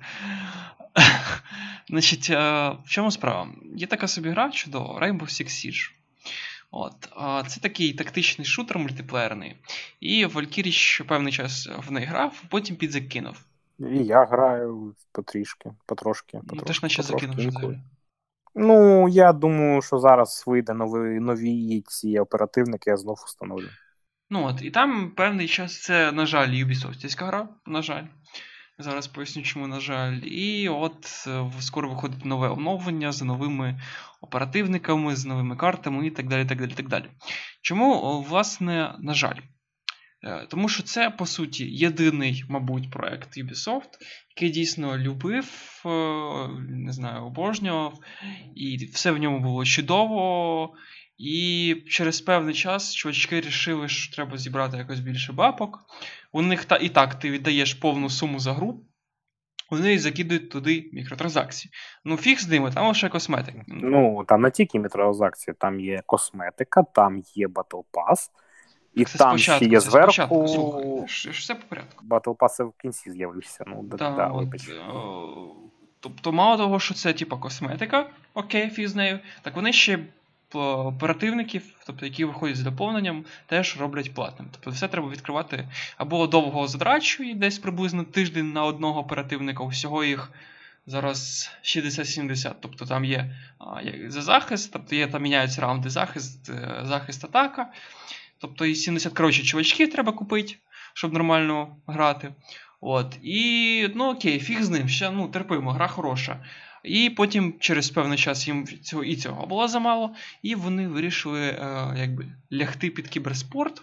Значить, 1.88 2.30
а, 2.30 2.70
в 2.70 2.88
чому 2.88 3.10
справа? 3.10 3.48
Є 3.76 3.86
така 3.86 4.08
собі 4.08 4.30
гра 4.30 4.50
чудова 4.50 5.00
Rainbow 5.00 5.22
Six 5.22 5.46
Siege. 5.46 5.90
От, 6.70 7.08
а, 7.16 7.42
Це 7.46 7.60
такий 7.60 7.92
тактичний 7.92 8.46
шутер 8.46 8.78
мультиплеєрний. 8.78 9.56
І 10.00 10.26
Валькіріч 10.26 11.02
певний 11.08 11.32
час 11.32 11.68
в 11.88 11.92
неї 11.92 12.06
грав, 12.06 12.42
потім 12.48 12.76
підзакинув. 12.76 13.36
І 13.78 13.96
я 14.04 14.24
граю 14.24 14.94
потрішки, 15.12 15.70
потрошки. 15.86 16.38
потрошки 16.38 16.56
ну, 16.56 16.62
ти 16.62 16.72
ж 16.72 16.80
наче 16.82 17.02
закинув. 17.02 17.74
Ну, 18.58 19.08
я 19.08 19.32
думаю, 19.32 19.82
що 19.82 19.98
зараз 19.98 20.44
вийде 20.46 20.74
нові 20.74 21.20
нові 21.20 21.82
ці 21.86 22.18
оперативники, 22.18 22.90
я 22.90 22.96
знов 22.96 23.22
встановлю. 23.26 23.68
Ну 24.30 24.44
от, 24.44 24.62
і 24.62 24.70
там 24.70 25.10
певний 25.10 25.48
час 25.48 25.82
це, 25.82 26.12
на 26.12 26.26
жаль, 26.26 26.48
Ubisoftівська 26.48 27.26
гра, 27.26 27.48
на 27.66 27.82
жаль. 27.82 28.04
Зараз 28.78 29.06
поясню, 29.06 29.42
чому, 29.42 29.66
на 29.66 29.80
жаль. 29.80 30.16
І 30.16 30.68
от 30.68 31.26
е, 31.26 31.50
скоро 31.60 31.88
виходить 31.88 32.24
нове 32.24 32.48
оновлення 32.48 33.12
з 33.12 33.22
новими 33.22 33.80
оперативниками, 34.20 35.16
з 35.16 35.26
новими 35.26 35.56
картами 35.56 36.06
і 36.06 36.10
так 36.10 36.28
далі. 36.28 36.44
так 36.48 36.58
далі, 36.58 36.72
так 36.76 36.88
далі. 36.88 37.04
Чому, 37.62 38.20
власне, 38.28 38.94
на 38.98 39.14
жаль? 39.14 39.36
Е, 40.26 40.46
тому 40.48 40.68
що 40.68 40.82
це, 40.82 41.10
по 41.10 41.26
суті, 41.26 41.64
єдиний, 41.64 42.44
мабуть, 42.48 42.90
проект 42.90 43.38
Ubisoft, 43.38 43.90
який 44.36 44.50
дійсно 44.50 44.98
любив, 44.98 45.46
е, 45.86 45.88
не 46.68 46.92
знаю, 46.92 47.24
обожнював, 47.24 47.98
і 48.54 48.90
все 48.92 49.10
в 49.10 49.18
ньому 49.18 49.40
було 49.40 49.64
чудово. 49.64 50.74
І 51.18 51.74
через 51.88 52.20
певний 52.20 52.54
час 52.54 52.94
чувачки 52.94 53.34
вирішили, 53.34 53.88
що 53.88 54.14
треба 54.14 54.38
зібрати 54.38 54.76
якось 54.76 55.00
більше 55.00 55.32
бабок. 55.32 55.78
У 56.32 56.42
них 56.42 56.64
та 56.64 56.76
і 56.76 56.88
так 56.88 57.14
ти 57.14 57.30
віддаєш 57.30 57.74
повну 57.74 58.10
суму 58.10 58.38
за 58.38 58.52
гру. 58.52 58.84
Вони 59.70 59.98
закидують 59.98 60.50
туди 60.50 60.90
мікротранзакції. 60.92 61.72
Ну, 62.04 62.16
фіг 62.16 62.38
з 62.38 62.48
ними, 62.48 62.70
там 62.70 62.88
лише 62.88 63.08
косметика. 63.08 63.64
Ну, 63.66 64.24
там 64.28 64.42
не 64.42 64.50
тільки 64.50 64.78
мікротранзакції, 64.78 65.54
там 65.58 65.80
є 65.80 66.02
косметика, 66.06 66.82
там 66.82 67.22
є 67.34 67.46
Battle 67.46 67.84
і 68.96 69.04
це 69.04 69.18
там 69.18 69.38
спочатку, 69.38 69.64
ще 69.64 69.74
є 69.74 69.80
це 69.80 69.90
зверху. 69.90 70.12
Спочатку, 70.12 70.48
слухай, 70.48 71.06
все 71.30 71.54
по 71.54 71.62
порядку. 71.68 72.04
Pass 72.34 72.64
в 72.64 72.72
кінці 72.82 73.10
з'явився. 73.10 73.64
Ну, 73.66 73.82
да, 73.82 74.10
да, 74.10 74.26
от, 74.26 74.48
Тобто, 76.00 76.32
мало 76.32 76.56
того, 76.56 76.80
що 76.80 76.94
це 76.94 77.12
типа 77.12 77.36
косметика, 77.36 78.06
окей, 78.34 78.70
фіг 78.70 78.88
з 78.88 78.94
нею, 78.94 79.18
так 79.42 79.56
вони 79.56 79.72
ще 79.72 79.98
оперативників, 80.54 81.62
тобто 81.86 82.06
які 82.06 82.24
виходять 82.24 82.56
з 82.56 82.62
доповненням, 82.62 83.24
теж 83.46 83.76
роблять 83.80 84.14
платним. 84.14 84.48
Тобто 84.52 84.70
все 84.70 84.88
треба 84.88 85.10
відкривати 85.10 85.68
або 85.96 86.26
довго 86.26 86.68
задрачу, 86.68 87.22
і 87.22 87.34
десь 87.34 87.58
приблизно 87.58 88.04
тиждень 88.04 88.52
на 88.52 88.64
одного 88.64 89.00
оперативника. 89.00 89.64
Усього 89.64 90.04
їх 90.04 90.30
зараз 90.86 91.50
60-70. 91.62 92.52
Тобто 92.60 92.86
там 92.86 93.04
є 93.04 93.36
за 94.08 94.22
захист, 94.22 94.72
тобто 94.72 94.94
є 94.94 95.06
там 95.06 95.22
міняються 95.22 95.60
раунди 95.60 95.90
захист, 95.90 96.50
е, 96.50 96.80
захист 96.84 97.24
атака. 97.24 97.68
Тобто 98.38 98.66
і 98.66 98.74
70 98.74 99.12
коротше, 99.12 99.42
чувачків 99.42 99.92
треба 99.92 100.12
купити, 100.12 100.54
щоб 100.94 101.12
нормально 101.12 101.76
грати. 101.86 102.32
От. 102.80 103.18
І 103.22 103.88
ну 103.94 104.10
окей, 104.10 104.40
фіг 104.40 104.62
з 104.62 104.70
ним, 104.70 104.88
ще 104.88 105.10
ну, 105.10 105.28
терпимо, 105.28 105.72
гра 105.72 105.88
хороша. 105.88 106.44
І 106.84 107.10
потім 107.10 107.54
через 107.60 107.90
певний 107.90 108.18
час 108.18 108.48
їм 108.48 108.66
цього 108.82 109.04
і 109.04 109.16
цього 109.16 109.46
було 109.46 109.68
замало, 109.68 110.14
і 110.42 110.54
вони 110.54 110.88
вирішили 110.88 111.40
е, 111.40 111.94
якби, 111.96 112.26
лягти 112.52 112.90
під 112.90 113.08
кіберспорт, 113.08 113.82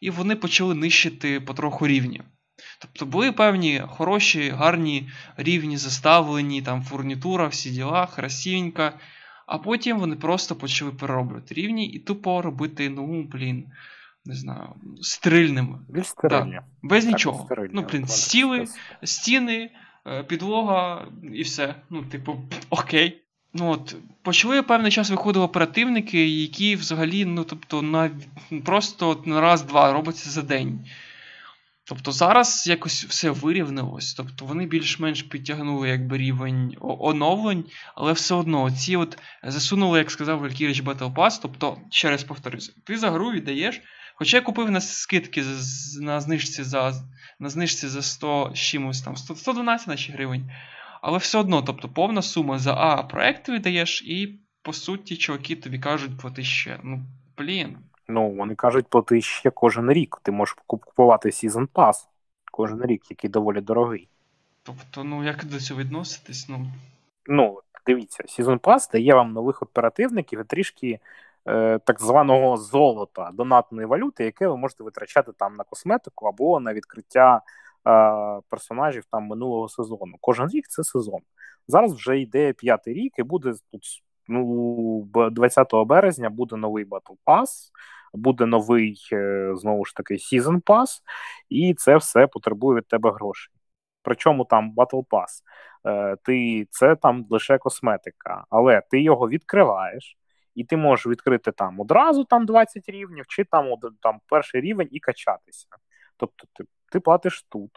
і 0.00 0.10
вони 0.10 0.36
почали 0.36 0.74
нищити 0.74 1.40
потроху 1.40 1.86
рівні. 1.86 2.22
Тобто 2.78 3.06
були 3.06 3.32
певні 3.32 3.82
хороші, 3.88 4.50
гарні 4.50 5.10
рівні 5.36 5.76
заставлені, 5.76 6.62
там 6.62 6.82
фурнітура, 6.82 7.46
всі 7.46 7.70
діла, 7.70 8.06
красивенько. 8.06 8.92
А 9.50 9.58
потім 9.58 9.98
вони 9.98 10.16
просто 10.16 10.56
почали 10.56 10.90
перероблювати 10.90 11.54
рівні 11.54 11.86
і 11.86 11.98
тупо 11.98 12.42
робити, 12.42 12.90
ну, 12.90 13.22
блін, 13.22 13.66
не 14.24 14.34
знаю, 14.34 14.68
стрільними. 15.00 15.78
Більш 15.88 16.06
стерильні. 16.06 16.52
Да. 16.52 16.64
Без 16.82 17.04
так, 17.04 17.12
нічого. 17.12 17.44
Стерильні, 17.44 17.70
ну, 17.74 17.86
блін, 17.92 18.06
стіли, 18.06 18.66
стіни, 19.02 19.70
е, 20.06 20.22
підлога 20.22 21.06
і 21.32 21.42
все. 21.42 21.74
Ну, 21.90 22.02
типу, 22.02 22.36
окей. 22.70 23.22
Ну 23.54 23.70
от, 23.70 23.96
Почали 24.22 24.62
певний 24.62 24.92
час 24.92 25.10
виходили 25.10 25.44
оперативники, 25.44 26.28
які 26.28 26.76
взагалі, 26.76 27.24
ну, 27.24 27.44
тобто, 27.44 27.82
на 27.82 28.10
просто 28.64 29.22
на 29.24 29.40
раз-два 29.40 29.92
робиться 29.92 30.30
за 30.30 30.42
день. 30.42 30.86
Тобто 31.90 32.12
зараз 32.12 32.66
якось 32.66 33.04
все 33.04 33.30
вирівнилось. 33.30 34.14
Тобто 34.14 34.44
вони 34.44 34.66
більш-менш 34.66 35.22
підтягнули 35.22 35.88
якби 35.88 36.18
рівень 36.18 36.76
оновлень, 36.80 37.64
але 37.94 38.12
все 38.12 38.34
одно 38.34 38.70
ці 38.70 38.96
от 38.96 39.18
засунули, 39.42 39.98
як 39.98 40.10
сказав 40.10 40.44
Valkyrie 40.44 40.84
Battle 40.84 41.14
Pass, 41.14 41.38
тобто, 41.42 41.78
ще 41.90 42.10
раз 42.10 42.24
повторюся, 42.24 42.72
ти 42.84 42.98
за 42.98 43.10
гру 43.10 43.30
віддаєш. 43.30 43.80
Хоча 44.14 44.36
я 44.36 44.40
купив 44.42 44.70
на 44.70 44.80
скидки 44.80 45.44
на 46.00 46.20
знижці 46.20 46.62
за 46.62 46.92
на 47.38 47.48
знижці 47.48 47.88
за 47.88 48.02
100 48.02 48.52
чимось 48.54 49.02
там 49.02 49.16
112 49.16 49.88
наші 49.88 50.12
гривень. 50.12 50.50
Але 51.02 51.18
все 51.18 51.38
одно, 51.38 51.62
тобто 51.62 51.88
повна 51.88 52.22
сума 52.22 52.58
за 52.58 52.74
А 52.74 53.02
проект 53.02 53.48
віддаєш, 53.48 54.02
і 54.02 54.40
по 54.62 54.72
суті, 54.72 55.16
чуваки 55.16 55.56
тобі 55.56 55.78
кажуть, 55.78 56.18
плати 56.18 56.44
ще. 56.44 56.80
Ну, 56.84 57.06
блін. 57.38 57.76
Ну, 58.10 58.30
вони 58.30 58.54
кажуть, 58.54 58.86
плати 58.86 59.20
ще 59.20 59.50
кожен 59.50 59.92
рік. 59.92 60.20
Ти 60.22 60.32
можеш 60.32 60.56
купувати 60.66 61.28
Season 61.28 61.68
Pass 61.68 61.94
кожен 62.52 62.86
рік, 62.86 63.10
який 63.10 63.30
доволі 63.30 63.60
дорогий. 63.60 64.08
Тобто, 64.62 65.04
ну 65.04 65.24
як 65.24 65.44
до 65.44 65.60
цього 65.60 65.80
відноситись? 65.80 66.48
Ну, 66.48 66.66
Ну, 67.26 67.60
дивіться, 67.86 68.24
Season 68.26 68.60
Pass 68.60 68.92
дає 68.92 69.14
вам 69.14 69.32
нових 69.32 69.62
оперативників 69.62 70.40
і 70.40 70.44
трішки 70.44 70.98
е, 71.46 71.78
так 71.78 72.00
званого 72.00 72.56
золота, 72.56 73.30
донатної 73.34 73.86
валюти, 73.86 74.24
яке 74.24 74.48
ви 74.48 74.56
можете 74.56 74.84
витрачати 74.84 75.32
там 75.32 75.56
на 75.56 75.64
косметику 75.64 76.26
або 76.26 76.60
на 76.60 76.74
відкриття 76.74 77.36
е, 77.36 77.40
персонажів 78.48 79.04
там 79.10 79.26
минулого 79.26 79.68
сезону. 79.68 80.16
Кожен 80.20 80.48
рік 80.48 80.68
це 80.68 80.84
сезон. 80.84 81.20
Зараз 81.68 81.94
вже 81.94 82.20
йде 82.20 82.52
п'ятий 82.52 82.94
рік, 82.94 83.14
і 83.18 83.22
буде 83.22 83.54
тут 83.72 83.82
ну, 84.28 85.08
20 85.32 85.68
березня 85.86 86.30
буде 86.30 86.56
новий 86.56 86.84
Battle 86.84 87.16
Pass. 87.26 87.70
Буде 88.14 88.46
новий 88.46 89.00
е, 89.12 89.52
знову 89.54 89.84
ж 89.84 89.94
таки 89.96 90.14
Season 90.14 90.62
Pass, 90.62 90.88
і 91.48 91.74
це 91.74 91.96
все 91.96 92.26
потребує 92.26 92.76
від 92.78 92.88
тебе 92.88 93.12
грошей. 93.12 93.54
Причому 94.02 94.44
там 94.44 94.74
Battle 94.76 95.06
Pass, 95.06 95.42
е, 95.86 96.16
ти 96.24 96.66
це 96.70 96.96
там 96.96 97.26
лише 97.30 97.58
косметика, 97.58 98.44
але 98.50 98.82
ти 98.90 99.02
його 99.02 99.28
відкриваєш, 99.28 100.16
і 100.54 100.64
ти 100.64 100.76
можеш 100.76 101.06
відкрити 101.06 101.52
там 101.52 101.80
одразу 101.80 102.24
там 102.24 102.46
20 102.46 102.88
рівнів, 102.88 103.24
чи 103.28 103.44
там 103.44 103.66
там 104.00 104.20
перший 104.26 104.60
рівень 104.60 104.88
і 104.90 105.00
качатися. 105.00 105.66
Тобто 106.16 106.46
ти, 106.52 106.64
ти 106.92 107.00
платиш 107.00 107.46
тут. 107.48 107.70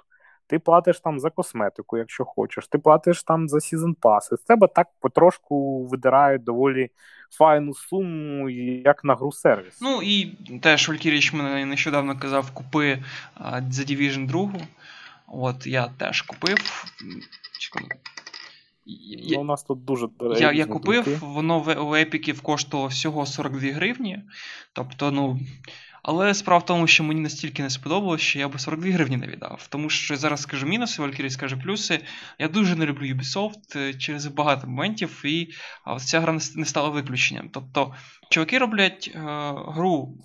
Ти 0.54 0.60
платиш 0.60 1.00
там 1.00 1.20
за 1.20 1.30
косметику, 1.30 1.98
якщо 1.98 2.26
хочеш, 2.26 2.68
ти 2.68 2.78
платиш 2.78 3.24
там 3.24 3.50
за 3.50 3.60
сезон 3.60 3.94
паси. 3.94 4.38
З 4.38 4.40
тебе 4.40 4.68
так 4.68 4.88
потрошку 5.00 5.86
видирають 5.88 6.44
доволі 6.44 6.90
файну 7.32 7.74
суму, 7.74 8.50
як 8.50 9.04
на 9.04 9.16
гру 9.16 9.32
сервіс. 9.32 9.82
Ну 9.82 10.02
і 10.04 10.26
теж 10.62 10.90
Валькіріч 10.90 11.34
мене 11.34 11.66
нещодавно 11.66 12.20
казав, 12.20 12.52
купи 12.52 13.04
за 13.70 13.84
Division 13.84 14.28
2. 14.28 14.52
От 15.28 15.68
я 15.68 15.88
теж 15.98 16.22
купив. 16.22 16.86
Я, 18.86 19.38
ну, 19.38 19.42
У 19.42 19.44
нас 19.44 19.64
тут 19.64 19.86
дуже 19.86 20.08
Я 20.40 20.52
я 20.52 20.66
купив, 20.66 21.20
воно 21.22 21.60
в, 21.60 21.74
в 21.74 21.94
епіків 21.94 22.42
коштувало 22.42 22.88
всього 22.88 23.26
42 23.26 23.72
гривні. 23.72 24.20
Тобто, 24.74 25.12
ну, 25.12 25.40
але 26.04 26.34
справа 26.34 26.60
в 26.60 26.66
тому, 26.66 26.88
що 26.88 27.04
мені 27.04 27.22
настільки 27.22 27.64
не 27.64 27.70
сподобалось, 27.70 28.22
що 28.22 28.40
я 28.40 28.48
би 28.48 28.60
42 28.60 28.92
гривні 28.92 29.18
не 29.18 29.28
віддав. 29.28 29.68
Тому 29.70 29.90
що 29.90 30.16
зараз 30.16 30.42
скажу 30.42 30.68
мінуси, 30.68 31.02
Валькірій 31.02 31.30
скаже 31.30 31.58
плюси. 31.58 32.00
Я 32.40 32.48
дуже 32.48 32.76
не 32.76 32.86
люблю 32.86 33.06
Ubisoft 33.06 33.78
е, 33.78 33.94
через 33.94 34.28
багато 34.28 34.68
моментів, 34.68 35.22
і 35.26 35.50
ця 36.00 36.20
гра 36.20 36.40
не 36.56 36.66
стала 36.66 36.90
виключенням. 36.90 37.50
Тобто, 37.50 37.94
чуваки 38.30 38.58
роблять 38.58 39.12
е, 39.16 39.20
гру 39.68 40.18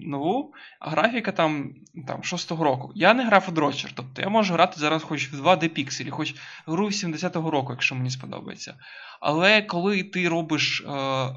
нову, 0.00 0.54
а 0.80 0.90
графіка 0.90 1.32
там 1.32 1.74
там 2.06 2.20
6-го 2.20 2.64
року. 2.64 2.92
Я 2.94 3.14
не 3.14 3.24
грав 3.24 3.52
дрочер, 3.52 3.92
тобто 3.94 4.22
я 4.22 4.28
можу 4.28 4.54
грати 4.54 4.80
зараз 4.80 5.02
хоч 5.02 5.32
в 5.32 5.46
2D 5.46 5.68
пікселі, 5.68 6.10
хоч 6.10 6.34
гру 6.66 6.86
70-го 6.86 7.50
року, 7.50 7.72
якщо 7.72 7.94
мені 7.94 8.10
сподобається. 8.10 8.74
Але 9.20 9.62
коли 9.62 10.02
ти 10.02 10.28
робиш. 10.28 10.84
Е, 10.86 11.28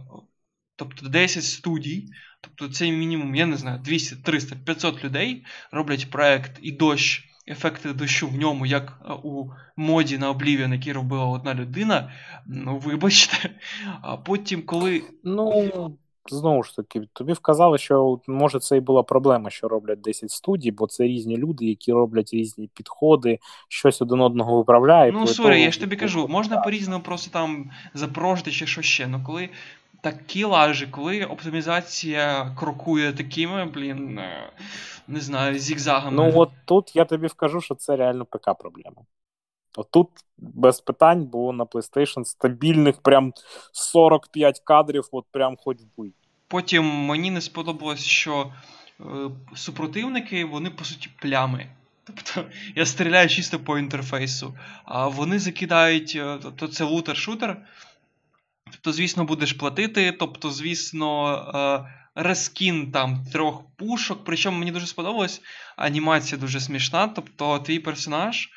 тобто 0.82 1.10
10 1.10 1.44
студій, 1.44 2.08
тобто 2.42 2.74
це 2.74 2.92
мінімум, 2.92 3.36
я 3.36 3.46
не 3.46 3.58
знаю, 3.58 3.80
200, 3.80 4.16
300, 4.16 4.56
500 4.66 5.04
людей 5.04 5.46
роблять 5.72 6.12
проект 6.12 6.60
і 6.62 6.72
дощ, 6.72 7.24
ефекти 7.48 7.94
дощу 7.94 8.28
в 8.28 8.36
ньому, 8.36 8.66
як 8.66 9.02
е, 9.06 9.14
у 9.24 9.50
моді 9.76 10.18
на 10.18 10.32
Oblivion, 10.34 10.74
який 10.74 10.94
робила 10.94 11.26
одна 11.26 11.54
людина. 11.54 12.12
Ну, 12.48 12.78
вибачте. 12.78 13.50
А 14.02 14.18
потім, 14.18 14.62
коли. 14.62 15.04
Ну. 15.24 15.98
Знову 16.30 16.64
ж 16.64 16.76
таки, 16.76 17.02
тобі 17.14 17.34
вказали, 17.34 17.78
що 17.78 18.20
може 18.28 18.60
це 18.60 18.78
і 18.78 18.80
була 18.80 19.04
проблема, 19.04 19.50
що 19.50 19.68
роблять 19.68 20.02
10 20.02 20.32
студій, 20.32 20.72
бо 20.72 20.88
це 20.88 21.04
різні 21.04 21.38
люди, 21.38 21.66
які 21.66 21.94
роблять 21.94 22.34
різні 22.34 22.70
підходи, 22.74 23.40
щось 23.70 24.02
один 24.02 24.22
одного 24.22 24.58
виправляє. 24.58 25.12
Ну, 25.12 25.28
сорі, 25.28 25.62
я 25.62 25.72
ж 25.72 25.80
тобі 25.80 25.96
кажу, 25.96 26.28
можна 26.28 26.58
по-різному 26.58 27.04
просто 27.04 27.32
там 27.32 27.72
загрузити 27.94 28.52
чи 28.52 28.68
що 28.68 28.82
ще. 28.82 29.08
Ну 29.08 29.24
коли 29.26 29.50
такі 30.02 30.44
лажі, 30.44 30.88
коли 30.88 31.26
оптимізація 31.26 32.56
крокує 32.60 33.14
такими, 33.14 33.66
блін, 33.66 34.20
е, 34.20 34.50
не 35.08 35.20
знаю, 35.20 35.60
зігзагами. 35.60 36.16
Ну 36.16 36.32
от 36.36 36.50
тут 36.66 36.96
я 36.96 37.06
тобі 37.06 37.28
вкажу, 37.28 37.62
що 37.62 37.76
це 37.76 37.96
реально 37.96 38.26
ПК-проблема. 38.26 39.06
Отут 39.76 40.10
без 40.38 40.82
питань 40.82 41.24
було 41.24 41.54
на 41.54 41.66
PlayStation 41.66 42.26
стабільних 42.26 43.02
прям 43.02 43.34
45 43.72 44.60
кадрів, 44.60 45.10
от 45.12 45.26
прям 45.32 45.58
хоч 45.60 45.78
вбий. 45.82 46.14
Потім 46.48 46.86
мені 46.86 47.32
не 47.32 47.42
сподобалось, 47.42 48.06
що 48.06 48.54
е, 49.00 49.04
супротивники, 49.56 50.46
вони, 50.46 50.70
по 50.70 50.84
суті, 50.84 51.10
плями. 51.22 51.68
Тобто 52.04 52.44
я 52.76 52.86
стріляю 52.86 53.30
чисто 53.30 53.60
по 53.60 53.80
інтерфейсу, 53.80 54.58
а 54.86 55.08
вони 55.08 55.40
закидають, 55.40 56.22
тобто 56.42 56.68
це 56.68 56.86
лутер-шутер, 56.86 57.56
Тобто, 58.72 58.94
звісно, 58.94 59.26
будеш 59.26 59.54
платити. 59.54 60.12
Тобто, 60.12 60.52
звісно, 60.52 61.36
е, 61.56 62.22
рескін 62.24 62.92
там 62.92 63.26
трьох 63.34 63.64
пушок. 63.78 64.24
Причому 64.26 64.60
мені 64.60 64.72
дуже 64.72 64.88
сподобалось, 64.88 65.42
анімація 65.78 66.42
дуже 66.42 66.60
смішна. 66.60 67.08
Тобто, 67.08 67.60
твій 67.60 67.80
персонаж, 67.80 68.50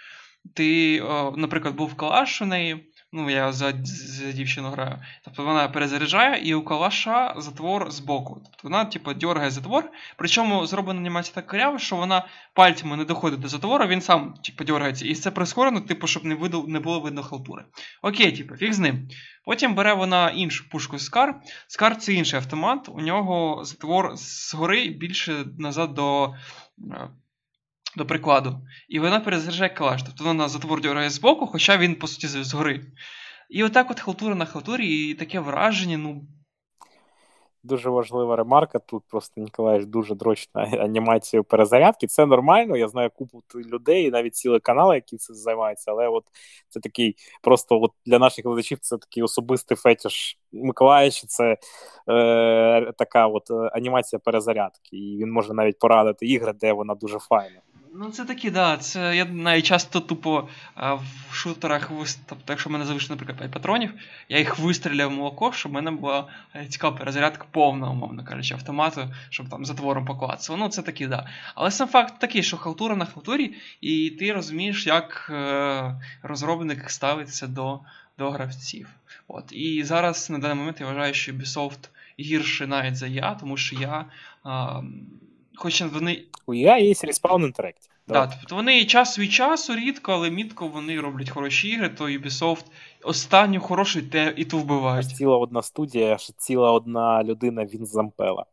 ти, 0.55 0.97
е, 0.97 1.33
наприклад, 1.37 1.75
був 1.75 1.95
калаш 1.95 2.43
у 2.43 2.47
неї. 2.47 2.94
Ну, 3.17 3.31
я 3.31 3.53
за 3.53 3.75
за 3.85 4.33
дівчину 4.33 4.71
граю. 4.71 4.99
Тобто 5.25 5.45
вона 5.45 5.69
перезаряджає, 5.69 6.49
і 6.49 6.55
у 6.55 6.65
калаша 6.65 7.35
затвор 7.39 7.91
збоку. 7.91 8.41
Тобто 8.45 8.61
вона, 8.63 8.85
типу, 8.85 9.15
дергає 9.15 9.51
затвор. 9.51 9.91
Причому 10.17 10.67
зроблена 10.67 11.01
анімація 11.01 11.35
так 11.35 11.47
корява, 11.47 11.79
що 11.79 11.97
вона 11.97 12.27
пальцями 12.55 12.97
не 12.97 13.05
доходить 13.05 13.41
до 13.41 13.49
затвору, 13.49 13.87
він 13.87 14.01
сам 14.01 14.35
типу, 14.45 14.65
дергається. 14.65 15.07
І 15.07 15.15
це 15.15 15.31
прискорено, 15.31 15.81
типу, 15.81 16.07
щоб 16.07 16.25
не 16.25 16.35
виду, 16.35 16.65
не 16.69 16.81
було 16.81 17.01
видно 17.01 17.23
халтури. 17.23 17.65
Окей, 18.03 18.33
типу, 18.33 18.57
фіг 18.57 18.73
з 18.73 18.79
ним. 18.79 19.09
Потім 19.45 19.75
бере 19.75 19.95
вона 19.95 20.31
іншу 20.31 20.69
пушку 20.69 20.99
Скар. 20.99 21.41
Скар 21.67 21.97
це 21.97 22.13
інший 22.13 22.39
автомат. 22.39 22.89
У 22.89 23.01
нього 23.01 23.65
затвор 23.65 24.13
згори 24.17 24.89
більше 24.89 25.45
назад 25.59 25.95
до. 25.95 26.35
До 27.97 28.07
прикладу. 28.07 28.61
І 28.89 29.01
вона 29.01 29.21
перезаряджає 29.21 29.71
калаш. 29.71 30.03
Тобто 30.03 30.25
вона 30.25 30.49
затвор 30.49 30.81
дергає 30.81 31.11
з 31.11 31.19
боку, 31.19 31.47
хоча 31.47 31.77
він, 31.77 31.95
по 31.95 32.07
суті, 32.07 32.27
згори. 32.27 32.81
І 33.51 33.65
отак 33.65 33.91
от 33.91 34.01
халтура 34.01 34.35
на 34.35 34.45
халтурі, 34.45 34.87
і 34.87 35.15
таке 35.15 35.41
враження, 35.41 35.99
ну. 35.99 36.25
Дуже 37.63 37.91
важлива 37.91 38.37
ремарка. 38.37 38.79
Тут 38.79 39.03
просто 39.09 39.41
Ніколаєш 39.41 39.87
дуже 39.87 40.15
дрочна 40.15 40.63
анімацію 40.63 41.45
перезарядки. 41.45 42.07
Це 42.07 42.27
нормально. 42.27 42.77
Я 42.77 42.89
знаю 42.89 43.11
купу 43.15 43.43
людей, 43.55 44.11
навіть 44.11 44.35
цілі 44.35 44.61
канали, 44.61 44.95
які 44.95 45.17
це 45.17 45.35
займаються. 45.35 45.91
Але 45.91 46.09
от 46.09 46.25
це 46.69 46.81
такий 46.81 47.17
просто 47.43 47.81
от 47.81 47.91
для 48.07 48.19
наших 48.19 48.45
глядачів 48.45 48.79
це 48.81 48.99
такий 48.99 49.23
особистий 49.23 49.77
фетіш 49.77 50.39
Миколаївич. 50.53 51.25
Це 51.27 51.57
е, 52.09 52.93
така 52.99 53.27
от 53.27 53.51
е, 53.51 53.55
анімація 53.55 54.21
перезарядки. 54.25 54.97
І 54.97 55.17
він 55.17 55.31
може 55.31 55.55
навіть 55.55 55.79
порадити 55.79 56.27
ігри, 56.27 56.53
де 56.61 56.73
вона 56.73 56.95
дуже 56.95 57.19
файна. 57.19 57.61
Ну, 57.97 58.11
це 58.11 58.25
такі, 58.25 58.51
да. 58.51 58.77
Це 58.77 59.17
я 59.17 59.25
навіть 59.25 59.67
часто 59.67 60.01
тупо 60.01 60.49
а, 60.75 60.95
в 60.95 61.05
шутерах 61.33 61.91
тобто, 62.27 62.45
якщо 62.49 62.71
в 62.71 62.73
мене 62.73 62.85
залишилось, 62.85 63.11
наприклад, 63.11 63.39
5 63.39 63.51
патронів, 63.51 63.95
я 64.29 64.39
їх 64.39 64.59
вистріляв 64.59 65.11
в 65.11 65.13
молоко, 65.13 65.53
щоб 65.53 65.73
в 65.73 65.75
мене 65.75 65.91
була 65.91 66.27
е, 66.57 66.67
цікава 66.67 66.97
перезарядка 66.97 67.45
повна, 67.51 67.91
умовно 67.91 68.25
кажучи, 68.25 68.55
автомату, 68.55 69.15
щоб 69.31 69.49
там 69.49 69.65
затвором 69.65 70.05
поклацало. 70.05 70.59
Ну, 70.59 70.69
це 70.69 70.83
такі, 70.83 71.07
да. 71.07 71.29
Але 71.55 71.71
сам 71.71 71.89
факт 71.89 72.15
такий, 72.19 72.43
що 72.43 72.57
халтура 72.57 72.97
на 72.97 73.05
халтурі, 73.05 73.55
і 73.81 74.11
ти 74.11 74.33
розумієш, 74.33 74.87
як 74.87 75.31
е, 75.31 76.01
розробник 76.23 76.91
ставиться 76.91 77.47
до 77.47 77.81
до 78.19 78.31
гравців. 78.31 78.89
От. 79.29 79.53
І 79.53 79.85
зараз 79.85 80.31
на 80.31 80.39
даний 80.39 80.57
момент 80.57 80.81
я 80.81 80.87
вважаю, 80.87 81.15
що 81.15 81.33
Ubisoft 81.33 81.89
гірше 82.21 82.67
навіть 82.67 82.97
за 82.97 83.07
я, 83.07 83.35
тому 83.35 83.57
що 83.57 83.77
я. 83.77 84.05
А, 84.45 84.83
Хоча 85.57 85.87
вони. 85.87 86.25
У 86.47 86.55
я 86.55 86.79
є 86.79 86.95
респаун 87.03 87.43
інтеракті. 87.43 87.89
Так, 88.07 88.31
тобто 88.41 88.55
вони 88.55 88.85
час 88.85 89.19
від 89.19 89.33
часу, 89.33 89.75
рідко, 89.75 90.13
але 90.13 90.31
мітко 90.31 90.69
вони 90.69 91.01
роблять 91.01 91.31
хороші 91.31 91.69
ігри, 91.69 91.89
то 91.89 92.05
Ubisoft 92.05 92.65
останню 93.03 93.61
хорошу 93.61 94.03
те 94.03 94.35
і 94.37 94.45
ту 94.45 94.59
вбивають. 94.59 95.07
Аж 95.07 95.17
ціла 95.17 95.37
одна 95.37 95.63
студія, 95.63 96.15
аж 96.15 96.33
ціла 96.37 96.73
одна 96.73 97.23
людина 97.23 97.65
він 97.65 97.87
зампела. 97.87 98.47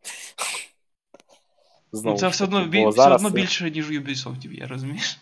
Знову 1.91 2.17
це 2.17 2.27
все 2.27 2.43
одно 2.43 2.65
бі... 2.65 2.87
все 2.87 3.09
одно 3.09 3.29
більше, 3.29 3.71
ніж 3.71 3.89
у 3.89 3.93
Ubisoft, 3.93 4.51
я 4.51 4.67
розумієш? 4.67 5.17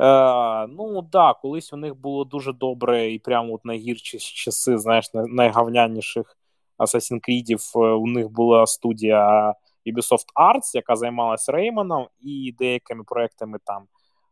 Е, 0.00 0.66
Ну 0.66 1.02
так, 1.02 1.10
да, 1.12 1.34
колись 1.34 1.72
у 1.72 1.76
них 1.76 1.94
було 1.96 2.24
дуже 2.24 2.52
добре 2.52 3.12
і 3.12 3.18
прямо 3.18 3.54
от 3.54 3.64
найгірші 3.64 4.18
часи, 4.18 4.78
знаєш, 4.78 5.10
найгавняніших 5.14 6.36
Assassin's 6.78 7.20
Creed 7.28 7.76
е, 7.76 7.78
у 7.78 8.06
них 8.06 8.28
була 8.28 8.66
студія 8.66 9.54
Ubisoft 9.86 10.26
Arts, 10.36 10.70
яка 10.74 10.96
займалась 10.96 11.48
Рейманом 11.48 12.08
і 12.20 12.54
деякими 12.58 13.04
проектами 13.04 13.58
там. 13.64 13.86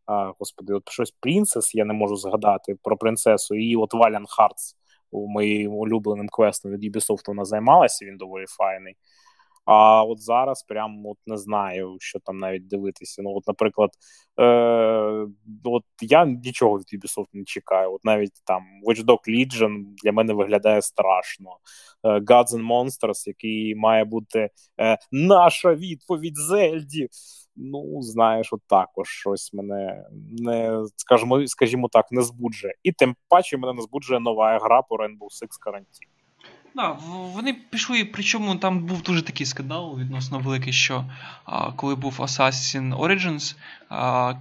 А, 0.07 0.33
Господи, 0.39 0.73
от 0.73 0.91
щось 0.91 1.11
Принцес, 1.21 1.75
я 1.75 1.85
не 1.85 1.93
можу 1.93 2.17
згадати 2.17 2.75
про 2.83 2.97
принцесу, 2.97 3.55
і 3.55 3.77
от 3.77 3.95
Hearts 3.95 4.75
у 5.11 5.29
моїм 5.29 5.73
улюбленим 5.73 6.29
квестом 6.29 6.73
від 6.73 6.97
Ubisoft 6.97 7.23
вона 7.27 7.45
займалася, 7.45 8.07
він 8.07 8.17
доволі 8.17 8.45
файний. 8.47 8.95
А 9.65 10.05
от 10.05 10.21
зараз 10.21 10.63
прям 10.63 11.07
от 11.07 11.19
не 11.27 11.37
знаю, 11.37 11.97
що 12.01 12.19
там 12.19 12.39
навіть 12.39 12.67
дивитися. 12.67 13.23
Ну, 13.23 13.37
от, 13.37 13.47
наприклад, 13.49 13.91
е, 14.41 15.27
от 15.65 15.85
я 16.01 16.25
нічого 16.27 16.79
від 16.79 17.03
Ubisoft 17.03 17.27
не 17.33 17.45
чекаю. 17.45 17.93
От 17.93 18.05
навіть 18.05 18.33
там 18.45 18.63
Watch 18.87 19.05
Dog 19.05 19.19
Legion 19.29 19.85
для 20.05 20.13
мене 20.13 20.33
виглядає 20.33 20.83
страшно. 20.83 21.51
Е, 22.05 22.09
Gods 22.09 22.49
and 22.49 22.67
Monsters, 22.67 23.27
який 23.27 23.75
має 23.75 24.05
бути 24.05 24.51
е, 24.81 24.99
наша 25.13 25.75
відповідь 25.75 26.37
Зельді. 26.37 27.09
Ну, 27.57 28.03
знаєш, 28.03 28.53
от 28.53 28.61
також 28.67 29.09
щось 29.09 29.53
мене 29.53 30.05
не 30.31 30.85
скажімо, 30.97 31.47
скажімо 31.47 31.89
так, 31.93 32.13
не 32.13 32.23
збуджує. 32.23 32.75
І 32.83 32.93
тим 32.93 33.17
паче 33.29 33.57
мене 33.57 33.73
не 33.73 33.83
збуджує 33.83 34.21
нова 34.21 34.59
гра 34.59 34.83
по 34.83 34.97
Rainbow 34.97 35.29
Six 35.43 35.49
Quarantine. 35.67 36.12
Да, 36.75 36.97
вони 37.09 37.53
пішли, 37.53 38.05
причому 38.05 38.57
там 38.57 38.87
був 38.87 39.03
дуже 39.03 39.23
такий 39.23 39.47
скандал 39.47 39.99
відносно 39.99 40.39
великий, 40.39 40.73
що 40.73 41.05
а, 41.45 41.73
коли 41.73 41.95
був 41.95 42.21
Assassin 42.21 42.97
Origins, 42.99 43.57
а, 43.89 44.35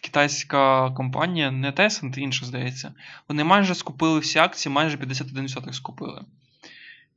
китайська 0.00 0.90
компанія, 0.90 1.50
не 1.50 1.70
Tencent, 1.70 2.18
інша, 2.18 2.46
здається, 2.46 2.94
вони 3.28 3.44
майже 3.44 3.74
скупили 3.74 4.18
всі 4.18 4.38
акції, 4.38 4.72
майже 4.72 4.96
51% 4.96 5.72
скупили. 5.72 6.22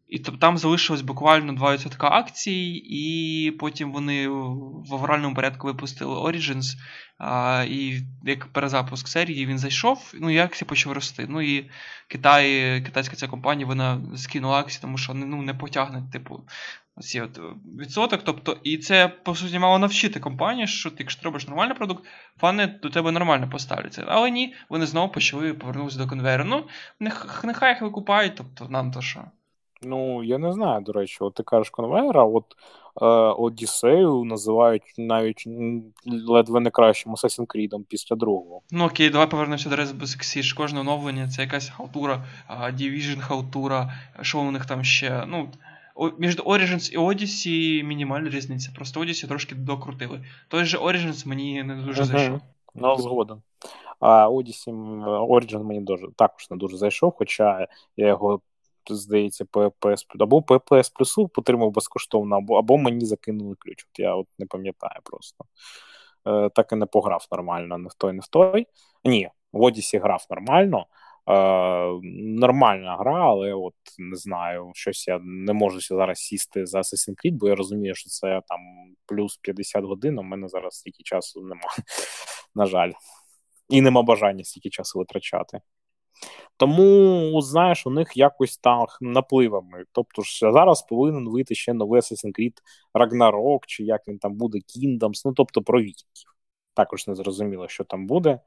І 0.09 0.19
там 0.19 0.57
залишилось 0.57 1.01
буквально 1.01 1.53
2% 1.53 2.05
акцій, 2.05 2.81
і 2.85 3.51
потім 3.59 3.91
вони 3.91 4.27
в 4.27 4.93
авральному 4.93 5.35
порядку 5.35 5.67
випустили 5.67 6.15
Origins, 6.15 6.77
а, 7.17 7.65
і 7.69 8.01
як 8.23 8.45
перезапуск 8.45 9.07
серії 9.07 9.45
він 9.45 9.57
зайшов, 9.57 10.13
ну 10.13 10.29
і 10.29 10.37
акції 10.37 10.67
почали 10.67 10.95
рости. 10.95 11.25
Ну 11.29 11.41
і 11.41 11.69
Китай, 12.07 12.81
китайська 12.85 13.15
ця 13.15 13.27
компанія 13.27 13.67
вона 13.67 14.01
скинула 14.15 14.59
акції, 14.59 14.81
тому 14.81 14.97
що 14.97 15.13
ну, 15.13 15.41
не 15.41 15.53
потягне, 15.53 16.03
типу, 16.11 16.43
ці 16.99 17.21
от 17.21 17.39
відсоток. 17.79 18.21
Тобто, 18.23 18.57
І 18.63 18.77
це, 18.77 19.07
по 19.07 19.35
суті, 19.35 19.59
мало 19.59 19.79
навчити 19.79 20.19
компанію, 20.19 20.67
що 20.67 20.89
ти, 20.89 20.95
якщо 20.99 21.23
робиш 21.23 21.47
нормальний 21.47 21.77
продукт, 21.77 22.05
фани 22.37 22.67
до 22.67 22.89
тебе 22.89 23.11
нормально 23.11 23.49
поставляться. 23.49 24.05
Але 24.07 24.31
ні, 24.31 24.55
вони 24.69 24.85
знову 24.85 25.11
почали 25.11 25.53
повернутися 25.53 25.97
до 25.97 26.07
конвейеру. 26.07 26.43
Ну, 26.43 26.67
нехай 27.43 27.73
їх 27.73 27.81
викупають, 27.81 28.35
тобто 28.35 28.69
нам 28.69 28.91
то 28.91 29.01
що. 29.01 29.25
Ну, 29.81 30.23
я 30.23 30.37
не 30.37 30.53
знаю, 30.53 30.81
до 30.81 30.91
речі, 30.91 31.17
от 31.19 31.33
ти 31.33 31.43
кажеш 31.43 31.69
конвейер, 31.69 32.17
а 32.17 32.23
от 32.23 32.45
е, 33.01 33.05
Одіссею 33.43 34.23
називають 34.23 34.93
навіть 34.97 35.47
ледве 36.05 36.59
не 36.59 36.69
кращим 36.69 37.13
Assassin's 37.13 37.47
Creed 37.47 37.83
після 37.87 38.15
другого. 38.15 38.61
Ну 38.71 38.85
окей, 38.85 39.09
давай 39.09 39.29
повернемося 39.29 39.69
до 39.69 39.75
Rainbow 39.75 40.01
Six. 40.01 40.55
Кожне 40.57 40.79
оновлення 40.79 41.27
це 41.27 41.41
якась 41.41 41.69
халтура, 41.69 42.25
Division 42.49 43.19
халтура, 43.19 43.93
що 44.21 44.39
у 44.39 44.51
них 44.51 44.65
там 44.65 44.83
ще. 44.83 45.25
Ну, 45.27 45.49
між 46.17 46.39
Origins 46.39 46.93
і 46.93 46.97
Odyssey 46.97 47.83
мінімальна 47.83 48.29
різниця. 48.29 48.71
Просто 48.75 48.99
Odyssey 48.99 49.27
трошки 49.27 49.55
докрутили. 49.55 50.25
Той 50.47 50.65
же 50.65 50.77
Origins 50.77 51.27
мені 51.27 51.63
не 51.63 51.75
дуже 51.75 52.03
зайшов. 52.03 52.39
Ну, 52.75 52.97
згоден. 52.97 53.41
А 53.99 54.29
Odyssey 54.29 54.73
Origin 55.29 55.63
мені 55.63 55.81
дуже 55.81 56.07
також 56.15 56.51
не 56.51 56.57
дуже 56.57 56.77
зайшов, 56.77 57.13
хоча 57.17 57.67
я 57.97 58.07
його 58.07 58.41
здається, 58.89 59.45
PS, 59.45 60.05
або 60.19 60.39
PS 60.39 60.91
Plus 60.99 61.29
потримав 61.29 61.71
безкоштовно, 61.71 62.35
або 62.35 62.57
або 62.57 62.77
мені 62.77 63.05
закинули 63.05 63.55
ключ. 63.59 63.85
От 63.91 63.99
Я 63.99 64.15
от 64.15 64.27
не 64.39 64.45
пам'ятаю 64.45 64.99
просто. 65.03 65.45
Е, 66.27 66.49
Так 66.49 66.71
і 66.71 66.75
не 66.75 66.85
пограв 66.85 67.27
нормально, 67.31 67.77
не 67.77 67.89
в 67.89 67.93
той, 67.93 68.13
не 68.13 68.19
в 68.19 68.27
той. 68.27 68.67
Ні, 69.03 69.29
в 69.53 69.61
Одісі 69.61 69.97
грав 69.97 70.25
нормально. 70.29 70.85
Е, 71.29 71.99
Нормальна 72.39 72.97
гра, 72.97 73.29
але 73.29 73.53
от 73.53 73.73
не 73.97 74.15
знаю, 74.15 74.71
щось 74.75 75.07
я 75.07 75.19
не 75.23 75.53
можу 75.53 75.79
зараз 75.81 76.19
сісти 76.19 76.65
за 76.65 76.79
Assassin's 76.79 77.15
Creed, 77.25 77.33
бо 77.33 77.47
я 77.47 77.55
розумію, 77.55 77.95
що 77.95 78.09
це 78.09 78.41
там 78.47 78.59
плюс 79.05 79.37
50 79.37 79.83
годин, 79.83 80.19
у 80.19 80.23
мене 80.23 80.47
зараз 80.47 80.73
стільки 80.73 81.03
часу 81.03 81.41
немає. 81.41 81.77
На 82.55 82.65
жаль. 82.65 82.91
І 83.69 83.81
нема 83.81 84.01
бажання 84.01 84.43
стільки 84.43 84.69
часу 84.69 84.99
витрачати. 84.99 85.61
Тому, 86.57 87.41
знаєш, 87.41 87.87
у 87.87 87.89
них 87.89 88.17
якось 88.17 88.57
там 88.57 88.85
напливами. 89.01 89.83
Тобто 89.91 90.21
ж 90.21 90.51
зараз 90.51 90.81
повинен 90.81 91.29
вийти 91.29 91.55
ще 91.55 91.73
новий 91.73 92.01
Assassin's 92.01 92.39
Creed 92.39 92.53
Ragnarok, 92.93 93.59
чи 93.67 93.83
як 93.83 94.07
він 94.07 94.19
там 94.19 94.35
буде, 94.35 94.57
Kingdoms, 94.57 95.21
ну 95.25 95.33
тобто 95.33 95.61
про 95.61 95.79
вікінгів. 95.79 96.35
Також 96.73 97.07
не 97.07 97.15
зрозуміло, 97.15 97.67
що 97.67 97.83
там 97.83 98.07
буде. 98.07 98.39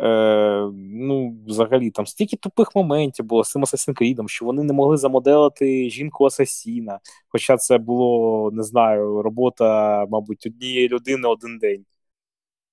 Е, 0.00 0.70
Ну, 0.74 1.36
взагалі, 1.46 1.90
там 1.90 2.06
стільки 2.06 2.36
тупих 2.36 2.74
моментів 2.76 3.24
було 3.24 3.44
з 3.44 3.50
цим 3.50 3.62
Assassin's 3.62 4.02
Creed, 4.02 4.28
що 4.28 4.44
вони 4.44 4.62
не 4.62 4.72
могли 4.72 4.96
замоделити 4.96 5.90
жінку 5.90 6.24
Асасіна. 6.24 7.00
Хоча 7.28 7.56
це 7.56 7.78
було, 7.78 8.50
не 8.52 8.62
знаю, 8.62 9.22
робота, 9.22 10.06
мабуть, 10.10 10.46
однієї 10.46 10.88
людини 10.88 11.28
один 11.28 11.58
день. 11.58 11.84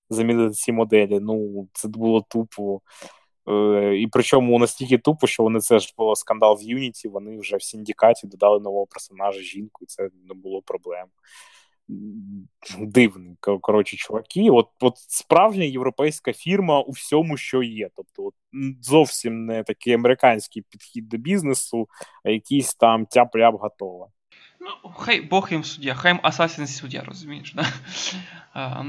Замінити 0.09 0.53
ці 0.53 0.71
моделі. 0.71 1.19
Ну, 1.19 1.67
це 1.73 1.87
було 1.87 2.21
тупо. 2.29 2.81
Е, 3.47 3.95
і 3.97 4.07
причому 4.07 4.59
настільки 4.59 4.97
тупо, 4.97 5.27
що 5.27 5.43
вони 5.43 5.59
це 5.59 5.79
ж 5.79 5.93
було 5.97 6.15
скандал 6.15 6.57
в 6.61 6.63
Юніті, 6.63 7.07
вони 7.07 7.39
вже 7.39 7.57
в 7.57 7.63
Сіндікаті 7.63 8.27
додали 8.27 8.59
нового 8.59 8.85
персонажа 8.85 9.41
жінку, 9.41 9.79
і 9.83 9.85
це 9.85 10.09
не 10.27 10.33
було 10.33 10.61
проблем. 10.61 11.05
Дивний, 12.79 13.35
коротше, 13.39 13.97
чуваки. 13.97 14.49
От 14.49 14.67
от 14.79 14.93
справжня 14.97 15.63
європейська 15.63 16.33
фірма 16.33 16.81
у 16.81 16.91
всьому, 16.91 17.37
що 17.37 17.63
є. 17.63 17.89
Тобто, 17.95 18.23
от, 18.23 18.33
зовсім 18.81 19.45
не 19.45 19.63
такий 19.63 19.93
американський 19.93 20.63
підхід 20.69 21.09
до 21.09 21.17
бізнесу, 21.17 21.87
а 22.23 22.29
якийсь 22.29 22.75
там 22.75 23.05
тяп-ляп 23.05 23.57
готово. 23.59 24.07
Ну, 24.59 24.91
хай 24.91 25.21
Бог 25.21 25.47
їм 25.51 25.63
суддя, 25.63 25.93
хай 25.93 26.19
Асасін 26.23 26.67
суддя, 26.67 27.03
розумієш. 27.07 27.53
Да? 27.53 27.65
А, 28.53 28.83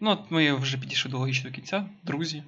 ну, 0.00 0.10
от 0.10 0.30
Ми 0.30 0.52
вже 0.52 0.78
підійшли 0.78 1.10
до 1.10 1.18
логічного 1.18 1.54
кінця, 1.54 1.86
друзі 2.02 2.42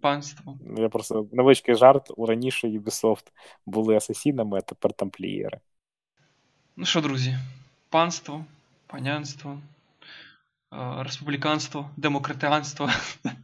панство. 0.00 0.58
Я 0.76 0.88
просто 0.88 1.26
невеличкий 1.32 1.74
жарт. 1.74 2.10
У 2.16 2.26
раніше 2.26 2.68
Ubisoft 2.68 3.24
були 3.66 3.96
асасінами, 3.96 4.58
а 4.58 4.60
тепер 4.60 4.92
тамплієри. 4.92 5.60
Ну 6.76 6.84
що, 6.84 7.00
друзі, 7.00 7.38
панство, 7.90 8.44
панянство, 8.86 9.58
республіканство, 10.98 11.90
демократіанство. 11.96 12.88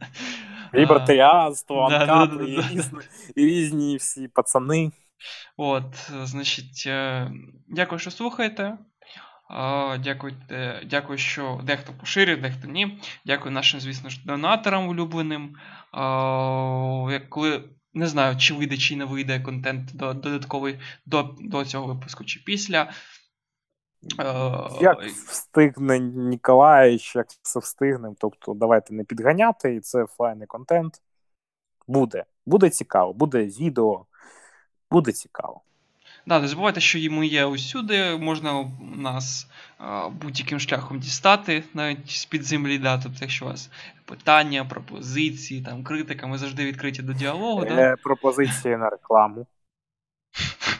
Лібертаріанство, 0.73 1.81
анкапи 1.81 2.49
і, 2.49 2.61
різні, 2.61 2.99
і 3.35 3.45
різні 3.45 3.97
всі 3.97 4.27
пацани. 4.27 4.91
От, 5.57 6.11
значить, 6.23 6.83
е, 6.87 7.31
дякую, 7.67 7.99
що 7.99 8.11
слухаєте. 8.11 8.77
Дякуйте, 10.03 10.81
дякую, 10.85 11.17
що 11.17 11.61
дехто 11.63 11.93
поширює, 11.93 12.35
дехто 12.35 12.67
ні. 12.67 13.01
Дякую 13.25 13.51
нашим, 13.51 13.79
звісно 13.79 14.09
ж, 14.09 14.21
донаторам 14.25 14.87
улюбленим. 14.87 15.55
Коли 17.29 17.63
не 17.93 18.07
знаю, 18.07 18.37
чи 18.37 18.53
вийде, 18.53 18.77
чи 18.77 18.95
не 18.95 19.05
вийде 19.05 19.39
контент 19.39 19.95
додатковий 19.95 20.79
до 21.05 21.35
до 21.39 21.65
цього 21.65 21.87
випуску, 21.87 22.23
чи 22.25 22.39
після. 22.45 22.91
Як 24.81 25.01
встигне 25.03 25.99
Ніколаєвич, 25.99 27.15
як 27.15 27.27
все 27.41 27.59
встигнемо. 27.59 28.15
Тобто, 28.19 28.53
давайте 28.53 28.93
не 28.93 29.03
підганяти, 29.03 29.75
і 29.75 29.79
це 29.79 30.05
файний 30.05 30.47
контент. 30.47 31.01
Буде. 31.87 32.25
Буде 32.45 32.69
цікаво, 32.69 33.13
буде 33.13 33.45
відео, 33.45 34.05
буде 34.91 35.11
цікаво. 35.11 35.61
Да, 36.27 36.39
не 36.39 36.47
забувайте, 36.47 36.79
що 36.79 37.11
ми 37.11 37.27
є 37.27 37.45
усюди, 37.45 38.17
можна 38.17 38.71
нас 38.95 39.47
будь-яким 40.21 40.59
шляхом 40.59 40.99
дістати, 40.99 41.63
навіть 41.73 42.09
з-під 42.09 42.43
землі, 42.43 42.77
да, 42.77 42.97
тобто, 42.97 43.17
якщо 43.21 43.45
у 43.45 43.47
вас 43.47 43.69
питання, 44.05 44.65
пропозиції, 44.65 45.63
там, 45.63 45.83
критика, 45.83 46.27
ми 46.27 46.37
завжди 46.37 46.65
відкриті 46.65 46.99
до 46.99 47.13
діалогу. 47.13 47.61
Е, 47.61 47.75
да? 47.75 47.95
Пропозиції 48.03 48.77
на 48.77 48.89
рекламу. 48.89 49.47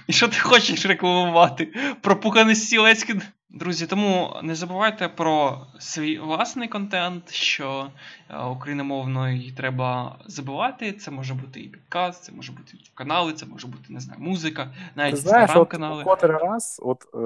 І 0.08 0.14
що 0.14 0.28
ти 0.28 0.40
хочеш 0.40 0.86
рекламувати? 0.86 1.74
Пропуханий 2.02 2.56
стілецький 2.56 3.16
Друзі, 3.50 3.88
тому 3.88 4.30
не 4.44 4.56
забувайте 4.56 5.10
про 5.10 5.66
свій 5.80 6.20
власний 6.20 6.68
контент, 6.68 7.32
що 7.32 7.88
е, 8.30 8.44
україномовно 8.44 9.40
треба 9.58 10.20
забувати. 10.26 10.94
Це 10.94 11.12
може 11.12 11.34
бути 11.34 11.60
і 11.60 11.70
підкаст, 11.70 12.24
це 12.24 12.32
може 12.32 12.52
бути 12.52 12.78
канали, 12.94 13.34
це 13.34 13.46
може 13.46 13.68
бути 13.68 13.84
не 13.90 14.00
знаю, 14.00 14.22
музика, 14.22 14.74
навіть 14.96 15.14
інстаграм-канали. 15.14 16.04
Котрий 16.04 16.38
раз, 16.38 16.82
от 16.84 17.06
е, 17.14 17.18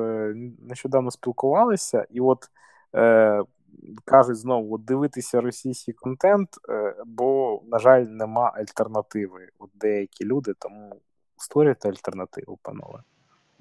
нещодавно 0.70 1.12
спілкувалися, 1.12 2.06
і 2.10 2.22
от 2.22 2.50
е, 2.96 3.42
кажуть 4.06 4.38
знову 4.38 4.76
от 4.76 4.86
дивитися 4.86 5.42
російський 5.42 5.94
контент, 5.94 6.50
е, 6.70 6.96
бо, 7.06 7.62
на 7.72 7.80
жаль, 7.80 8.02
нема 8.02 8.52
альтернативи. 8.56 9.50
От 9.60 9.70
деякі 9.74 10.26
люди, 10.26 10.54
тому 10.60 11.02
створюйте 11.42 11.90
альтернативу, 11.90 12.60
панове. 12.62 13.00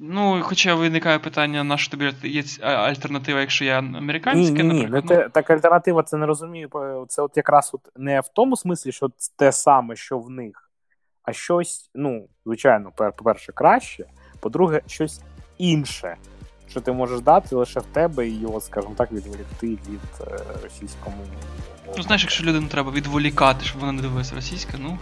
Ну, 0.03 0.41
хоча 0.43 0.75
виникає 0.75 1.19
питання, 1.19 1.65
на 1.65 1.77
що 1.77 1.91
тобі 1.91 2.13
є 2.23 2.43
альтернатива, 2.63 3.41
якщо 3.41 3.65
я 3.65 3.79
американська, 3.79 4.63
ні, 4.63 4.75
ні, 4.75 4.89
ні, 4.93 5.03
те, 5.03 5.29
так 5.29 5.51
альтернатива 5.51 6.03
це 6.03 6.17
не 6.17 6.27
розумію. 6.27 6.69
Це 7.09 7.23
от 7.23 7.37
якраз 7.37 7.71
от 7.75 7.81
не 7.97 8.21
в 8.21 8.29
тому 8.29 8.57
смислі, 8.57 8.93
що 8.93 9.11
те 9.37 9.53
саме, 9.53 9.97
що 9.97 10.19
в 10.19 10.31
них, 10.31 10.71
а 11.23 11.33
щось, 11.33 11.91
ну, 11.95 12.29
звичайно, 12.47 12.93
по-перше, 12.97 13.53
краще, 13.53 14.07
по-друге, 14.41 14.81
щось 14.87 15.21
інше, 15.59 16.17
що 16.69 16.81
ти 16.81 16.93
можеш 16.93 17.21
дати 17.21 17.57
лише 17.57 17.81
в 17.81 17.87
тебе 17.87 18.29
і 18.29 18.41
його, 18.41 18.61
скажімо 18.61 18.95
так, 18.97 19.13
відволікти 19.13 19.67
від 19.67 20.01
е, 20.21 20.39
російському. 20.63 21.17
Ну, 21.97 22.03
знаєш, 22.03 22.23
якщо 22.23 22.45
людину 22.45 22.69
треба 22.69 22.91
відволікати, 22.91 23.65
щоб 23.65 23.81
вона 23.81 23.93
не 23.93 24.03
дивилася 24.03 24.35
російська, 24.35 24.73
ну. 24.79 24.99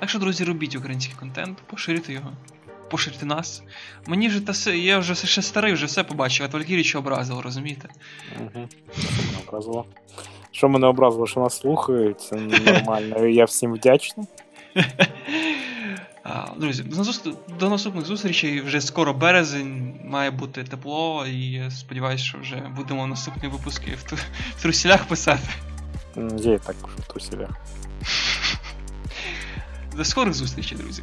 Так 0.00 0.08
що, 0.08 0.18
друзі, 0.18 0.44
робіть 0.44 0.76
український 0.76 1.16
контент, 1.18 1.58
поширюйте 1.58 2.12
його, 2.12 2.32
поширюйте 2.90 3.26
нас. 3.26 3.62
Мені 4.06 4.28
вже 4.28 4.40
та 4.40 4.52
все, 4.52 4.78
я 4.78 4.98
вже 4.98 5.14
ще 5.14 5.42
старий, 5.42 5.72
вже 5.72 5.86
все 5.86 6.04
побачив, 6.04 6.46
а 6.50 6.56
Валькірі 6.56 6.84
ще 6.84 6.98
образило, 6.98 7.42
розумієте? 7.42 7.88
Угу. 8.40 8.68
Образило. 9.48 9.86
Що 10.50 10.68
мене 10.68 10.86
образило, 10.86 11.26
що 11.26 11.40
нас 11.40 11.56
слухають, 11.56 12.20
це 12.20 12.36
нормально. 12.36 13.26
Я 13.26 13.44
всім 13.44 13.74
вдячний. 13.74 14.26
Друзі, 16.56 16.84
до 17.58 17.68
наступних 17.68 18.06
зустрічей 18.06 18.60
вже 18.60 18.80
скоро 18.80 19.14
березень, 19.14 20.00
має 20.04 20.30
бути 20.30 20.64
тепло, 20.64 21.26
і 21.26 21.50
я 21.50 21.70
сподіваюся, 21.70 22.24
що 22.24 22.38
вже 22.38 22.72
будемо 22.76 23.06
наступні 23.06 23.48
випуски 23.48 23.90
в, 23.98 24.10
ту... 24.10 24.16
трусілях 24.62 25.04
писати. 25.04 25.48
Я 26.38 26.52
і 26.52 26.58
так 26.58 26.76
пишу 26.76 26.96
в 26.98 27.06
трусілях. 27.06 27.50
До 29.96 30.04
скорих 30.04 30.34
зустрічей, 30.34 30.78
друзі. 30.78 31.02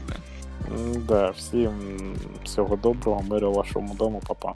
Да, 1.08 1.30
Всім 1.30 1.72
всього 2.44 2.76
доброго, 2.76 3.22
миру 3.22 3.54
вашому 3.54 3.94
дому, 3.94 4.22
папа. 4.28 4.54